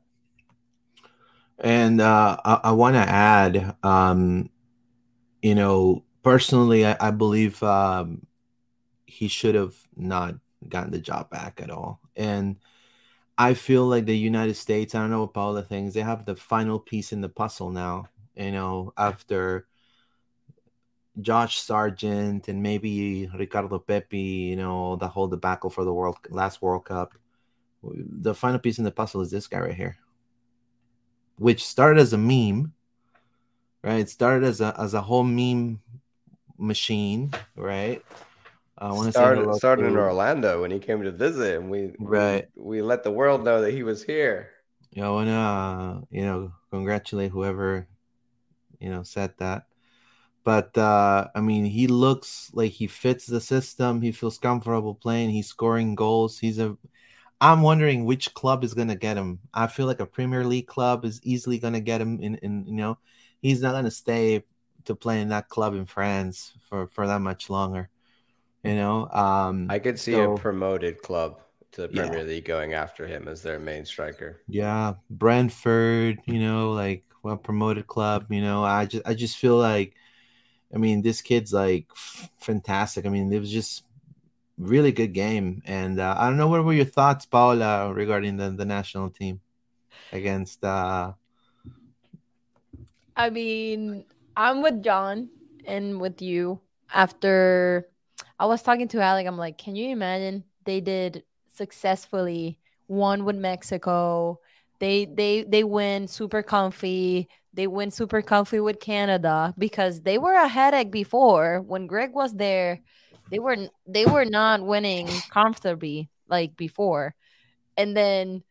And 1.59 2.01
uh, 2.01 2.35
I, 2.43 2.59
I 2.65 2.71
want 2.73 2.95
to 2.95 2.99
add, 2.99 3.77
um, 3.81 4.49
you 5.41 5.55
know, 5.55 6.03
personally, 6.21 6.85
I, 6.85 6.97
I 6.99 7.11
believe 7.11 7.63
um, 7.63 8.27
he 9.07 9.27
should 9.27 9.55
have 9.55 9.75
not 9.95 10.35
gotten 10.69 10.91
the 10.91 10.99
job 10.99 11.29
back 11.29 11.59
at 11.61 11.71
all. 11.71 11.99
And 12.15 12.57
I 13.37 13.53
feel 13.53 13.85
like 13.85 14.05
the 14.05 14.17
United 14.17 14.55
States, 14.55 14.93
I 14.93 14.99
don't 14.99 15.09
know 15.09 15.23
about 15.23 15.53
the 15.53 15.63
things, 15.63 15.93
they 15.93 16.01
have 16.01 16.25
the 16.25 16.35
final 16.35 16.79
piece 16.79 17.11
in 17.11 17.21
the 17.21 17.29
puzzle 17.29 17.71
now. 17.71 18.09
You 18.35 18.51
know, 18.51 18.93
after 18.97 19.65
Josh 21.21 21.59
Sargent 21.59 22.47
and 22.47 22.61
maybe 22.61 23.27
Ricardo 23.33 23.79
Pepi, 23.79 24.19
you 24.19 24.55
know, 24.55 24.95
the 24.95 25.07
whole 25.07 25.27
debacle 25.27 25.69
for 25.69 25.83
the 25.83 25.93
world 25.93 26.17
last 26.29 26.61
World 26.61 26.85
Cup. 26.85 27.13
The 27.83 28.35
final 28.35 28.59
piece 28.59 28.77
in 28.77 28.83
the 28.83 28.91
puzzle 28.91 29.21
is 29.21 29.31
this 29.31 29.47
guy 29.47 29.59
right 29.59 29.73
here, 29.73 29.97
which 31.37 31.65
started 31.65 31.99
as 31.99 32.13
a 32.13 32.17
meme, 32.17 32.73
right? 33.83 33.99
It 33.99 34.09
started 34.09 34.45
as 34.45 34.61
a 34.61 34.75
as 34.77 34.93
a 34.93 35.01
whole 35.01 35.23
meme 35.23 35.79
machine, 36.57 37.31
right? 37.55 38.03
I 38.77 38.91
want 38.91 39.07
to 39.07 39.11
started, 39.11 39.55
started 39.55 39.85
in 39.85 39.95
Orlando 39.95 40.61
when 40.61 40.71
he 40.71 40.79
came 40.79 41.01
to 41.03 41.11
visit, 41.11 41.59
and 41.59 41.69
we 41.69 41.93
right 41.99 42.47
we, 42.55 42.79
we 42.79 42.81
let 42.81 43.03
the 43.03 43.11
world 43.11 43.43
know 43.43 43.61
that 43.61 43.71
he 43.71 43.83
was 43.83 44.03
here. 44.03 44.49
Yeah, 44.91 45.07
I 45.07 45.09
want 45.09 45.27
to 45.27 45.33
uh, 45.33 46.01
you 46.11 46.25
know 46.25 46.51
congratulate 46.71 47.31
whoever 47.31 47.87
you 48.79 48.89
know 48.89 49.03
said 49.03 49.33
that 49.37 49.63
but 50.47 50.77
uh, 50.77 51.27
I 51.35 51.41
mean, 51.41 51.65
he 51.65 51.87
looks 51.87 52.51
like 52.53 52.71
he 52.71 52.87
fits 52.87 53.25
the 53.25 53.41
system. 53.41 54.01
He 54.01 54.13
feels 54.13 54.37
comfortable 54.37 54.95
playing. 54.95 55.31
He's 55.31 55.47
scoring 55.49 55.93
goals. 55.93 56.39
He's 56.39 56.57
a. 56.57 56.77
I'm 57.41 57.61
wondering 57.61 58.05
which 58.05 58.33
club 58.33 58.63
is 58.63 58.73
gonna 58.73 58.95
get 58.95 59.17
him. 59.17 59.39
I 59.53 59.67
feel 59.67 59.87
like 59.87 59.99
a 59.99 60.05
Premier 60.05 60.45
League 60.45 60.67
club 60.67 61.03
is 61.03 61.19
easily 61.21 61.59
gonna 61.59 61.81
get 61.81 61.99
him. 61.99 62.21
In, 62.21 62.35
in 62.35 62.65
you 62.65 62.75
know, 62.75 62.97
he's 63.41 63.61
not 63.61 63.73
gonna 63.73 63.91
stay 63.91 64.45
to 64.85 64.95
play 64.95 65.19
in 65.19 65.27
that 65.29 65.49
club 65.49 65.73
in 65.75 65.85
France 65.85 66.53
for 66.69 66.87
for 66.87 67.05
that 67.07 67.19
much 67.19 67.49
longer. 67.49 67.89
You 68.67 68.75
know, 68.75 69.07
um, 69.11 69.67
I 69.69 69.79
could 69.79 69.97
see 69.97 70.11
so, 70.11 70.33
a 70.33 70.37
promoted 70.37 71.01
club 71.01 71.39
to 71.71 71.83
the 71.83 71.87
Premier 71.87 72.19
yeah. 72.19 72.25
League 72.25 72.43
going 72.43 72.73
after 72.73 73.07
him 73.07 73.29
as 73.29 73.41
their 73.41 73.59
main 73.59 73.85
striker. 73.85 74.41
Yeah, 74.49 74.95
Brentford. 75.09 76.19
You 76.25 76.39
know, 76.39 76.73
like 76.73 77.05
well 77.23 77.37
promoted 77.37 77.87
club. 77.87 78.25
You 78.29 78.41
know, 78.41 78.65
I 78.65 78.85
just 78.85 79.07
I 79.07 79.13
just 79.13 79.37
feel 79.37 79.55
like 79.55 79.95
I 80.73 80.77
mean, 80.77 81.01
this 81.01 81.21
kid's 81.21 81.53
like 81.53 81.87
fantastic. 82.39 83.05
I 83.05 83.09
mean, 83.09 83.31
it 83.31 83.39
was 83.39 83.51
just 83.51 83.83
really 84.57 84.91
good 84.91 85.13
game. 85.13 85.61
And 85.65 85.99
uh, 85.99 86.15
I 86.17 86.27
don't 86.27 86.37
know 86.37 86.49
what 86.49 86.65
were 86.65 86.73
your 86.73 86.85
thoughts, 86.85 87.25
Paula, 87.25 87.93
regarding 87.93 88.35
the, 88.35 88.49
the 88.49 88.65
national 88.65 89.11
team 89.11 89.39
against. 90.11 90.61
Uh... 90.61 91.13
I 93.15 93.29
mean, 93.29 94.03
I'm 94.35 94.61
with 94.61 94.83
John 94.83 95.29
and 95.65 96.01
with 96.01 96.21
you. 96.21 96.59
After 96.93 97.87
I 98.39 98.45
was 98.45 98.61
talking 98.61 98.87
to 98.89 99.01
Alec, 99.01 99.25
I'm 99.27 99.37
like, 99.37 99.57
can 99.57 99.75
you 99.75 99.89
imagine 99.89 100.43
they 100.63 100.81
did 100.81 101.23
successfully 101.53 102.59
one 102.87 103.25
with 103.25 103.35
Mexico? 103.35 104.39
They 104.79 105.05
they 105.05 105.43
they 105.43 105.63
win 105.63 106.07
super 106.07 106.43
comfy 106.43 107.27
they 107.57 107.65
went 107.65 107.91
super 107.91 108.21
comfy 108.21 108.59
with 108.59 108.79
Canada 108.79 109.51
because 109.57 110.01
they 110.01 110.19
were 110.19 110.35
a 110.35 110.47
headache 110.47 110.91
before 110.91 111.59
when 111.61 111.87
Greg 111.87 112.13
was 112.13 112.35
there. 112.35 112.81
They 113.31 113.39
were 113.39 113.57
they 113.87 114.05
were 114.05 114.25
not 114.25 114.61
winning 114.63 115.07
comfortably 115.31 116.07
like 116.29 116.55
before, 116.55 117.15
and 117.75 117.97
then 117.97 118.43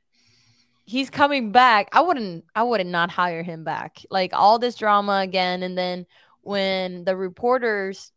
he's 0.86 1.08
coming 1.08 1.52
back. 1.52 1.88
I 1.92 2.00
wouldn't 2.00 2.44
I 2.52 2.64
wouldn't 2.64 2.90
not 2.90 3.12
hire 3.12 3.44
him 3.44 3.62
back. 3.62 3.98
Like 4.10 4.32
all 4.34 4.58
this 4.58 4.74
drama 4.74 5.20
again, 5.22 5.62
and 5.62 5.78
then 5.78 6.04
when 6.42 7.04
the 7.04 7.16
reporters, 7.16 8.10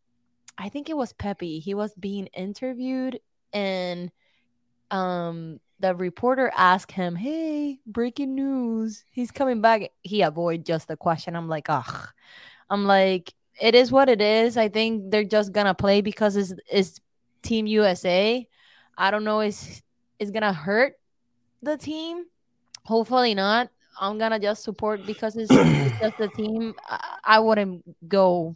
I 0.59 0.69
think 0.69 0.89
it 0.89 0.97
was 0.97 1.13
Pepe. 1.13 1.59
he 1.59 1.73
was 1.73 1.93
being 1.95 2.27
interviewed 2.27 3.19
and 3.53 4.11
um 4.91 5.59
the 5.79 5.95
reporter 5.95 6.51
asked 6.57 6.91
him, 6.91 7.15
"Hey, 7.15 7.79
breaking 7.87 8.35
news, 8.35 9.05
he's 9.11 9.31
coming 9.31 9.61
back." 9.61 9.91
He 10.01 10.21
avoid 10.23 10.65
just 10.65 10.89
the 10.89 10.97
question. 10.97 11.35
I'm 11.37 11.47
like, 11.47 11.69
ugh. 11.69 12.09
I'm 12.69 12.85
like, 12.85 13.33
it 13.61 13.75
is 13.75 13.91
what 13.91 14.09
it 14.09 14.21
is. 14.21 14.57
I 14.57 14.67
think 14.69 15.09
they're 15.11 15.23
just 15.23 15.53
gonna 15.53 15.73
play 15.73 16.01
because 16.01 16.35
it's, 16.35 16.53
it's 16.71 16.99
Team 17.43 17.65
USA. 17.67 18.45
I 18.97 19.11
don't 19.11 19.23
know. 19.23 19.39
Is 19.41 19.81
is 20.19 20.31
gonna 20.31 20.53
hurt 20.53 20.95
the 21.63 21.77
team? 21.77 22.25
Hopefully 22.85 23.33
not. 23.35 23.69
I'm 23.99 24.17
gonna 24.17 24.39
just 24.39 24.63
support 24.63 25.05
because 25.05 25.37
it's, 25.37 25.51
it's 25.51 25.95
just 26.01 26.17
the 26.17 26.29
team. 26.29 26.73
I, 26.89 27.17
I 27.23 27.39
wouldn't 27.39 27.83
go 28.09 28.55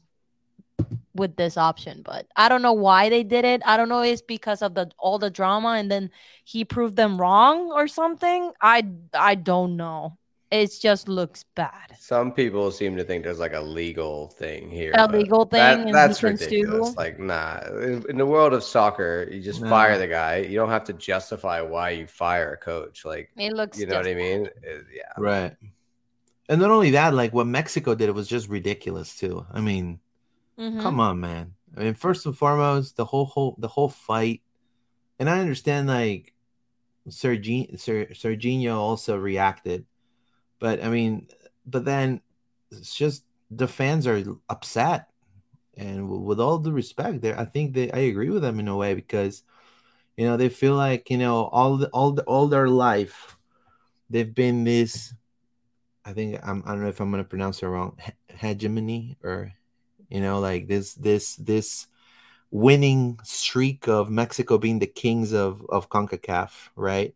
with 1.15 1.35
this 1.35 1.57
option, 1.57 2.01
but 2.03 2.27
I 2.35 2.49
don't 2.49 2.61
know 2.61 2.73
why 2.73 3.09
they 3.09 3.23
did 3.23 3.45
it. 3.45 3.61
I 3.65 3.77
don't 3.77 3.89
know 3.89 4.01
it's 4.01 4.21
because 4.21 4.61
of 4.61 4.73
the 4.73 4.89
all 4.97 5.19
the 5.19 5.29
drama 5.29 5.69
and 5.69 5.89
then 5.91 6.09
he 6.43 6.65
proved 6.65 6.95
them 6.95 7.19
wrong 7.19 7.71
or 7.71 7.87
something. 7.87 8.51
I 8.61 8.87
I 9.13 9.35
don't 9.35 9.77
know. 9.77 10.17
It 10.53 10.71
just 10.79 11.07
looks 11.07 11.45
bad. 11.55 11.95
Some 11.99 12.31
people 12.31 12.69
seem 12.69 12.95
to 12.97 13.03
think 13.03 13.23
there's 13.23 13.39
like 13.39 13.55
a 13.55 13.59
legal 13.59 14.27
thing 14.27 14.69
here. 14.69 14.91
A 14.95 15.07
legal 15.07 15.45
thing. 15.45 15.85
That, 15.85 15.91
that's 15.91 16.21
ridiculous. 16.21 16.89
Sue. 16.89 16.95
Like, 16.95 17.17
nah. 17.17 17.59
In, 17.81 18.05
in, 18.07 18.17
the 18.19 18.25
world 18.27 18.53
of 18.53 18.63
soccer, 18.63 19.27
you 19.31 19.41
just 19.41 19.61
no. 19.61 19.69
fire 19.69 19.97
the 19.97 20.05
guy. 20.05 20.37
You 20.37 20.55
don't 20.57 20.69
have 20.69 20.83
to 20.83 20.93
justify 20.93 21.61
why 21.61 21.89
you 21.89 22.05
fire 22.05 22.53
a 22.53 22.57
coach. 22.57 23.03
Like, 23.03 23.31
it 23.35 23.51
looks. 23.53 23.79
You 23.79 23.87
know 23.87 23.97
what 23.97 24.05
I 24.05 24.13
mean? 24.13 24.45
It, 24.61 24.85
yeah. 24.95 25.11
Right. 25.17 25.55
And 26.49 26.61
not 26.61 26.69
only 26.69 26.91
that, 26.91 27.15
like 27.15 27.33
what 27.33 27.47
Mexico 27.47 27.95
did, 27.95 28.09
it 28.09 28.15
was 28.15 28.27
just 28.27 28.47
ridiculous 28.47 29.17
too. 29.17 29.43
I 29.51 29.59
mean, 29.59 30.01
Mm-hmm. 30.57 30.81
Come 30.81 30.99
on, 30.99 31.19
man. 31.19 31.55
I 31.75 31.83
mean, 31.83 31.93
first 31.95 32.25
and 32.25 32.37
foremost, 32.37 32.97
the 32.97 33.05
whole 33.05 33.25
whole 33.25 33.55
the 33.57 33.67
whole 33.67 33.89
fight, 33.89 34.41
and 35.19 35.29
I 35.29 35.39
understand 35.39 35.87
like 35.87 36.33
Sergi- 37.09 37.75
Ser- 37.77 38.69
also 38.69 39.17
reacted, 39.17 39.85
but 40.59 40.83
I 40.83 40.89
mean, 40.89 41.27
but 41.65 41.85
then 41.85 42.21
it's 42.71 42.93
just 42.95 43.25
the 43.49 43.67
fans 43.67 44.05
are 44.05 44.23
upset, 44.49 45.09
and 45.75 46.07
with 46.09 46.39
all 46.39 46.59
the 46.59 46.71
respect, 46.71 47.21
there, 47.21 47.39
I 47.39 47.45
think 47.45 47.73
they 47.73 47.91
I 47.91 47.99
agree 48.09 48.29
with 48.29 48.43
them 48.43 48.59
in 48.59 48.67
a 48.67 48.75
way 48.77 48.93
because, 48.93 49.43
you 50.15 50.25
know, 50.27 50.37
they 50.37 50.49
feel 50.49 50.75
like 50.75 51.09
you 51.09 51.17
know 51.17 51.45
all 51.45 51.77
the 51.77 51.87
all 51.89 52.11
the 52.11 52.23
all 52.23 52.47
their 52.47 52.67
life, 52.67 53.37
they've 54.09 54.33
been 54.33 54.63
this. 54.63 55.13
I 56.05 56.13
think 56.13 56.39
I'm, 56.43 56.61
I 56.65 56.71
don't 56.71 56.83
know 56.83 56.89
if 56.89 56.99
I'm 56.99 57.09
gonna 57.11 57.23
pronounce 57.23 57.63
it 57.63 57.67
wrong. 57.67 57.97
He- 57.99 58.35
hegemony 58.35 59.17
or 59.23 59.53
you 60.13 60.21
know, 60.21 60.39
like 60.39 60.67
this 60.67 60.93
this 60.93 61.35
this 61.37 61.87
winning 62.51 63.19
streak 63.23 63.87
of 63.87 64.11
Mexico 64.11 64.59
being 64.59 64.77
the 64.77 64.85
kings 64.85 65.33
of 65.33 65.65
of 65.69 65.89
CONCACAF, 65.89 66.69
right? 66.75 67.15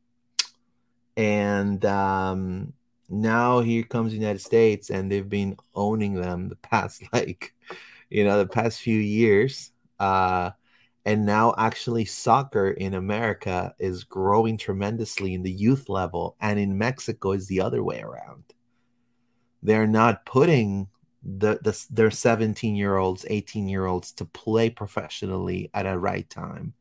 And 1.15 1.85
um 1.85 2.73
now 3.07 3.59
here 3.59 3.83
comes 3.83 4.11
the 4.11 4.17
United 4.17 4.41
States 4.41 4.89
and 4.89 5.11
they've 5.11 5.29
been 5.29 5.57
owning 5.75 6.15
them 6.15 6.49
the 6.49 6.55
past 6.55 7.03
like 7.13 7.53
you 8.09 8.23
know 8.25 8.39
the 8.39 8.47
past 8.47 8.81
few 8.81 8.99
years. 8.99 9.71
Uh 9.99 10.49
and 11.05 11.23
now 11.23 11.53
actually 11.55 12.05
soccer 12.05 12.71
in 12.71 12.95
America 12.95 13.75
is 13.77 14.05
growing 14.05 14.57
tremendously 14.57 15.35
in 15.35 15.43
the 15.43 15.51
youth 15.51 15.87
level 15.87 16.35
and 16.41 16.57
in 16.57 16.79
Mexico 16.79 17.33
is 17.33 17.47
the 17.47 17.61
other 17.61 17.83
way 17.83 18.01
around. 18.01 18.43
They're 19.61 19.85
not 19.85 20.25
putting 20.25 20.87
the, 21.28 21.59
the 21.61 21.86
their 21.91 22.11
17 22.11 22.75
year 22.75 22.97
olds 22.97 23.25
18 23.30 23.67
year 23.67 23.86
olds 23.86 24.11
to 24.13 24.25
play 24.25 24.69
professionally 24.69 25.69
at 25.73 25.86
a 25.86 25.97
right 25.97 26.30
time. 26.30 26.73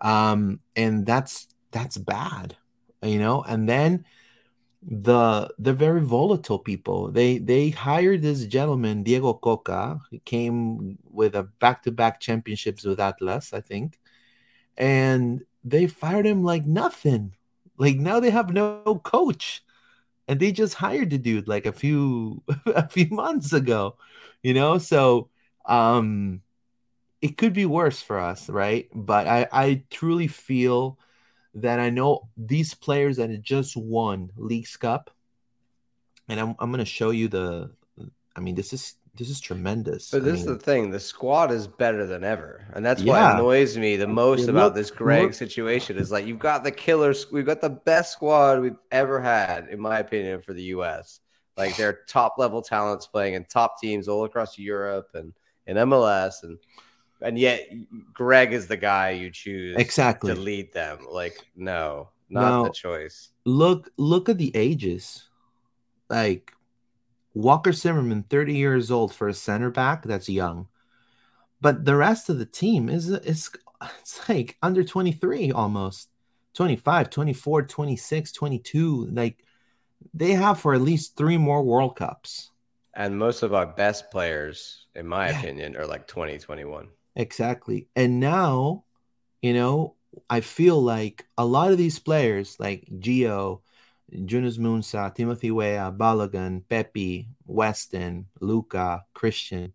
Um 0.00 0.60
and 0.76 1.06
that's 1.06 1.48
that's 1.70 1.96
bad 1.96 2.56
you 3.02 3.18
know? 3.18 3.42
And 3.42 3.68
then 3.68 4.04
the 4.82 5.50
the 5.58 5.74
very 5.74 6.00
volatile 6.00 6.58
people 6.58 7.10
they 7.10 7.36
they 7.38 7.68
hired 7.68 8.22
this 8.22 8.46
gentleman 8.46 9.02
diego 9.02 9.34
cocca 9.34 10.00
he 10.10 10.20
came 10.20 10.96
with 11.04 11.34
a 11.34 11.42
back-to-back 11.42 12.18
championships 12.18 12.82
with 12.84 12.98
atlas 12.98 13.52
i 13.52 13.60
think 13.60 14.00
and 14.78 15.44
they 15.64 15.86
fired 15.86 16.26
him 16.26 16.42
like 16.42 16.66
nothing. 16.66 17.34
Like 17.76 17.96
now 17.96 18.20
they 18.20 18.30
have 18.30 18.52
no 18.52 19.00
coach 19.04 19.62
and 20.30 20.38
they 20.38 20.52
just 20.52 20.74
hired 20.74 21.10
the 21.10 21.18
dude 21.18 21.48
like 21.48 21.66
a 21.66 21.72
few 21.72 22.42
a 22.66 22.88
few 22.88 23.08
months 23.10 23.52
ago 23.52 23.96
you 24.42 24.54
know? 24.54 24.78
So 24.78 25.28
um 25.66 26.40
it 27.20 27.36
could 27.36 27.52
be 27.52 27.66
worse 27.66 28.00
for 28.00 28.18
us 28.18 28.48
right? 28.48 28.88
But 28.94 29.26
i 29.26 29.48
i 29.52 29.84
truly 29.90 30.28
feel 30.28 30.98
that 31.54 31.80
i 31.80 31.90
know 31.90 32.28
these 32.36 32.74
players 32.74 33.16
that 33.16 33.30
had 33.30 33.42
just 33.42 33.76
won 33.76 34.30
leagues 34.36 34.76
cup 34.76 35.10
and 36.28 36.38
i'm, 36.38 36.54
I'm 36.60 36.70
going 36.70 36.78
to 36.78 36.84
show 36.84 37.10
you 37.10 37.26
the 37.26 37.72
i 38.36 38.40
mean 38.40 38.54
this 38.54 38.72
is 38.72 38.94
this 39.16 39.28
is 39.28 39.40
tremendous. 39.40 40.10
But 40.10 40.24
this 40.24 40.42
I 40.42 40.44
mean, 40.44 40.52
is 40.52 40.58
the 40.58 40.64
thing: 40.64 40.90
the 40.90 41.00
squad 41.00 41.50
is 41.50 41.66
better 41.66 42.06
than 42.06 42.24
ever, 42.24 42.64
and 42.74 42.84
that's 42.84 43.02
yeah. 43.02 43.12
what 43.12 43.34
annoys 43.34 43.76
me 43.76 43.96
the 43.96 44.06
most 44.06 44.42
look, 44.42 44.50
about 44.50 44.74
this 44.74 44.90
Greg 44.90 45.24
look. 45.24 45.34
situation. 45.34 45.96
Is 45.96 46.10
like 46.10 46.26
you've 46.26 46.38
got 46.38 46.64
the 46.64 46.70
killers, 46.70 47.30
we've 47.30 47.46
got 47.46 47.60
the 47.60 47.70
best 47.70 48.12
squad 48.12 48.60
we've 48.60 48.78
ever 48.92 49.20
had, 49.20 49.68
in 49.68 49.80
my 49.80 49.98
opinion, 49.98 50.40
for 50.40 50.52
the 50.52 50.62
U.S. 50.62 51.20
Like 51.56 51.76
they're 51.76 52.00
top 52.06 52.36
level 52.38 52.62
talents 52.62 53.06
playing 53.06 53.34
in 53.34 53.44
top 53.44 53.80
teams 53.80 54.08
all 54.08 54.24
across 54.24 54.58
Europe 54.58 55.10
and 55.14 55.32
in 55.66 55.76
MLS, 55.76 56.42
and 56.44 56.58
and 57.20 57.38
yet 57.38 57.68
Greg 58.14 58.52
is 58.52 58.66
the 58.66 58.76
guy 58.76 59.10
you 59.10 59.30
choose 59.30 59.76
exactly 59.76 60.34
to 60.34 60.40
lead 60.40 60.72
them. 60.72 61.06
Like 61.10 61.36
no, 61.56 62.10
not 62.28 62.50
now, 62.50 62.64
the 62.64 62.70
choice. 62.70 63.30
Look, 63.44 63.90
look 63.96 64.28
at 64.28 64.38
the 64.38 64.52
ages, 64.54 65.28
like 66.08 66.52
Walker 67.34 67.72
Zimmerman, 67.72 68.24
30 68.24 68.54
years 68.54 68.90
old 68.90 69.14
for 69.14 69.28
a 69.28 69.34
center 69.34 69.70
back, 69.70 70.04
that's 70.04 70.28
young. 70.28 70.68
But 71.60 71.84
the 71.84 71.96
rest 71.96 72.28
of 72.30 72.38
the 72.38 72.46
team 72.46 72.88
is 72.88 73.10
is 73.10 73.50
it's 74.00 74.28
like 74.28 74.56
under 74.62 74.84
23 74.84 75.52
almost. 75.52 76.08
25, 76.54 77.10
24, 77.10 77.62
26, 77.62 78.32
22. 78.32 79.06
Like 79.12 79.44
they 80.14 80.32
have 80.32 80.60
for 80.60 80.74
at 80.74 80.80
least 80.80 81.16
three 81.16 81.38
more 81.38 81.62
World 81.62 81.96
Cups. 81.96 82.50
And 82.94 83.18
most 83.18 83.42
of 83.42 83.54
our 83.54 83.66
best 83.66 84.10
players, 84.10 84.86
in 84.94 85.06
my 85.06 85.30
yeah. 85.30 85.38
opinion, 85.38 85.76
are 85.76 85.86
like 85.86 86.06
2021. 86.08 86.88
exactly. 87.16 87.88
And 87.94 88.20
now, 88.20 88.84
you 89.42 89.54
know, 89.54 89.94
I 90.28 90.40
feel 90.40 90.80
like 90.82 91.26
a 91.38 91.44
lot 91.46 91.70
of 91.70 91.78
these 91.78 91.98
players, 91.98 92.58
like 92.58 92.88
Gio, 92.98 93.60
Yunus 94.10 94.58
Musah, 94.58 95.14
Timothy 95.14 95.50
Weah, 95.50 95.92
Balogun, 95.96 96.62
Pepi, 96.68 97.28
Weston, 97.46 98.26
Luca, 98.40 99.04
Christian, 99.14 99.72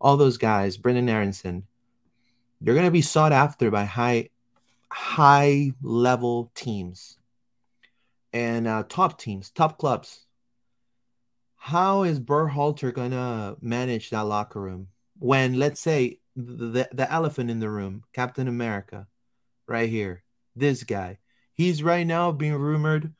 all 0.00 0.16
those 0.16 0.36
guys, 0.36 0.76
Brendan 0.76 1.08
Aaronson, 1.08 1.66
they're 2.60 2.74
going 2.74 2.86
to 2.86 2.92
be 2.92 3.02
sought 3.02 3.32
after 3.32 3.70
by 3.70 3.84
high, 3.84 4.30
high 4.90 5.72
level 5.82 6.50
teams 6.54 7.18
and 8.32 8.66
uh, 8.66 8.84
top 8.88 9.18
teams, 9.18 9.50
top 9.50 9.78
clubs. 9.78 10.26
How 11.56 12.02
is 12.04 12.20
Berhalter 12.20 12.92
going 12.92 13.10
to 13.10 13.56
manage 13.60 14.10
that 14.10 14.22
locker 14.22 14.60
room 14.60 14.88
when, 15.18 15.58
let's 15.58 15.80
say, 15.80 16.20
the, 16.36 16.88
the 16.92 17.12
elephant 17.12 17.50
in 17.50 17.58
the 17.58 17.68
room, 17.68 18.04
Captain 18.12 18.46
America, 18.46 19.06
right 19.66 19.88
here, 19.88 20.22
this 20.54 20.84
guy, 20.84 21.18
he's 21.52 21.82
right 21.82 22.06
now 22.06 22.30
being 22.30 22.54
rumored 22.54 23.12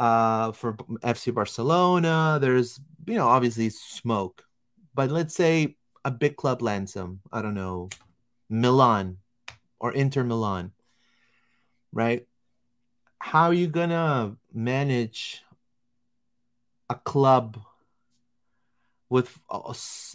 uh, 0.00 0.50
for 0.52 0.72
FC 1.04 1.32
Barcelona. 1.32 2.38
There's, 2.40 2.80
you 3.06 3.14
know, 3.14 3.28
obviously 3.28 3.68
smoke. 3.68 4.42
But 4.94 5.10
let's 5.10 5.34
say 5.34 5.76
a 6.04 6.10
big 6.10 6.36
club 6.36 6.62
lands 6.62 6.94
him. 6.94 7.20
I 7.30 7.42
don't 7.42 7.54
know, 7.54 7.90
Milan 8.48 9.18
or 9.78 9.92
Inter 9.92 10.24
Milan, 10.24 10.72
right? 11.92 12.26
How 13.18 13.48
are 13.48 13.54
you 13.54 13.68
to 13.90 14.36
manage 14.52 15.44
a 16.88 16.94
club 16.94 17.60
with 19.10 19.38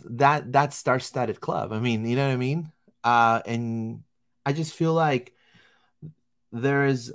that 0.10 0.52
that 0.52 0.74
star-studded 0.74 1.40
club? 1.40 1.72
I 1.72 1.80
mean, 1.80 2.06
you 2.06 2.16
know 2.16 2.28
what 2.28 2.34
I 2.34 2.38
mean? 2.38 2.72
Uh, 3.04 3.42
and 3.46 4.02
I 4.44 4.54
just 4.54 4.74
feel 4.74 4.94
like 4.94 5.34
there 6.52 6.88
is 6.88 7.14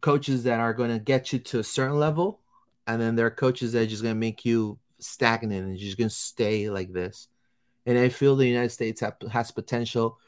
coaches 0.00 0.44
that 0.44 0.60
are 0.60 0.74
going 0.74 0.90
to 0.90 0.98
get 0.98 1.32
you 1.32 1.38
to 1.38 1.60
a 1.60 1.64
certain 1.64 1.98
level, 1.98 2.40
and 2.86 3.00
then 3.00 3.16
there 3.16 3.26
are 3.26 3.30
coaches 3.30 3.72
that 3.72 3.82
are 3.82 3.86
just 3.86 4.02
going 4.02 4.14
to 4.14 4.18
make 4.18 4.44
you 4.44 4.78
stagnant 4.98 5.66
and 5.66 5.78
just 5.78 5.98
going 5.98 6.08
to 6.08 6.14
stay 6.14 6.70
like 6.70 6.92
this. 6.92 7.28
And 7.86 7.98
I 7.98 8.08
feel 8.08 8.36
the 8.36 8.46
United 8.46 8.70
States 8.70 9.00
have, 9.00 9.16
has 9.30 9.50
potential. 9.50 10.18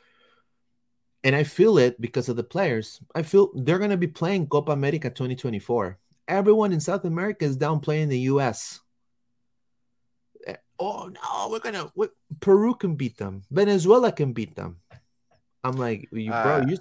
And 1.22 1.36
I 1.36 1.44
feel 1.44 1.76
it 1.78 2.00
because 2.00 2.28
of 2.28 2.36
the 2.36 2.44
players. 2.44 3.00
I 3.14 3.22
feel 3.22 3.50
they're 3.54 3.78
going 3.78 3.90
to 3.90 3.96
be 3.96 4.06
playing 4.06 4.46
Copa 4.46 4.72
America 4.72 5.10
2024. 5.10 5.98
Everyone 6.28 6.72
in 6.72 6.80
South 6.80 7.04
America 7.04 7.44
is 7.44 7.56
down 7.56 7.80
playing 7.80 8.08
the 8.08 8.20
US. 8.20 8.80
Eh, 10.46 10.56
oh 10.78 11.10
no, 11.12 11.48
we're 11.50 11.58
gonna 11.58 11.90
we, 11.94 12.06
Peru 12.40 12.74
can 12.74 12.94
beat 12.94 13.18
them. 13.18 13.42
Venezuela 13.50 14.12
can 14.12 14.32
beat 14.32 14.54
them. 14.54 14.76
I'm 15.64 15.76
like, 15.76 16.08
you, 16.12 16.30
bro, 16.30 16.62
uh, 16.62 16.64
you 16.66 16.78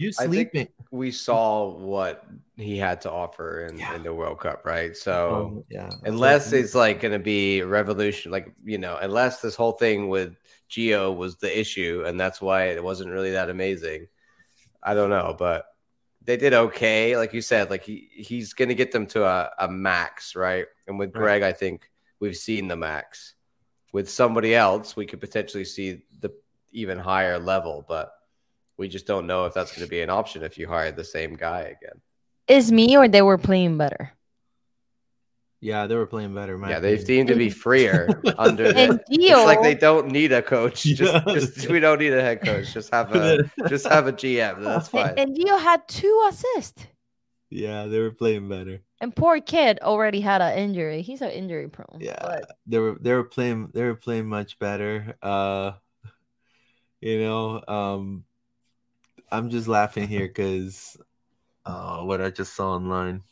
you 0.00 0.12
sleeping? 0.12 0.68
we 0.90 1.10
saw 1.10 1.70
what 1.70 2.26
he 2.56 2.76
had 2.76 3.00
to 3.02 3.10
offer 3.10 3.66
in, 3.66 3.78
yeah. 3.78 3.94
in 3.94 4.02
the 4.02 4.12
World 4.12 4.40
Cup, 4.40 4.64
right? 4.64 4.96
So 4.96 5.46
um, 5.46 5.64
yeah, 5.68 5.90
unless 6.04 6.52
it's 6.52 6.74
like 6.74 7.00
going 7.00 7.12
to 7.12 7.18
be 7.18 7.62
revolution, 7.62 8.32
like 8.32 8.52
you 8.64 8.78
know, 8.78 8.98
unless 9.00 9.40
this 9.40 9.54
whole 9.54 9.72
thing 9.72 10.08
with 10.08 10.36
Gio 10.70 11.14
was 11.14 11.36
the 11.36 11.58
issue, 11.58 12.04
and 12.06 12.18
that's 12.18 12.40
why 12.40 12.64
it 12.64 12.82
wasn't 12.82 13.10
really 13.10 13.32
that 13.32 13.50
amazing. 13.50 14.08
I 14.82 14.94
don't 14.94 15.10
know, 15.10 15.36
but 15.38 15.66
they 16.22 16.36
did 16.36 16.54
okay, 16.54 17.16
like 17.16 17.32
you 17.32 17.42
said. 17.42 17.70
Like 17.70 17.84
he 17.84 18.08
he's 18.12 18.52
going 18.52 18.68
to 18.68 18.74
get 18.74 18.92
them 18.92 19.06
to 19.08 19.24
a, 19.24 19.50
a 19.58 19.68
max, 19.68 20.34
right? 20.34 20.66
And 20.86 20.98
with 20.98 21.12
Greg, 21.12 21.42
right. 21.42 21.48
I 21.48 21.52
think 21.52 21.90
we've 22.20 22.36
seen 22.36 22.68
the 22.68 22.76
max. 22.76 23.34
With 23.92 24.08
somebody 24.08 24.54
else, 24.54 24.96
we 24.96 25.04
could 25.06 25.20
potentially 25.20 25.64
see 25.64 26.02
the 26.20 26.30
even 26.72 26.98
higher 26.98 27.38
level, 27.38 27.84
but 27.88 28.12
we 28.80 28.88
just 28.88 29.06
don't 29.06 29.26
know 29.26 29.44
if 29.44 29.52
that's 29.52 29.76
going 29.76 29.86
to 29.86 29.90
be 29.90 30.00
an 30.00 30.08
option 30.08 30.42
if 30.42 30.56
you 30.56 30.66
hire 30.66 30.90
the 30.90 31.04
same 31.04 31.34
guy 31.36 31.60
again. 31.60 32.00
Is 32.48 32.72
me 32.72 32.96
or 32.96 33.08
they 33.08 33.20
were 33.20 33.36
playing 33.36 33.76
better? 33.76 34.10
Yeah, 35.60 35.86
they 35.86 35.94
were 35.96 36.06
playing 36.06 36.34
better. 36.34 36.54
Yeah, 36.54 36.78
opinion. 36.78 36.82
they 36.82 36.96
seem 37.04 37.26
to 37.26 37.34
be 37.34 37.50
freer 37.50 38.08
under 38.38 38.72
the. 38.72 39.04
It's 39.10 39.46
like 39.46 39.60
they 39.62 39.74
don't 39.74 40.10
need 40.10 40.32
a 40.32 40.40
coach. 40.40 40.82
Just, 40.82 41.12
yeah. 41.12 41.22
just, 41.26 41.68
we 41.68 41.78
don't 41.78 41.98
need 41.98 42.14
a 42.14 42.22
head 42.22 42.40
coach. 42.40 42.72
Just 42.72 42.90
have 42.90 43.14
a 43.14 43.44
just 43.68 43.86
have 43.86 44.06
a 44.06 44.14
GM. 44.14 44.64
That's 44.64 44.88
fine. 44.88 45.12
And 45.18 45.36
Gio 45.36 45.60
had 45.60 45.86
two 45.86 46.28
assists. 46.30 46.86
Yeah, 47.50 47.84
they 47.84 47.98
were 47.98 48.12
playing 48.12 48.48
better. 48.48 48.80
And 49.02 49.14
poor 49.14 49.40
kid 49.42 49.80
already 49.82 50.22
had 50.22 50.40
an 50.40 50.56
injury. 50.58 51.02
He's 51.02 51.20
an 51.20 51.30
injury 51.30 51.68
prone. 51.68 51.98
Yeah, 52.00 52.16
but... 52.18 52.56
they 52.66 52.78
were 52.78 52.96
they 52.98 53.12
were 53.12 53.24
playing 53.24 53.68
they 53.74 53.82
were 53.82 53.94
playing 53.94 54.26
much 54.26 54.58
better. 54.58 55.14
Uh, 55.20 55.72
you 57.02 57.20
know, 57.20 57.62
um, 57.68 58.24
I'm 59.32 59.50
just 59.50 59.68
laughing 59.68 60.08
here 60.08 60.26
because 60.26 60.96
uh, 61.64 62.00
what 62.02 62.20
I 62.20 62.30
just 62.30 62.54
saw 62.54 62.74
online. 62.74 63.22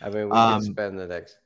I 0.00 0.10
mean, 0.10 0.28
we 0.28 0.36
um, 0.36 0.60
can 0.60 0.72
spend 0.72 0.98
the 0.98 1.06
next, 1.06 1.38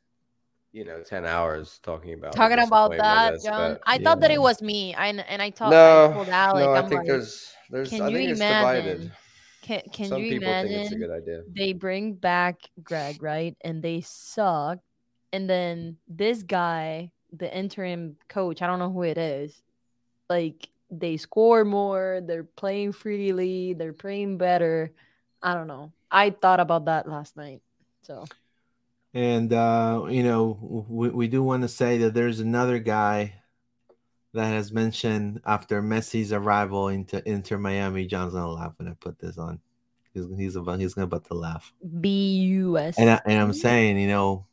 you 0.72 0.84
know, 0.84 1.02
ten 1.02 1.24
hours 1.24 1.80
talking 1.82 2.14
about 2.14 2.32
talking 2.32 2.58
about 2.58 2.96
that, 2.96 3.34
this, 3.34 3.44
John. 3.44 3.74
But, 3.74 3.82
I 3.86 3.94
yeah. 3.94 4.04
thought 4.04 4.20
that 4.20 4.30
it 4.30 4.40
was 4.40 4.62
me, 4.62 4.94
I 4.94 5.08
and 5.08 5.42
I 5.42 5.50
thought 5.50 5.70
no, 5.70 6.10
I 6.10 6.14
told 6.14 6.28
Alec, 6.28 6.64
no, 6.64 6.72
I 6.72 6.78
I'm 6.78 6.88
think 6.88 6.98
like, 7.00 7.08
there's 7.08 7.52
there's. 7.70 7.90
Can 7.90 8.02
I 8.02 8.08
you 8.08 8.18
imagine? 8.30 9.12
Can 9.62 9.82
Can 9.92 10.08
Some 10.08 10.22
you 10.22 10.36
imagine? 10.36 11.44
They 11.54 11.72
bring 11.72 12.14
back 12.14 12.56
Greg, 12.82 13.22
right, 13.22 13.56
and 13.60 13.82
they 13.82 14.00
suck, 14.00 14.78
and 15.32 15.48
then 15.48 15.96
this 16.08 16.42
guy, 16.42 17.12
the 17.32 17.54
interim 17.54 18.16
coach, 18.28 18.62
I 18.62 18.66
don't 18.66 18.78
know 18.78 18.90
who 18.90 19.02
it 19.02 19.18
is, 19.18 19.60
like 20.30 20.68
they 20.90 21.16
score 21.16 21.64
more, 21.64 22.20
they're 22.24 22.44
playing 22.44 22.92
freely, 22.92 23.74
they're 23.74 23.92
playing 23.92 24.38
better. 24.38 24.92
I 25.42 25.54
don't 25.54 25.66
know. 25.66 25.92
I 26.10 26.30
thought 26.30 26.60
about 26.60 26.86
that 26.86 27.08
last 27.08 27.36
night. 27.36 27.60
So 28.02 28.24
and 29.14 29.52
uh, 29.52 30.06
you 30.08 30.22
know, 30.22 30.86
we, 30.88 31.08
we 31.08 31.28
do 31.28 31.42
want 31.42 31.62
to 31.62 31.68
say 31.68 31.98
that 31.98 32.14
there's 32.14 32.40
another 32.40 32.78
guy 32.78 33.34
that 34.34 34.46
has 34.46 34.72
mentioned 34.72 35.40
after 35.46 35.82
Messi's 35.82 36.32
arrival 36.32 36.88
into 36.88 37.26
Inter 37.28 37.58
Miami. 37.58 38.06
John's 38.06 38.34
gonna 38.34 38.48
laugh 38.48 38.74
when 38.76 38.88
I 38.88 38.92
put 38.92 39.18
this 39.18 39.38
on. 39.38 39.60
He's 40.12 40.26
he's 40.36 40.56
about 40.56 40.80
he's 40.80 40.94
gonna 40.94 41.06
about 41.06 41.24
to 41.26 41.34
laugh. 41.34 41.72
B 42.00 42.36
U 42.36 42.78
S. 42.78 42.98
And 42.98 43.10
I, 43.10 43.20
and 43.24 43.40
I'm 43.40 43.52
saying, 43.52 43.98
you 43.98 44.08
know, 44.08 44.46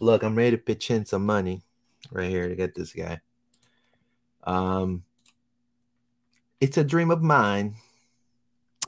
look, 0.00 0.22
I'm 0.22 0.36
ready 0.36 0.52
to 0.52 0.62
pitch 0.62 0.90
in 0.90 1.04
some 1.04 1.26
money 1.26 1.62
right 2.10 2.30
here 2.30 2.48
to 2.48 2.54
get 2.54 2.74
this 2.74 2.92
guy. 2.92 3.20
Um, 4.44 5.02
it's 6.60 6.76
a 6.76 6.84
dream 6.84 7.10
of 7.10 7.22
mine. 7.22 7.74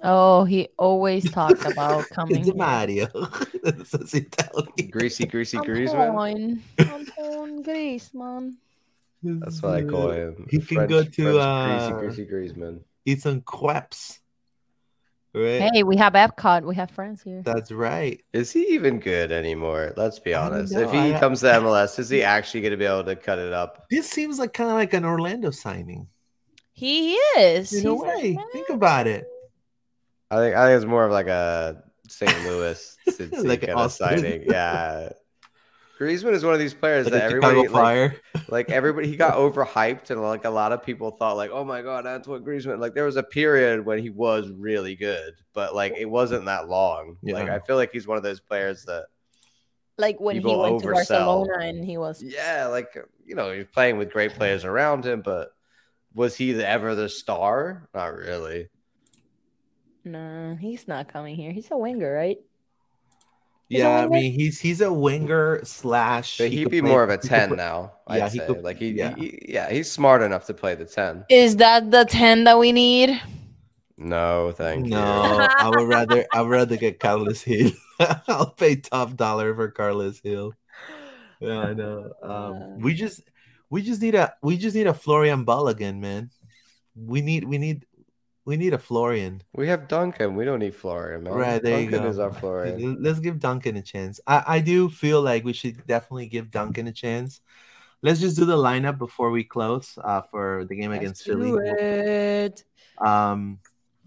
Oh, 0.03 0.45
he 0.45 0.69
always 0.79 1.31
talked 1.31 1.65
about 1.65 2.09
coming. 2.13 2.41
it's 2.41 2.55
Mario. 2.55 3.09
That's 3.63 4.15
Italian. 4.15 4.91
Greasy, 4.91 5.27
greasy 5.27 5.59
Griezmann. 5.59 6.61
Antoine 6.79 7.65
Griezmann. 7.65 8.55
That's 9.23 9.61
what 9.61 9.75
I 9.75 9.83
call 9.83 10.11
him. 10.11 10.47
He 10.51 10.59
can 10.59 10.77
French, 10.77 10.91
go 10.91 11.03
to 11.03 11.11
French 11.11 11.37
uh, 11.37 11.99
greasy, 11.99 12.25
greasy 12.25 12.55
Griezmann. 12.55 12.81
Eat 13.05 13.23
some 13.23 13.41
quaps. 13.41 14.21
Right? 15.35 15.71
Hey, 15.73 15.83
we 15.83 15.97
have 15.97 16.15
Epcot. 16.15 16.65
We 16.65 16.75
have 16.77 16.91
friends 16.91 17.23
here. 17.23 17.43
That's 17.43 17.71
right. 17.71 18.23
Is 18.33 18.51
he 18.51 18.75
even 18.75 18.99
good 18.99 19.31
anymore? 19.31 19.93
Let's 19.97 20.19
be 20.19 20.35
honest. 20.35 20.75
If 20.75 20.91
he 20.91 21.15
I, 21.15 21.21
comes 21.21 21.41
to 21.41 21.47
MLS, 21.47 21.99
is 21.99 22.09
he 22.09 22.23
actually 22.23 22.63
going 22.63 22.71
to 22.71 22.77
be 22.77 22.87
able 22.87 23.05
to 23.05 23.17
cut 23.17 23.39
it 23.39 23.53
up? 23.53 23.87
This 23.91 24.09
seems 24.09 24.39
like 24.39 24.53
kind 24.53 24.71
of 24.71 24.77
like 24.77 24.95
an 24.95 25.05
Orlando 25.05 25.51
signing. 25.51 26.07
He 26.79 27.15
is. 27.15 27.73
In 27.73 27.89
a 27.89 27.95
way. 27.95 28.37
Like, 28.37 28.53
Think 28.53 28.69
about 28.71 29.09
it. 29.09 29.27
I 30.31 30.37
think 30.37 30.55
I 30.55 30.69
think 30.69 30.77
it's 30.77 30.89
more 30.89 31.05
of 31.05 31.11
like 31.11 31.27
a 31.27 31.83
St. 32.09 32.45
Louis 32.45 32.97
like 33.43 33.63
kind 33.63 33.73
of 33.73 33.91
signing. 33.91 34.45
Yeah. 34.47 35.09
Griezmann 35.99 36.35
is 36.35 36.45
one 36.45 36.55
of 36.55 36.61
these 36.61 36.75
players 36.75 37.07
like 37.07 37.15
that 37.15 37.23
everybody 37.25 37.67
like, 37.67 38.23
like, 38.49 38.71
everybody 38.71 39.09
he 39.09 39.17
got 39.17 39.35
overhyped 39.35 40.11
and 40.11 40.23
like 40.23 40.45
a 40.45 40.51
lot 40.51 40.71
of 40.71 40.85
people 40.85 41.11
thought 41.11 41.37
like 41.37 41.51
oh 41.51 41.65
my 41.65 41.83
god 41.83 42.05
that's 42.05 42.29
what 42.29 42.45
Griezmann 42.45 42.79
like 42.79 42.95
there 42.95 43.05
was 43.05 43.17
a 43.17 43.25
period 43.25 43.85
when 43.85 43.99
he 43.99 44.09
was 44.09 44.49
really 44.53 44.95
good 44.95 45.35
but 45.55 45.75
like 45.75 45.95
it 45.97 46.05
wasn't 46.05 46.45
that 46.45 46.69
long 46.69 47.17
yeah. 47.25 47.35
like 47.35 47.49
I 47.49 47.59
feel 47.59 47.75
like 47.75 47.91
he's 47.91 48.07
one 48.07 48.17
of 48.17 48.23
those 48.23 48.39
players 48.39 48.85
that 48.85 49.07
like 49.97 50.21
when 50.21 50.37
he 50.37 50.47
went 50.47 50.57
oversell. 50.57 50.81
to 50.83 50.93
Barcelona 50.93 51.59
and 51.63 51.85
he 51.85 51.99
was 51.99 52.23
yeah 52.23 52.69
like 52.69 52.97
you 53.27 53.35
know 53.35 53.51
he's 53.51 53.67
playing 53.67 53.99
with 53.99 54.13
great 54.13 54.35
players 54.35 54.65
around 54.65 55.05
him 55.05 55.21
but 55.21 55.51
was 56.19 56.37
he 56.37 56.53
ever 56.63 56.95
the 56.97 57.09
star? 57.09 57.89
Not 57.95 58.15
really. 58.15 58.69
No, 60.05 60.57
he's 60.61 60.89
not 60.89 61.11
coming 61.11 61.37
here. 61.37 61.53
He's 61.53 61.71
a 61.71 61.77
winger, 61.77 62.13
right? 62.13 62.39
He's 63.69 63.81
yeah, 63.81 64.01
I 64.01 64.09
mean 64.09 64.33
he's 64.33 64.59
he's 64.59 64.81
a 64.81 64.93
winger 64.93 65.61
slash. 65.63 66.39
But 66.39 66.51
he 66.51 66.65
would 66.65 66.71
be 66.71 66.81
play, 66.81 66.91
more 66.91 67.05
of 67.05 67.11
a 67.11 67.19
ten 67.19 67.55
now. 67.55 67.93
I'd 68.07 68.19
yeah, 68.19 68.29
say. 68.29 68.47
Could, 68.47 68.63
like 68.65 68.79
he 68.79 68.91
yeah. 68.91 69.15
he, 69.15 69.47
yeah, 69.47 69.71
he's 69.71 69.93
smart 69.93 70.23
enough 70.23 70.47
to 70.47 70.55
play 70.55 70.75
the 70.75 70.87
ten. 70.87 71.25
Is 71.29 71.57
that 71.57 71.91
the 71.91 72.05
ten 72.05 72.45
that 72.45 72.59
we 72.59 72.73
need? 72.73 73.21
No, 73.97 74.53
thank 74.53 74.87
no, 74.87 74.97
you. 74.97 75.39
No, 75.39 75.49
I 75.59 75.69
would 75.69 75.89
rather 75.89 76.27
I 76.33 76.41
would 76.41 76.51
rather 76.51 76.77
get 76.77 76.99
Carlos 76.99 77.45
Gil. 77.45 77.71
I'll 78.27 78.51
pay 78.51 78.77
top 78.77 79.15
dollar 79.17 79.55
for 79.55 79.69
Carlos 79.69 80.21
Gil. 80.21 80.55
Yeah, 81.41 81.61
I 81.61 81.75
know. 81.75 82.13
Um, 82.23 82.81
we 82.81 82.95
just 82.95 83.21
we 83.71 83.83
just 83.83 84.01
need 84.01 84.15
a 84.15 84.35
we 84.43 84.57
just 84.57 84.75
need 84.75 84.87
a 84.87 84.95
Florian 84.95 85.45
Ball 85.45 85.69
again, 85.69 86.01
man. 86.01 86.31
We 86.95 87.21
need 87.21 87.45
we 87.45 87.59
need 87.59 87.87
we 88.45 88.57
need 88.57 88.73
a 88.73 88.79
Florian. 88.79 89.43
We 89.55 89.69
have 89.69 89.89
Duncan. 89.89 90.35
We 90.35 90.47
don't 90.47 90.61
need 90.61 90.75
Florian, 90.75 91.25
man. 91.25 91.35
Right 91.35 91.63
there 91.63 91.81
Duncan 91.81 91.93
you 91.93 92.01
go. 92.01 92.09
is 92.09 92.19
our 92.19 92.33
Florian. 92.33 93.03
Let's 93.03 93.21
give 93.21 93.39
Duncan 93.39 93.77
a 93.77 93.83
chance. 93.83 94.21
I, 94.27 94.43
I 94.47 94.61
do 94.61 94.89
feel 94.89 95.21
like 95.21 95.45
we 95.45 95.53
should 95.53 95.87
definitely 95.87 96.29
give 96.29 96.51
Duncan 96.51 96.87
a 96.87 96.93
chance. 96.93 97.43
Let's 98.01 98.21
just 98.21 98.39
do 98.39 98.47
the 98.47 98.57
lineup 98.57 98.97
before 98.97 99.31
we 99.31 99.45
close 99.45 99.99
uh, 100.03 100.23
for 100.23 100.65
the 100.69 100.77
game 100.77 100.93
Let's 100.93 101.03
against 101.03 101.25
Philly. 101.25 101.53
It. 101.79 102.65
Um, 102.97 103.59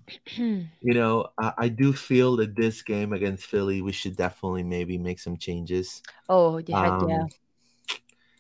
you 0.36 0.68
know, 0.82 1.28
I, 1.38 1.54
I, 1.58 1.68
do 1.70 1.94
feel 1.94 2.38
that 2.38 2.56
this 2.56 2.82
game 2.82 3.14
against 3.14 3.46
Philly, 3.46 3.82
we 3.82 3.92
should 3.92 4.16
definitely 4.18 4.64
maybe 4.64 4.98
make 4.98 5.20
some 5.20 5.38
changes. 5.38 6.02
Oh 6.28 6.58
yeah, 6.58 6.98
um, 6.98 7.10
yeah. 7.10 7.24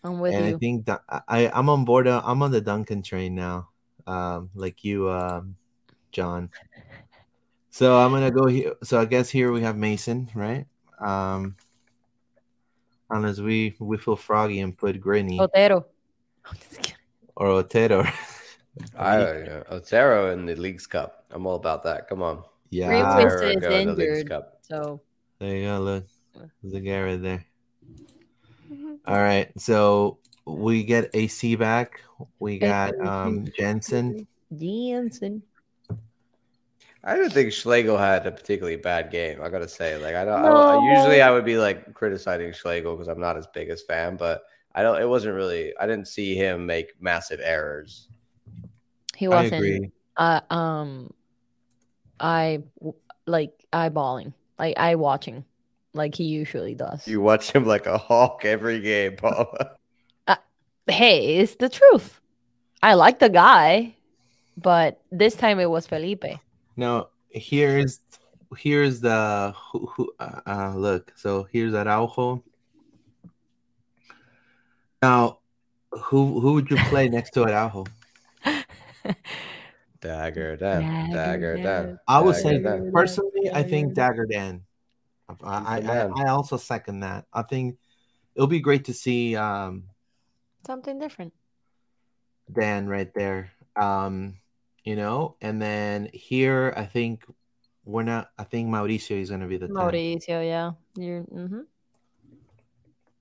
I'm 0.03 0.19
with 0.19 0.33
and 0.33 0.47
you. 0.47 0.55
I 0.55 0.57
think 0.57 0.85
that 0.85 1.01
I 1.27 1.47
I'm 1.53 1.69
on 1.69 1.85
board. 1.85 2.07
Uh, 2.07 2.21
I'm 2.25 2.41
on 2.41 2.51
the 2.51 2.61
Duncan 2.61 3.03
train 3.03 3.35
now, 3.35 3.69
um, 4.07 4.49
like 4.55 4.83
you, 4.83 5.09
um, 5.09 5.55
John. 6.11 6.49
So 7.69 7.97
I'm 7.97 8.11
gonna 8.11 8.31
go 8.31 8.47
here. 8.47 8.73
So 8.83 8.99
I 8.99 9.05
guess 9.05 9.29
here 9.29 9.51
we 9.51 9.61
have 9.61 9.77
Mason, 9.77 10.29
right? 10.33 10.65
Um, 10.99 11.55
unless 13.09 13.39
we 13.39 13.75
we 13.79 13.97
feel 13.97 14.15
froggy 14.15 14.59
and 14.61 14.77
put 14.77 14.99
Grinny. 15.01 15.39
Otero. 15.39 15.85
Or 17.33 17.47
Otero. 17.47 18.05
I 18.97 19.17
uh, 19.17 19.63
Otero 19.71 20.33
in 20.33 20.45
the 20.45 20.55
Leagues 20.55 20.85
Cup. 20.85 21.25
I'm 21.31 21.47
all 21.47 21.55
about 21.55 21.81
that. 21.83 22.07
Come 22.09 22.21
on. 22.21 22.43
Yeah. 22.69 22.89
is 23.25 23.71
injured. 23.71 24.29
So 24.61 25.01
there 25.39 25.55
you 25.55 25.65
go. 25.65 25.79
Look, 25.79 26.05
there's 26.61 26.73
a 26.73 26.79
guy 26.81 27.01
right 27.01 27.21
there. 27.21 27.45
All 29.05 29.17
right. 29.17 29.49
So 29.59 30.17
we 30.45 30.83
get 30.83 31.09
AC 31.13 31.55
back. 31.55 32.01
We 32.39 32.59
got 32.59 32.99
um 32.99 33.45
Jansson. 33.59 34.27
Jansson. 34.53 35.41
I 37.03 37.15
don't 37.15 37.33
think 37.33 37.51
Schlegel 37.51 37.97
had 37.97 38.27
a 38.27 38.31
particularly 38.31 38.77
bad 38.77 39.09
game. 39.09 39.41
I 39.41 39.49
gotta 39.49 39.67
say, 39.67 39.97
like 39.97 40.13
I 40.15 40.23
don't. 40.23 40.43
No. 40.43 40.55
I, 40.55 40.95
usually 40.95 41.21
I 41.21 41.31
would 41.31 41.45
be 41.45 41.57
like 41.57 41.93
criticizing 41.93 42.53
Schlegel 42.53 42.95
because 42.95 43.07
I'm 43.07 43.19
not 43.19 43.35
his 43.35 43.47
biggest 43.47 43.87
fan, 43.87 44.17
but 44.17 44.43
I 44.75 44.83
don't. 44.83 45.01
It 45.01 45.09
wasn't 45.09 45.35
really. 45.35 45.73
I 45.79 45.87
didn't 45.87 46.07
see 46.07 46.35
him 46.35 46.65
make 46.65 46.93
massive 47.01 47.39
errors. 47.41 48.07
He 49.15 49.27
wasn't. 49.27 49.91
Uh, 50.15 50.41
um, 50.51 51.11
I 52.19 52.61
like 53.25 53.65
eyeballing, 53.73 54.33
like 54.59 54.77
eye 54.77 54.95
watching, 54.95 55.43
like 55.93 56.15
he 56.15 56.23
usually 56.25 56.75
does. 56.75 57.07
You 57.07 57.21
watch 57.21 57.51
him 57.51 57.65
like 57.65 57.85
a 57.85 57.97
hawk 57.97 58.45
every 58.45 58.79
game, 58.79 59.15
Paula. 59.15 59.75
Uh, 60.27 60.35
hey, 60.87 61.37
it's 61.37 61.55
the 61.55 61.67
truth. 61.67 62.21
I 62.83 62.93
like 62.93 63.17
the 63.17 63.29
guy, 63.29 63.95
but 64.55 65.01
this 65.11 65.33
time 65.35 65.59
it 65.59 65.69
was 65.69 65.87
Felipe. 65.87 66.25
No, 66.77 67.09
here's 67.29 67.99
here's 68.57 68.99
the 68.99 69.53
who, 69.57 69.87
who 69.87 70.13
uh, 70.19 70.41
uh, 70.45 70.73
look. 70.75 71.11
So 71.15 71.47
here's 71.51 71.73
Araujo. 71.73 72.43
Now, 75.01 75.39
who 75.91 76.39
who 76.39 76.53
would 76.53 76.69
you 76.69 76.77
play 76.77 77.09
next 77.17 77.31
to 77.31 77.45
Araujo? 77.45 77.85
Dagur 80.01 80.57
Dan. 80.57 81.11
Dagur, 81.11 81.61
Dan. 81.61 81.99
I 82.07 82.21
would 82.21 82.35
say 82.35 82.59
Dan. 82.59 82.91
personally, 82.91 83.51
I 83.53 83.63
think 83.63 83.93
Dagur 83.93 84.29
Dan. 84.29 84.63
I, 85.43 85.79
I, 85.79 86.23
I 86.23 86.27
also 86.29 86.57
second 86.57 87.01
that. 87.01 87.25
I 87.33 87.43
think 87.43 87.77
it'll 88.35 88.47
be 88.47 88.59
great 88.59 88.85
to 88.85 88.93
see 88.93 89.35
um, 89.35 89.83
something 90.65 90.99
different. 90.99 91.33
Dan 92.51 92.87
right 92.87 93.13
there. 93.13 93.51
Um, 93.75 94.35
you 94.83 94.95
know, 94.95 95.35
and 95.41 95.61
then 95.61 96.09
here 96.13 96.73
I 96.75 96.85
think 96.85 97.23
we're 97.85 98.03
not. 98.03 98.31
I 98.37 98.43
think 98.43 98.69
Mauricio 98.69 99.21
is 99.21 99.29
going 99.29 99.41
to 99.41 99.47
be 99.47 99.57
the 99.57 99.67
Mauricio. 99.67 100.25
10. 100.25 100.45
Yeah, 100.45 100.71
you're. 100.95 101.21
Mm-hmm. 101.23 101.61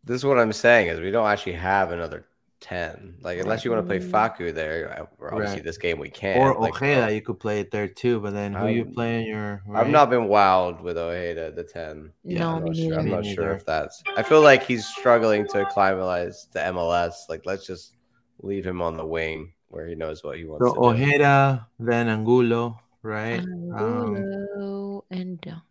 This 0.04 0.16
is 0.16 0.24
what 0.24 0.38
I'm 0.38 0.52
saying 0.52 0.88
is 0.88 1.00
we 1.00 1.10
don't 1.10 1.26
actually 1.26 1.54
have 1.54 1.92
another 1.92 2.26
ten. 2.60 3.16
Like 3.22 3.38
unless 3.38 3.64
you 3.64 3.70
want 3.70 3.82
to 3.82 3.86
play 3.86 3.98
Faku 3.98 4.50
Facu 4.50 4.54
there, 4.54 5.08
obviously 5.20 5.56
right. 5.56 5.64
this 5.64 5.78
game 5.78 5.98
we 5.98 6.10
can't. 6.10 6.38
Or 6.38 6.60
like, 6.60 6.74
Ojeda, 6.76 7.12
you 7.12 7.20
could 7.22 7.40
play 7.40 7.60
it 7.60 7.70
there 7.70 7.88
too. 7.88 8.20
But 8.20 8.32
then 8.32 8.52
who 8.52 8.66
I'm, 8.66 8.76
you 8.76 8.84
playing 8.84 9.26
your? 9.26 9.62
Right? 9.66 9.80
I've 9.80 9.90
not 9.90 10.10
been 10.10 10.28
wild 10.28 10.80
with 10.80 10.96
Ojeda 10.96 11.52
the 11.52 11.64
ten. 11.64 12.12
Yeah, 12.24 12.40
no, 12.40 12.56
I'm 12.56 12.64
not, 12.64 12.76
sure, 12.76 12.98
I'm 12.98 13.08
not 13.08 13.26
sure 13.26 13.50
if 13.52 13.64
that's. 13.64 14.02
I 14.16 14.22
feel 14.22 14.42
like 14.42 14.62
he's 14.62 14.86
struggling 14.86 15.46
to 15.48 15.66
acclimatize 15.66 16.46
to 16.52 16.58
MLS. 16.58 17.28
Like 17.28 17.46
let's 17.46 17.66
just 17.66 17.96
leave 18.42 18.66
him 18.66 18.80
on 18.82 18.96
the 18.96 19.06
wing 19.06 19.52
where 19.68 19.86
he 19.86 19.94
knows 19.94 20.22
what 20.22 20.36
he 20.36 20.44
wants. 20.44 20.66
So 20.66 20.84
Ojeda, 20.84 21.66
do. 21.78 21.86
then 21.86 22.08
Angulo, 22.08 22.80
right? 23.02 23.40
Angulo 23.40 25.04
um, 25.10 25.16
and 25.16 25.40
Duncan. 25.40 25.64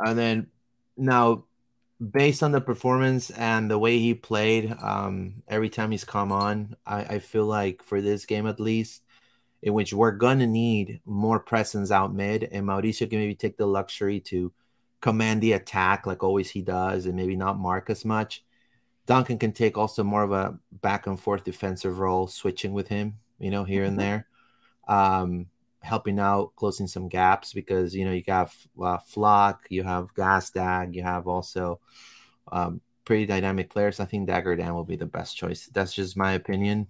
And 0.00 0.18
then 0.18 0.46
now 0.96 1.44
based 2.00 2.42
on 2.42 2.52
the 2.52 2.60
performance 2.60 3.30
and 3.30 3.70
the 3.70 3.78
way 3.78 3.98
he 3.98 4.14
played, 4.14 4.74
um, 4.80 5.42
every 5.48 5.68
time 5.68 5.90
he's 5.90 6.04
come 6.04 6.32
on, 6.32 6.76
I, 6.86 7.00
I 7.02 7.18
feel 7.18 7.44
like 7.44 7.82
for 7.82 8.00
this 8.00 8.24
game 8.24 8.46
at 8.46 8.60
least, 8.60 9.02
in 9.62 9.74
which 9.74 9.92
we're 9.92 10.12
gonna 10.12 10.46
need 10.46 11.00
more 11.04 11.38
presence 11.38 11.90
out 11.90 12.14
mid, 12.14 12.44
and 12.44 12.66
Mauricio 12.66 13.08
can 13.08 13.18
maybe 13.18 13.34
take 13.34 13.58
the 13.58 13.66
luxury 13.66 14.20
to 14.20 14.52
command 15.00 15.42
the 15.42 15.52
attack 15.52 16.06
like 16.06 16.22
always 16.22 16.50
he 16.50 16.62
does, 16.62 17.06
and 17.06 17.16
maybe 17.16 17.36
not 17.36 17.58
mark 17.58 17.90
as 17.90 18.04
much. 18.04 18.44
Duncan 19.06 19.38
can 19.38 19.52
take 19.52 19.76
also 19.76 20.04
more 20.04 20.22
of 20.22 20.32
a 20.32 20.58
back 20.70 21.06
and 21.06 21.18
forth 21.20 21.44
defensive 21.44 21.98
role, 21.98 22.26
switching 22.26 22.72
with 22.72 22.88
him, 22.88 23.18
you 23.38 23.50
know, 23.50 23.64
here 23.64 23.82
mm-hmm. 23.82 23.88
and 23.88 24.00
there. 24.00 24.26
Um, 24.88 25.46
helping 25.82 26.18
out 26.18 26.54
closing 26.56 26.86
some 26.86 27.08
gaps 27.08 27.52
because 27.52 27.94
you 27.94 28.04
know 28.04 28.12
you 28.12 28.22
got 28.22 28.54
uh, 28.82 28.98
Flach, 28.98 29.58
you 29.68 29.82
have 29.82 30.14
Gazdag, 30.14 30.94
you 30.94 31.02
have 31.02 31.26
also 31.26 31.80
um, 32.52 32.80
pretty 33.04 33.26
dynamic 33.26 33.70
players. 33.70 34.00
I 34.00 34.04
think 34.04 34.28
Dagur 34.28 34.56
Dan 34.56 34.74
will 34.74 34.84
be 34.84 34.96
the 34.96 35.06
best 35.06 35.36
choice. 35.36 35.66
That's 35.72 35.92
just 35.92 36.16
my 36.16 36.32
opinion. 36.32 36.88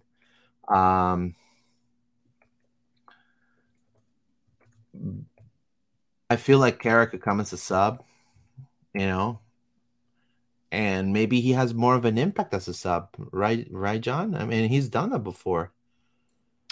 Um, 0.68 1.34
I 6.28 6.36
feel 6.36 6.58
like 6.58 6.78
Kara 6.78 7.06
could 7.06 7.22
come 7.22 7.40
as 7.40 7.52
a 7.52 7.56
sub, 7.56 8.04
you 8.94 9.06
know, 9.06 9.40
and 10.72 11.12
maybe 11.12 11.40
he 11.40 11.52
has 11.52 11.74
more 11.74 11.96
of 11.96 12.04
an 12.04 12.18
impact 12.18 12.54
as 12.54 12.68
a 12.68 12.74
sub, 12.74 13.08
right? 13.32 13.66
Right, 13.70 14.00
John? 14.00 14.34
I 14.34 14.44
mean, 14.44 14.68
he's 14.68 14.88
done 14.88 15.10
that 15.10 15.24
before. 15.24 15.72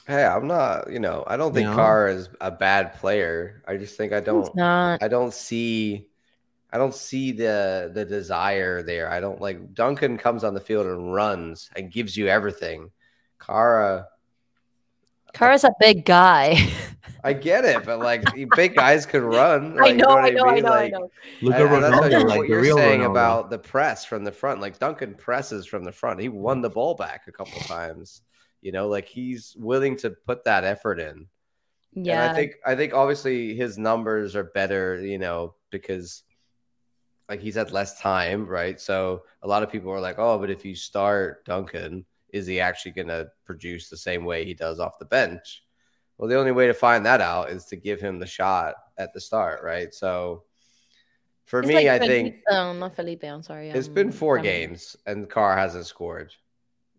Hey, 0.08 0.24
I'm 0.24 0.46
not, 0.46 0.90
you 0.90 1.00
know, 1.00 1.22
I 1.26 1.36
don't 1.36 1.52
think 1.52 1.66
you 1.66 1.70
know? 1.70 1.76
Kara 1.76 2.14
is 2.14 2.30
a 2.40 2.50
bad 2.50 2.94
player. 2.94 3.62
I 3.68 3.76
just 3.76 3.98
think 3.98 4.14
I 4.14 4.20
don't 4.20 4.58
I 4.58 5.06
don't 5.06 5.34
see 5.34 6.08
I 6.72 6.78
don't 6.78 6.94
see 6.94 7.32
the 7.32 7.90
the 7.92 8.06
desire 8.06 8.82
there. 8.82 9.10
I 9.10 9.20
don't 9.20 9.38
like 9.38 9.74
Duncan 9.74 10.16
comes 10.16 10.44
on 10.44 10.54
the 10.54 10.60
field 10.60 10.86
and 10.86 11.12
runs 11.12 11.68
and 11.76 11.92
gives 11.92 12.16
you 12.16 12.26
everything. 12.26 12.90
Kara 13.38 14.08
Kara's 15.34 15.64
uh, 15.64 15.68
a 15.68 15.72
big 15.78 16.06
guy. 16.06 16.56
I 17.24 17.34
get 17.34 17.66
it, 17.66 17.84
but 17.84 17.98
like 17.98 18.24
big 18.56 18.76
guys 18.76 19.04
could 19.04 19.22
run. 19.22 19.74
Like, 19.74 19.90
I 19.90 19.92
know, 19.92 20.16
I 20.16 20.30
know, 20.30 20.46
I, 20.46 20.54
mean? 20.54 20.64
I 20.64 20.68
know, 20.68 20.70
like, 20.70 20.94
I 20.94 20.98
know. 20.98 21.10
Look 21.42 21.54
at 21.54 21.60
Ronaldo, 21.60 22.24
like 22.24 22.38
what 22.38 22.48
you're 22.48 22.64
saying 22.64 23.00
Ronaldo. 23.00 23.10
about 23.10 23.50
the 23.50 23.58
press 23.58 24.06
from 24.06 24.24
the 24.24 24.32
front. 24.32 24.62
Like 24.62 24.78
Duncan 24.78 25.14
presses 25.16 25.66
from 25.66 25.84
the 25.84 25.92
front. 25.92 26.18
He 26.18 26.30
won 26.30 26.62
the 26.62 26.70
ball 26.70 26.94
back 26.94 27.26
a 27.26 27.32
couple 27.32 27.60
times. 27.60 28.22
You 28.60 28.72
know, 28.72 28.88
like 28.88 29.06
he's 29.06 29.54
willing 29.58 29.96
to 29.98 30.10
put 30.10 30.44
that 30.44 30.64
effort 30.64 31.00
in. 31.00 31.26
Yeah. 31.92 32.22
And 32.22 32.30
I 32.30 32.34
think 32.34 32.54
I 32.66 32.76
think 32.76 32.94
obviously 32.94 33.54
his 33.54 33.78
numbers 33.78 34.36
are 34.36 34.44
better, 34.44 35.00
you 35.00 35.18
know, 35.18 35.54
because 35.70 36.22
like 37.28 37.40
he's 37.40 37.56
had 37.56 37.72
less 37.72 38.00
time, 38.00 38.46
right? 38.46 38.80
So 38.80 39.22
a 39.42 39.48
lot 39.48 39.62
of 39.62 39.70
people 39.70 39.90
are 39.90 40.00
like, 40.00 40.18
"Oh, 40.18 40.38
but 40.38 40.50
if 40.50 40.64
you 40.64 40.74
start 40.74 41.44
Duncan, 41.44 42.04
is 42.30 42.46
he 42.46 42.60
actually 42.60 42.92
going 42.92 43.08
to 43.08 43.28
produce 43.44 43.88
the 43.88 43.96
same 43.96 44.24
way 44.24 44.44
he 44.44 44.54
does 44.54 44.80
off 44.80 44.98
the 44.98 45.04
bench?" 45.04 45.64
Well, 46.16 46.28
the 46.28 46.38
only 46.38 46.52
way 46.52 46.66
to 46.66 46.74
find 46.74 47.06
that 47.06 47.20
out 47.20 47.50
is 47.50 47.64
to 47.66 47.76
give 47.76 48.00
him 48.00 48.18
the 48.18 48.26
shot 48.26 48.74
at 48.96 49.12
the 49.14 49.20
start, 49.20 49.62
right? 49.62 49.94
So 49.94 50.42
for 51.44 51.60
it's 51.60 51.68
me, 51.68 51.74
like 51.74 51.86
I 51.86 51.98
think 51.98 52.36
oh, 52.50 52.72
not 52.72 52.94
Felipe. 52.94 53.24
I'm 53.24 53.42
sorry. 53.42 53.70
It's 53.70 53.88
been 53.88 54.08
um, 54.08 54.12
four 54.12 54.38
games 54.38 54.96
and 55.06 55.30
Kara 55.30 55.56
hasn't 55.56 55.86
scored. 55.86 56.34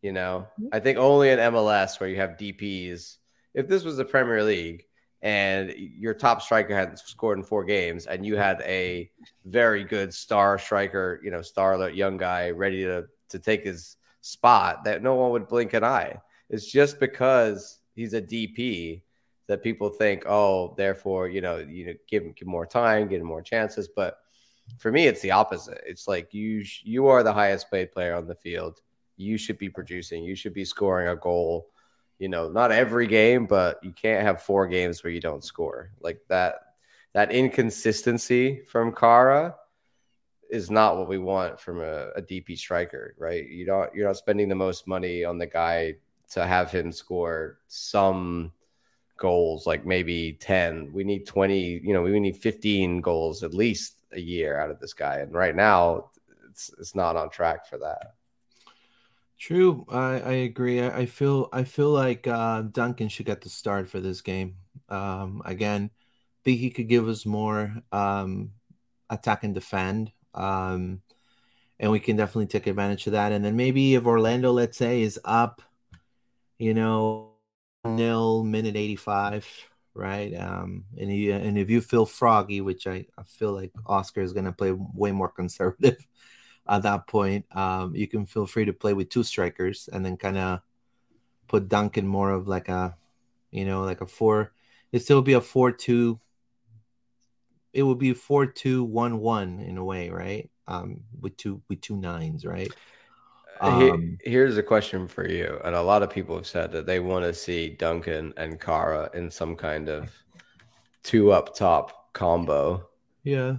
You 0.02 0.14
know, 0.14 0.48
mm-hmm. 0.60 0.68
I 0.72 0.80
think 0.80 0.98
only 0.98 1.30
in 1.30 1.40
MLS 1.40 2.00
where 2.00 2.10
you 2.10 2.18
have 2.18 2.32
DPS. 2.32 3.18
If 3.54 3.68
this 3.68 3.84
was 3.84 3.98
the 3.98 4.06
Premier 4.06 4.44
League 4.44 4.86
and 5.22 5.74
your 5.76 6.14
top 6.14 6.42
striker 6.42 6.76
had 6.76 6.98
scored 6.98 7.38
in 7.38 7.44
four 7.44 7.66
games, 7.66 8.06
and 8.06 8.26
you 8.26 8.38
had 8.38 8.62
a 8.62 9.12
very 9.46 9.84
good 9.84 10.14
star 10.14 10.58
striker, 10.58 11.20
you 11.24 11.32
know, 11.32 11.42
star 11.42 11.90
young 11.90 12.18
guy 12.18 12.52
ready 12.52 12.84
to 12.84 13.06
to 13.30 13.40
take 13.40 13.64
his 13.64 13.98
spot, 14.22 14.84
that 14.86 15.04
no 15.04 15.16
one 15.16 15.32
would 15.32 15.48
blink 15.48 15.74
an 15.74 15.84
eye. 15.84 16.20
It's 16.50 16.72
just 16.72 17.00
because 17.00 17.80
he's 17.96 18.14
a 18.14 18.22
DP 18.22 19.02
that 19.48 19.64
people 19.64 19.90
think, 19.90 20.24
oh, 20.28 20.74
therefore, 20.78 21.28
you 21.28 21.42
know, 21.42 21.58
you 21.58 21.88
know, 21.88 21.94
give 22.08 22.24
him 22.24 22.34
give 22.36 22.48
more 22.48 22.66
time, 22.66 23.08
give 23.08 23.22
him 23.22 23.28
more 23.28 23.42
chances. 23.42 23.90
But 23.94 24.18
for 24.78 24.92
me, 24.92 25.08
it's 25.08 25.22
the 25.22 25.32
opposite. 25.32 25.82
It's 25.86 26.08
like 26.08 26.34
you 26.34 26.64
you 26.84 27.08
are 27.08 27.24
the 27.24 27.34
highest 27.34 27.70
paid 27.72 27.92
player 27.92 28.16
on 28.16 28.28
the 28.28 28.36
field 28.36 28.80
you 29.20 29.38
should 29.38 29.58
be 29.58 29.70
producing. 29.70 30.24
You 30.24 30.36
should 30.36 30.54
be 30.54 30.66
scoring 30.66 31.10
a 31.10 31.16
goal. 31.16 31.68
You 32.20 32.30
know, 32.30 32.50
not 32.50 32.72
every 32.72 33.08
game, 33.08 33.46
but 33.46 33.84
you 33.84 33.92
can't 33.92 34.24
have 34.24 34.42
four 34.42 34.68
games 34.68 35.04
where 35.04 35.12
you 35.12 35.20
don't 35.20 35.44
score. 35.44 35.92
Like 36.02 36.22
that 36.30 36.56
that 37.14 37.32
inconsistency 37.32 38.62
from 38.68 38.94
Kara 38.94 39.56
is 40.50 40.72
not 40.72 40.98
what 40.98 41.08
we 41.08 41.18
want 41.18 41.60
from 41.60 41.82
a, 41.82 42.10
a 42.16 42.22
DP 42.22 42.58
striker, 42.58 43.14
right? 43.18 43.48
You 43.48 43.66
don't 43.66 43.94
you're 43.94 44.08
not 44.08 44.18
spending 44.18 44.50
the 44.50 44.56
most 44.56 44.88
money 44.88 45.24
on 45.24 45.38
the 45.38 45.48
guy 45.48 45.96
to 46.32 46.46
have 46.46 46.72
him 46.72 46.92
score 46.92 47.60
some 47.68 48.52
goals, 49.18 49.68
like 49.68 49.86
maybe 49.86 50.34
10. 50.40 50.92
We 50.94 51.04
need 51.04 51.26
20, 51.26 51.82
you 51.84 51.94
know, 51.94 52.04
we 52.04 52.20
need 52.20 52.38
15 52.38 53.02
goals 53.02 53.44
at 53.44 53.54
least 53.54 53.98
a 54.14 54.20
year 54.20 54.60
out 54.60 54.72
of 54.72 54.80
this 54.80 54.94
guy. 54.94 55.18
And 55.18 55.34
right 55.34 55.56
now 55.56 56.10
it's 56.50 56.72
it's 56.80 56.96
not 56.96 57.16
on 57.16 57.30
track 57.30 57.68
for 57.68 57.78
that. 57.80 58.14
True, 59.40 59.86
I, 59.90 60.20
I 60.20 60.32
agree. 60.34 60.82
I, 60.82 61.00
I 61.00 61.06
feel 61.06 61.48
I 61.54 61.64
feel 61.64 61.92
like 61.92 62.28
uh, 62.28 62.64
Duncan 62.64 63.08
should 63.08 63.26
get 63.26 63.42
the 63.42 63.50
start 63.50 63.90
for 63.90 64.02
this 64.02 64.22
game. 64.22 64.56
Um, 64.90 65.42
again, 65.46 65.92
think 66.44 66.60
he 66.60 66.70
could 66.72 66.90
give 66.90 67.08
us 67.08 67.26
more 67.26 67.74
um, 67.94 68.52
attack 69.10 69.44
and 69.46 69.56
defend, 69.56 70.12
um, 70.34 71.02
and 71.80 71.92
we 71.92 72.00
can 72.00 72.18
definitely 72.18 72.48
take 72.48 72.68
advantage 72.68 73.08
of 73.08 73.14
that. 73.14 73.32
And 73.34 73.46
then 73.46 73.56
maybe 73.56 73.96
if 73.96 74.06
Orlando, 74.06 74.52
let's 74.52 74.78
say, 74.78 75.04
is 75.04 75.20
up, 75.26 75.62
you 76.58 76.74
know, 76.74 77.32
nil 77.86 78.44
minute 78.44 78.76
eighty 78.76 78.96
five, 78.98 79.48
right? 79.94 80.34
Um, 80.36 80.86
and 81.00 81.10
he, 81.10 81.32
and 81.32 81.58
if 81.58 81.70
you 81.70 81.82
feel 81.82 82.06
froggy, 82.06 82.62
which 82.62 82.88
I, 82.88 83.06
I 83.18 83.24
feel 83.24 83.54
like 83.54 83.72
Oscar 83.86 84.22
is 84.22 84.34
going 84.34 84.46
to 84.46 84.52
play 84.52 84.74
way 84.74 85.12
more 85.12 85.30
conservative 85.30 85.98
at 86.70 86.84
that 86.84 87.08
point, 87.08 87.46
um, 87.52 87.96
you 87.96 88.08
can 88.08 88.26
feel 88.26 88.46
free 88.46 88.66
to 88.66 88.74
play 88.74 88.94
with 88.94 89.10
two 89.10 89.24
strikers 89.24 89.90
and 89.92 90.06
then 90.06 90.16
kind 90.18 90.38
of 90.38 90.62
put 91.48 91.68
Duncan 91.68 92.08
more 92.08 92.32
of 92.32 92.48
like 92.48 92.70
a, 92.70 92.96
you 93.52 93.66
know, 93.66 93.82
like 93.82 94.02
a 94.02 94.06
four. 94.06 94.54
It 94.92 95.00
still 95.00 95.22
be 95.22 95.34
a 95.34 95.42
four-two. 95.42 96.20
It 97.74 97.84
would 97.84 97.98
be 97.98 98.14
four-two-one-one 98.14 99.60
in 99.60 99.78
a 99.78 99.84
way, 99.84 100.10
right? 100.10 100.50
Um, 100.68 101.02
with 101.20 101.36
two 101.38 101.62
with 101.68 101.82
two 101.82 101.98
nines, 101.98 102.46
right? 102.46 102.72
Um, 103.62 104.18
Here's 104.22 104.58
a 104.58 104.64
question 104.64 105.08
for 105.08 105.28
you, 105.28 105.60
and 105.66 105.76
a 105.76 105.82
lot 105.82 106.04
of 106.04 106.10
people 106.10 106.36
have 106.36 106.48
said 106.48 106.72
that 106.72 106.86
they 106.86 107.00
want 107.00 107.26
to 107.26 107.34
see 107.34 107.70
Duncan 107.70 108.34
and 108.38 108.60
Kara 108.60 109.10
in 109.14 109.30
some 109.30 109.56
kind 109.56 109.90
of 109.90 110.12
two 111.04 111.32
up 111.32 111.56
top 111.56 112.14
combo. 112.14 112.88
Yeah, 113.24 113.56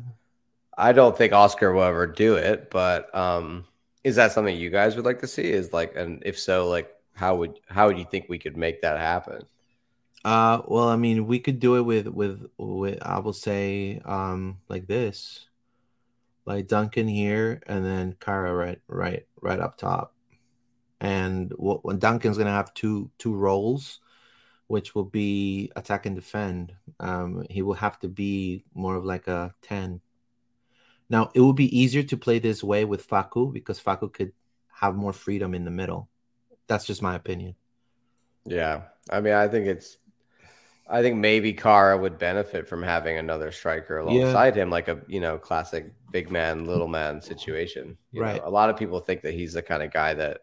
I 0.81 0.93
don't 0.93 1.17
think 1.17 1.33
Oscar 1.33 1.73
will 1.73 1.83
ever 1.83 2.07
do 2.07 2.37
it, 2.37 2.71
but 2.71 3.15
um, 3.15 3.67
is 4.03 4.17
that 4.17 4.33
something 4.33 4.57
you 4.57 4.71
guys 4.71 4.97
would 4.97 5.05
like 5.05 5.21
to 5.21 5.27
see? 5.27 5.51
Is 5.51 5.73
like, 5.73 5.95
and 5.95 6.23
if 6.25 6.39
so, 6.39 6.69
like, 6.69 6.91
how 7.15 7.37
would 7.37 7.61
how 7.69 7.87
would 7.87 7.99
you 7.99 8.07
think 8.11 8.27
we 8.29 8.39
could 8.39 8.57
make 8.57 8.81
that 8.83 8.99
happen? 8.99 9.43
Uh, 10.25 10.63
well, 10.67 10.89
I 10.89 10.97
mean, 10.97 11.27
we 11.27 11.39
could 11.39 11.61
do 11.61 11.77
it 11.77 11.83
with 11.83 12.09
with 12.09 12.47
with 12.59 12.99
I 13.03 13.19
will 13.19 13.35
say 13.35 14.01
um 14.05 14.59
like 14.69 14.87
this, 14.87 15.47
like 16.47 16.67
Duncan 16.67 17.09
here, 17.09 17.63
and 17.67 17.85
then 17.85 18.17
Kara 18.19 18.55
right 18.55 18.81
right 18.89 19.27
right 19.41 19.61
up 19.61 19.77
top, 19.77 20.15
and 21.01 21.53
what 21.57 21.85
when 21.85 21.99
Duncan's 21.99 22.39
gonna 22.39 22.51
have 22.51 22.73
two 22.75 23.11
two 23.19 23.35
roles, 23.35 24.01
which 24.69 24.95
will 24.95 25.05
be 25.05 25.71
attack 25.77 26.07
and 26.07 26.17
defend. 26.17 26.75
Um, 27.01 27.45
he 27.51 27.63
will 27.63 27.75
have 27.75 27.99
to 28.01 28.09
be 28.09 28.65
more 28.75 28.97
of 28.97 29.05
like 29.05 29.27
a 29.29 29.55
ten. 29.63 30.01
Now 31.11 31.31
it 31.35 31.41
would 31.41 31.57
be 31.57 31.79
easier 31.79 32.05
to 32.05 32.17
play 32.17 32.39
this 32.39 32.65
way 32.65 32.85
with 32.87 33.07
Facu 33.07 33.53
because 33.53 33.81
Facu 33.81 34.11
could 34.13 34.33
have 34.73 34.95
more 34.95 35.13
freedom 35.13 35.55
in 35.55 35.65
the 35.65 35.71
middle. 35.71 36.09
That's 36.69 36.87
just 36.87 37.03
my 37.03 37.17
opinion. 37.17 37.57
Yeah, 38.47 38.83
I 39.11 39.21
mean, 39.21 39.35
I 39.35 39.49
think 39.49 39.67
it's 39.67 39.99
I 40.89 41.03
think 41.03 41.17
maybe 41.17 41.53
Kara 41.53 41.97
would 41.97 42.19
benefit 42.19 42.67
from 42.67 42.83
having 42.83 43.17
another 43.17 43.53
striker 43.53 43.99
alongside 43.99 44.57
yeah. 44.57 44.63
him, 44.63 44.71
like 44.71 44.89
a 44.89 45.01
you 45.07 45.21
know 45.21 45.39
classic 45.39 45.93
big 46.11 46.31
man, 46.31 46.65
little 46.65 46.89
man 46.89 47.21
situation. 47.21 47.97
You 48.13 48.23
right. 48.23 48.37
Know, 48.43 48.49
a 48.49 48.51
lot 48.51 48.71
of 48.71 48.77
people 48.77 48.99
think 48.99 49.23
that 49.23 49.35
he's 49.35 49.53
the 49.53 49.63
kind 49.63 49.83
of 49.83 49.93
guy 49.93 50.15
that 50.15 50.41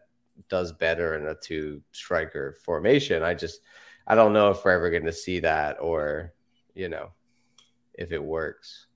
does 0.48 0.72
better 0.72 1.16
in 1.16 1.26
a 1.26 1.34
two 1.34 1.82
striker 1.92 2.56
formation. 2.64 3.22
I 3.22 3.34
just 3.34 3.60
I 4.06 4.14
don't 4.14 4.32
know 4.32 4.50
if 4.50 4.64
we're 4.64 4.72
ever 4.72 4.90
going 4.90 5.04
to 5.04 5.12
see 5.12 5.40
that 5.40 5.78
or 5.80 6.32
you 6.74 6.88
know 6.88 7.10
if 7.92 8.12
it 8.12 8.22
works. 8.22 8.86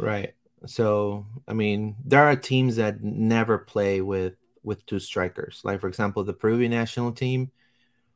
Right. 0.00 0.34
So 0.66 1.26
I 1.46 1.52
mean, 1.52 1.96
there 2.04 2.24
are 2.24 2.36
teams 2.36 2.76
that 2.76 3.02
never 3.02 3.58
play 3.58 4.00
with 4.00 4.34
with 4.62 4.84
two 4.86 4.98
strikers. 4.98 5.60
Like 5.64 5.80
for 5.80 5.88
example, 5.88 6.24
the 6.24 6.32
Peruvian 6.32 6.70
national 6.70 7.12
team 7.12 7.50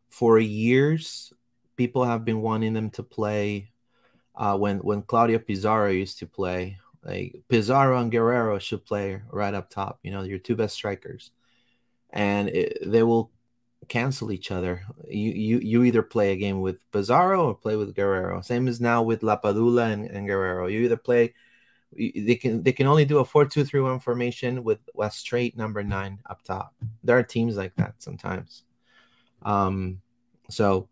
for 0.08 0.38
years 0.38 1.32
people 1.76 2.04
have 2.04 2.24
been 2.24 2.42
wanting 2.42 2.74
them 2.74 2.90
to 2.90 3.02
play 3.02 3.70
uh, 4.36 4.56
when 4.56 4.78
when 4.78 5.02
Claudio 5.02 5.38
Pizarro 5.38 5.90
used 5.90 6.18
to 6.18 6.26
play. 6.26 6.78
Like 7.04 7.42
Pizarro 7.48 7.98
and 7.98 8.12
Guerrero 8.12 8.58
should 8.60 8.84
play 8.84 9.20
right 9.30 9.54
up 9.54 9.68
top. 9.70 9.98
You 10.02 10.12
know, 10.12 10.22
your 10.22 10.38
two 10.38 10.54
best 10.54 10.74
strikers, 10.74 11.32
and 12.10 12.48
it, 12.48 12.78
they 12.86 13.02
will 13.02 13.32
cancel 13.88 14.30
each 14.30 14.52
other. 14.52 14.82
You 15.08 15.32
you 15.32 15.58
you 15.58 15.84
either 15.84 16.02
play 16.02 16.32
a 16.32 16.36
game 16.36 16.60
with 16.60 16.78
Pizarro 16.92 17.48
or 17.48 17.54
play 17.54 17.74
with 17.74 17.96
Guerrero. 17.96 18.40
Same 18.40 18.68
as 18.68 18.80
now 18.80 19.02
with 19.02 19.22
Lapadula 19.22 19.92
and, 19.92 20.06
and 20.06 20.28
Guerrero. 20.28 20.68
You 20.68 20.80
either 20.80 20.96
play. 20.96 21.34
They 21.96 22.36
can 22.36 22.62
they 22.62 22.72
can 22.72 22.86
only 22.86 23.04
do 23.04 23.18
a 23.18 23.24
four 23.24 23.44
two 23.44 23.64
three 23.64 23.80
one 23.80 24.00
formation 24.00 24.64
with 24.64 24.78
a 24.98 25.10
straight 25.10 25.56
number 25.56 25.82
nine 25.82 26.20
up 26.28 26.42
top. 26.42 26.74
There 27.04 27.18
are 27.18 27.22
teams 27.22 27.56
like 27.56 27.74
that 27.76 27.94
sometimes. 27.98 28.64
Um, 29.42 30.00
so 30.48 30.88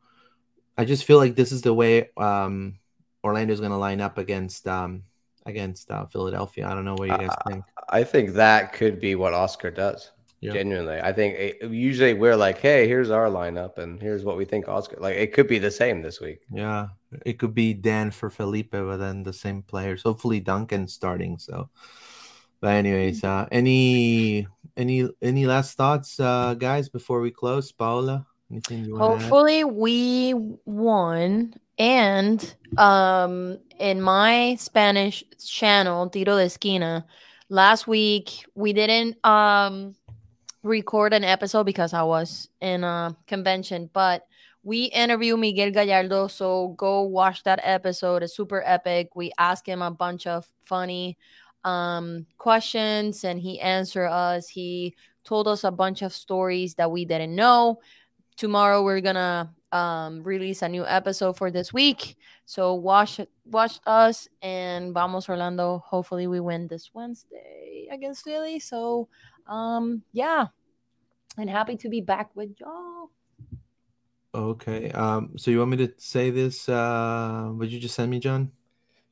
I 0.76 0.84
just 0.84 1.04
feel 1.04 1.18
like 1.18 1.36
this 1.36 1.52
is 1.52 1.62
the 1.62 1.74
way 1.74 2.10
um, 2.16 2.78
Orlando 3.24 3.52
is 3.52 3.60
going 3.60 3.72
to 3.72 3.78
line 3.78 4.00
up 4.00 4.18
against 4.18 4.66
um, 4.66 5.04
against 5.46 5.90
uh, 5.90 6.06
Philadelphia. 6.06 6.66
I 6.68 6.74
don't 6.74 6.84
know 6.84 6.94
what 6.94 7.08
you 7.08 7.16
guys 7.16 7.36
think. 7.46 7.64
I 7.88 8.04
think 8.04 8.34
that 8.34 8.72
could 8.72 9.00
be 9.00 9.14
what 9.14 9.34
Oscar 9.34 9.70
does. 9.70 10.10
Yeah. 10.40 10.54
Genuinely, 10.54 10.98
I 10.98 11.12
think 11.12 11.34
it, 11.34 11.70
usually 11.70 12.14
we're 12.14 12.34
like, 12.34 12.56
"Hey, 12.58 12.88
here's 12.88 13.10
our 13.10 13.26
lineup, 13.26 13.76
and 13.76 14.00
here's 14.00 14.24
what 14.24 14.38
we 14.38 14.46
think 14.46 14.68
Oscar." 14.68 14.96
Like, 14.98 15.16
it 15.16 15.34
could 15.34 15.46
be 15.46 15.58
the 15.58 15.70
same 15.70 16.00
this 16.00 16.18
week. 16.18 16.40
Yeah, 16.50 16.88
it 17.26 17.38
could 17.38 17.54
be 17.54 17.74
Dan 17.74 18.10
for 18.10 18.30
Felipe, 18.30 18.70
but 18.70 18.96
then 18.96 19.22
the 19.22 19.34
same 19.34 19.60
players. 19.60 20.02
Hopefully, 20.02 20.40
Duncan 20.40 20.88
starting. 20.88 21.36
So, 21.38 21.68
but 22.62 22.68
anyways, 22.68 23.22
uh, 23.22 23.48
any 23.52 24.46
any 24.78 25.10
any 25.20 25.44
last 25.44 25.76
thoughts, 25.76 26.18
uh, 26.18 26.54
guys, 26.54 26.88
before 26.88 27.20
we 27.20 27.30
close, 27.30 27.70
Paola? 27.70 28.26
anything? 28.50 28.90
Hopefully 28.96 29.64
we 29.64 30.34
won. 30.64 31.54
And 31.78 32.54
um 32.76 33.58
in 33.78 34.02
my 34.02 34.56
Spanish 34.56 35.24
channel, 35.44 36.08
Tiro 36.10 36.36
de 36.36 36.44
Esquina, 36.44 37.06
last 37.48 37.86
week 37.86 38.44
we 38.54 38.72
didn't 38.72 39.24
um 39.24 39.94
record 40.62 41.12
an 41.12 41.24
episode 41.24 41.64
because 41.64 41.92
I 41.92 42.02
was 42.02 42.48
in 42.60 42.84
a 42.84 43.16
convention, 43.26 43.90
but 43.92 44.26
we 44.62 44.84
interview 44.84 45.36
Miguel 45.36 45.70
Gallardo, 45.70 46.26
so 46.26 46.74
go 46.76 47.02
watch 47.02 47.42
that 47.44 47.60
episode. 47.62 48.22
It's 48.22 48.36
super 48.36 48.62
epic. 48.64 49.16
We 49.16 49.32
ask 49.38 49.66
him 49.66 49.80
a 49.82 49.90
bunch 49.90 50.26
of 50.26 50.46
funny 50.62 51.16
um 51.62 52.26
questions 52.38 53.24
and 53.24 53.38
he 53.38 53.60
answered 53.60 54.08
us. 54.08 54.48
He 54.48 54.94
told 55.24 55.46
us 55.46 55.64
a 55.64 55.70
bunch 55.70 56.02
of 56.02 56.12
stories 56.12 56.74
that 56.76 56.90
we 56.90 57.04
didn't 57.04 57.34
know 57.34 57.80
tomorrow 58.40 58.82
we're 58.82 59.02
gonna 59.02 59.54
um, 59.70 60.22
release 60.22 60.62
a 60.62 60.68
new 60.68 60.86
episode 60.86 61.36
for 61.36 61.50
this 61.50 61.74
week. 61.74 62.16
So 62.46 62.74
watch 62.74 63.20
watch 63.44 63.78
us 63.86 64.28
and 64.40 64.94
vamos 64.94 65.28
Orlando. 65.28 65.84
Hopefully 65.86 66.26
we 66.26 66.40
win 66.40 66.66
this 66.66 66.90
Wednesday 66.94 67.86
against 67.92 68.24
Philly. 68.24 68.58
So 68.58 69.08
um 69.50 70.02
yeah. 70.12 70.46
And 71.36 71.50
happy 71.50 71.76
to 71.76 71.88
be 71.88 72.00
back 72.00 72.34
with 72.34 72.58
y'all. 72.58 73.10
Okay. 74.34 74.90
Um 74.92 75.36
so 75.36 75.50
you 75.50 75.58
want 75.58 75.72
me 75.72 75.76
to 75.78 75.92
say 75.98 76.30
this 76.30 76.68
uh 76.68 77.50
would 77.52 77.70
you 77.70 77.78
just 77.78 77.94
send 77.94 78.10
me, 78.10 78.20
John? 78.20 78.52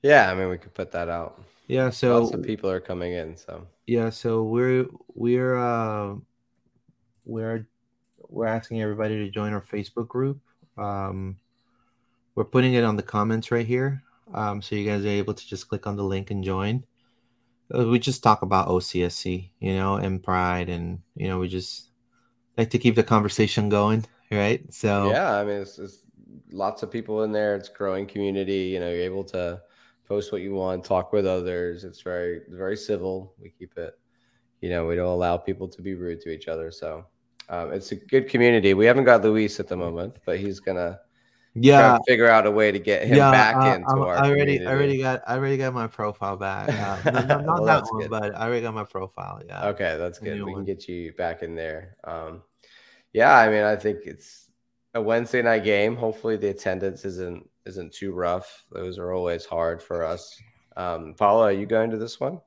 Yeah, 0.03 0.31
I 0.31 0.35
mean 0.35 0.49
we 0.49 0.59
could 0.59 0.75
put 0.75 0.93
that 0.93 1.09
out. 1.09 1.43
Yeah, 1.67 1.91
so 1.91 2.19
lots 2.19 2.35
of 2.35 2.43
people 2.43 2.71
are 2.71 2.81
coming 2.81 3.13
in, 3.13 3.37
so 3.37 3.67
yeah, 3.87 4.09
so 4.09 4.43
we're 4.43 4.87
we're 5.15 5.59
uh 5.59 6.15
we're 7.27 7.67
we're 8.29 8.47
asking 8.47 8.81
everybody 8.81 9.19
to 9.19 9.31
join 9.31 9.53
our 9.53 9.61
Facebook 9.61 10.09
group. 10.09 10.41
Um, 10.79 11.37
we're 12.35 12.45
putting 12.45 12.75
it 12.75 12.85
on 12.85 12.97
the 12.97 13.03
comments 13.03 13.51
right 13.51 13.67
here, 13.67 14.03
um, 14.33 14.63
so 14.63 14.77
you 14.77 14.89
guys 14.89 15.05
are 15.05 15.09
able 15.09 15.35
to 15.35 15.47
just 15.47 15.69
click 15.69 15.87
on 15.87 15.97
the 15.97 16.03
link 16.03 16.31
and 16.31 16.43
join. 16.43 16.85
Uh, 17.75 17.87
we 17.87 17.99
just 17.99 18.23
talk 18.23 18.43
about 18.43 18.69
OCSC, 18.69 19.51
you 19.61 19.75
know, 19.75 19.97
and 19.97 20.23
pride, 20.23 20.69
and 20.69 21.01
you 21.15 21.29
know, 21.29 21.39
we 21.39 21.49
just 21.49 21.91
like 22.57 22.71
to 22.71 22.79
keep 22.79 22.95
the 22.95 23.03
conversation 23.03 23.69
going, 23.69 24.05
right? 24.31 24.73
So 24.73 25.11
yeah, 25.11 25.37
I 25.37 25.45
mean, 25.45 25.61
it's, 25.63 25.79
it's 25.79 25.99
lots 26.51 26.83
of 26.83 26.91
people 26.91 27.23
in 27.25 27.33
there. 27.33 27.55
It's 27.55 27.69
growing 27.69 28.07
community. 28.07 28.71
You 28.73 28.81
know, 28.81 28.89
you're 28.89 29.03
able 29.03 29.25
to 29.25 29.61
post 30.07 30.33
what 30.33 30.41
you 30.41 30.55
want, 30.55 30.85
talk 30.85 31.13
with 31.13 31.27
others. 31.27 31.85
It's 31.85 32.01
very 32.01 32.41
very 32.49 32.77
civil. 32.77 33.35
We 33.41 33.51
keep 33.51 33.77
it. 33.77 33.99
You 34.61 34.71
know, 34.71 34.87
we 34.87 34.97
don't 34.97 35.07
allow 35.07 35.37
people 35.37 35.69
to 35.69 35.83
be 35.83 35.95
rude 35.95 36.21
to 36.23 36.31
each 36.31 36.49
other. 36.49 36.71
So 36.71 37.05
um, 37.49 37.73
it's 37.73 37.93
a 37.93 37.97
good 37.97 38.29
community. 38.29 38.75
We 38.75 38.87
haven't 38.87 39.05
got 39.05 39.23
Luis 39.23 39.61
at 39.61 39.69
the 39.69 39.77
moment, 39.77 40.17
but 40.25 40.39
he's 40.39 40.61
gonna 40.61 40.99
yeah 41.63 41.99
figure 42.07 42.29
out 42.29 42.47
a 42.47 42.51
way 42.51 42.73
to 42.73 42.79
get 42.79 43.07
him 43.07 43.17
yeah, 43.17 43.31
back 43.31 43.57
uh, 43.57 43.75
into 43.75 43.89
I'm, 43.89 44.01
our. 44.01 44.17
I 44.17 44.29
already, 44.29 44.59
community. 44.59 44.67
I 44.67 44.73
already 44.73 44.99
got, 44.99 45.23
I 45.27 45.35
already 45.37 45.57
got 45.57 45.75
my 45.75 45.87
profile 45.87 46.37
back. 46.37 46.69
Not, 47.05 47.45
not 47.45 47.45
well, 47.47 47.65
that 47.65 47.85
one, 47.91 48.03
good. 48.03 48.11
but 48.11 48.35
I 48.35 48.47
already 48.47 48.63
got 48.63 48.75
my 48.75 48.85
profile. 48.85 49.43
Yeah. 49.47 49.69
Okay, 49.69 49.97
that's 49.99 50.19
good. 50.19 50.35
We 50.35 50.53
one. 50.53 50.55
can 50.55 50.65
get 50.65 50.89
you 50.89 51.13
back 51.13 51.43
in 51.43 51.55
there. 51.55 51.97
Um, 52.05 52.43
yeah, 53.13 53.37
I 53.37 53.49
mean, 53.49 53.65
I 53.65 53.77
think 53.77 54.01
it's 54.05 54.51
a 54.95 55.01
Wednesday 55.03 55.43
night 55.43 55.65
game. 55.65 55.97
Hopefully, 55.97 56.37
the 56.37 56.49
attendance 56.49 57.05
isn't 57.05 57.49
isn't 57.67 57.93
too 57.93 58.13
rough. 58.13 58.65
Those 58.71 58.99
are 58.99 59.13
always 59.13 59.45
hard 59.45 59.83
for 59.83 60.05
us. 60.05 60.41
Um, 60.77 61.15
Paula, 61.17 61.47
are 61.47 61.53
you 61.53 61.67
going 61.67 61.91
to 61.91 61.99
this 61.99 62.21
one? 62.21 62.41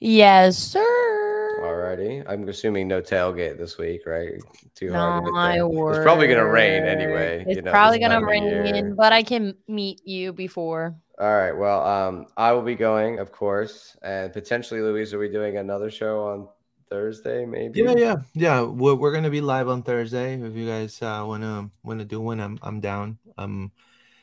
Yes, 0.00 0.58
sir. 0.58 1.29
Alrighty. 1.60 2.24
I'm 2.26 2.48
assuming 2.48 2.88
no 2.88 3.02
tailgate 3.02 3.58
this 3.58 3.76
week, 3.76 4.06
right? 4.06 4.32
Too 4.74 4.92
hard. 4.92 5.24
No, 5.24 5.30
my 5.30 5.62
word. 5.62 5.96
It's 5.96 6.04
probably 6.04 6.26
gonna 6.26 6.48
rain 6.48 6.84
anyway. 6.84 7.44
It's 7.46 7.56
you 7.56 7.62
know, 7.62 7.70
probably 7.70 7.98
gonna 7.98 8.24
rain, 8.24 8.94
but 8.94 9.12
I 9.12 9.22
can 9.22 9.54
meet 9.68 10.00
you 10.06 10.32
before. 10.32 10.96
All 11.18 11.36
right. 11.36 11.52
Well, 11.52 11.84
um, 11.84 12.26
I 12.36 12.52
will 12.52 12.62
be 12.62 12.74
going, 12.74 13.18
of 13.18 13.30
course, 13.30 13.94
and 14.02 14.32
potentially, 14.32 14.80
Luis, 14.80 15.12
are 15.12 15.18
we 15.18 15.28
doing 15.28 15.58
another 15.58 15.90
show 15.90 16.24
on 16.28 16.48
Thursday? 16.88 17.44
Maybe. 17.44 17.80
Yeah, 17.80 17.94
yeah, 17.94 18.16
yeah. 18.32 18.62
We're, 18.62 18.94
we're 18.94 19.12
gonna 19.12 19.28
be 19.28 19.42
live 19.42 19.68
on 19.68 19.82
Thursday. 19.82 20.40
If 20.40 20.54
you 20.54 20.66
guys 20.66 21.00
uh, 21.02 21.24
wanna 21.26 21.70
wanna 21.82 22.06
do 22.06 22.20
one, 22.22 22.40
I'm 22.40 22.58
I'm 22.62 22.80
down. 22.80 23.18
Um, 23.36 23.70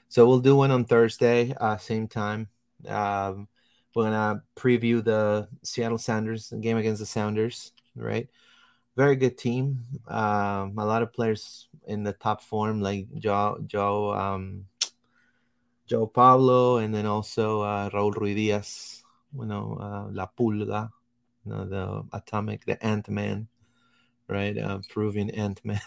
so 0.09 0.27
we'll 0.27 0.39
do 0.39 0.55
one 0.55 0.72
on 0.72 0.85
Thursday, 0.85 1.53
uh, 1.59 1.77
same 1.77 2.07
time. 2.07 2.47
Um 2.88 3.47
we're 3.98 4.03
gonna 4.03 4.44
preview 4.56 5.03
the 5.03 5.49
Seattle 5.64 5.98
Sounders 5.98 6.53
game 6.61 6.78
against 6.78 6.99
the 6.99 7.06
Sounders, 7.07 7.72
right? 7.95 8.30
Very 8.95 9.15
good 9.15 9.40
team. 9.40 9.82
Um, 10.07 10.78
a 10.78 10.86
lot 10.86 11.02
of 11.02 11.11
players 11.11 11.68
in 11.88 12.03
the 12.03 12.14
top 12.14 12.44
form, 12.44 12.80
like 12.80 13.07
Joe, 13.18 13.57
Joe, 13.65 14.14
um, 14.14 14.65
João 15.90 16.14
Paulo, 16.14 16.78
and 16.78 16.94
then 16.94 17.07
also 17.07 17.61
uh, 17.61 17.90
Raul 17.90 18.14
Ruidiaz. 18.14 19.02
You 19.34 19.45
know, 19.45 19.78
uh, 19.82 20.11
La 20.11 20.28
Pulga, 20.28 20.91
you 21.44 21.52
know, 21.52 21.65
the 21.65 22.03
Atomic, 22.15 22.65
the 22.65 22.78
Ant 22.86 23.10
Man. 23.10 23.48
right? 24.28 24.56
Uh, 24.57 24.80
proving 24.90 25.32
Ant 25.32 25.60
Man. 25.65 25.82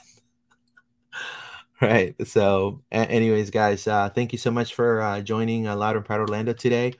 right. 1.80 2.14
So, 2.26 2.82
anyways, 2.90 3.50
guys, 3.50 3.86
uh, 3.86 4.10
thank 4.10 4.32
you 4.32 4.38
so 4.38 4.50
much 4.50 4.74
for 4.74 5.00
uh, 5.00 5.20
joining 5.20 5.68
uh, 5.68 5.76
Loud 5.76 5.94
and 5.94 6.04
Proud 6.04 6.20
Orlando 6.20 6.52
today. 6.52 6.94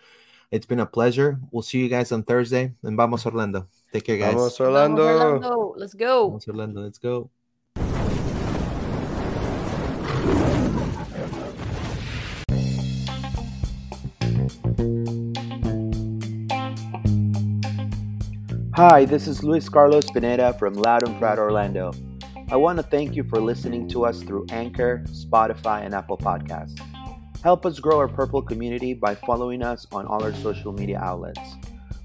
It's 0.51 0.67
been 0.67 0.81
a 0.81 0.87
pleasure. 0.87 1.39
We'll 1.53 1.63
see 1.63 1.79
you 1.79 1.89
guys 1.89 2.11
on 2.11 2.25
Thursday. 2.25 2.75
And 2.83 2.97
vamos 2.97 3.25
Orlando. 3.25 3.69
Take 3.93 4.05
care, 4.05 4.19
guys. 4.19 4.35
Vamos 4.35 4.61
Orlando. 4.61 5.07
Vamos, 5.07 5.45
Orlando. 5.45 5.75
Let's 5.77 5.95
go. 5.95 6.27
Vamos 6.27 6.49
Orlando. 6.49 6.81
Let's 6.81 6.99
go. 6.99 7.31
Hi, 18.75 19.05
this 19.05 19.29
is 19.29 19.45
Luis 19.45 19.69
Carlos 19.69 20.11
Pineda 20.11 20.55
from 20.55 20.75
Loud 20.75 21.07
and 21.07 21.17
Proud 21.21 21.39
Orlando. 21.39 21.93
I 22.51 22.57
want 22.57 22.79
to 22.79 22.83
thank 22.83 23.15
you 23.15 23.23
for 23.23 23.41
listening 23.41 23.87
to 23.91 24.05
us 24.05 24.21
through 24.25 24.47
Anchor, 24.51 25.05
Spotify, 25.11 25.85
and 25.85 25.95
Apple 25.95 26.19
Podcasts. 26.19 26.81
Help 27.43 27.65
us 27.65 27.81
grow 27.81 27.99
our 27.99 28.09
Purple 28.09 28.43
community 28.43 28.93
by 28.93 29.15
following 29.15 29.63
us 29.63 29.87
on 29.93 30.07
all 30.07 30.23
our 30.23 30.35
social 30.35 30.73
media 30.73 30.99
outlets. 30.99 31.41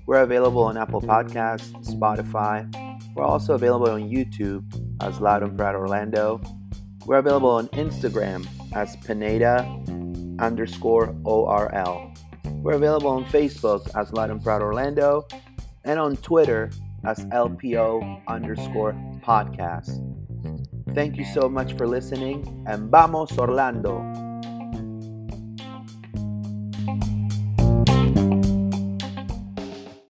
We're 0.05 0.21
available 0.21 0.63
on 0.63 0.77
Apple 0.77 1.01
Podcasts, 1.01 1.73
Spotify. 1.85 2.71
We're 3.15 3.25
also 3.25 3.53
available 3.53 3.89
on 3.89 4.09
YouTube 4.09 4.63
as 5.01 5.19
Loud 5.19 5.43
and 5.43 5.57
Proud 5.57 5.75
Orlando. 5.75 6.39
We're 7.05 7.17
available 7.17 7.49
on 7.49 7.67
Instagram 7.69 8.47
as 8.73 8.95
Pineda 8.97 9.63
underscore 10.39 11.13
ORL. 11.25 12.13
We're 12.63 12.75
available 12.75 13.09
on 13.09 13.25
Facebook 13.25 13.89
as 13.93 14.13
Loud 14.13 14.29
and 14.29 14.41
Proud 14.41 14.61
Orlando 14.61 15.27
and 15.83 15.99
on 15.99 16.15
Twitter 16.17 16.71
as 17.05 17.25
LPO 17.25 18.25
underscore 18.27 18.93
podcast. 19.21 20.01
Thank 20.93 21.17
you 21.17 21.25
so 21.25 21.49
much 21.49 21.73
for 21.73 21.87
listening 21.87 22.63
and 22.67 22.89
vamos 22.89 23.37
Orlando! 23.37 24.24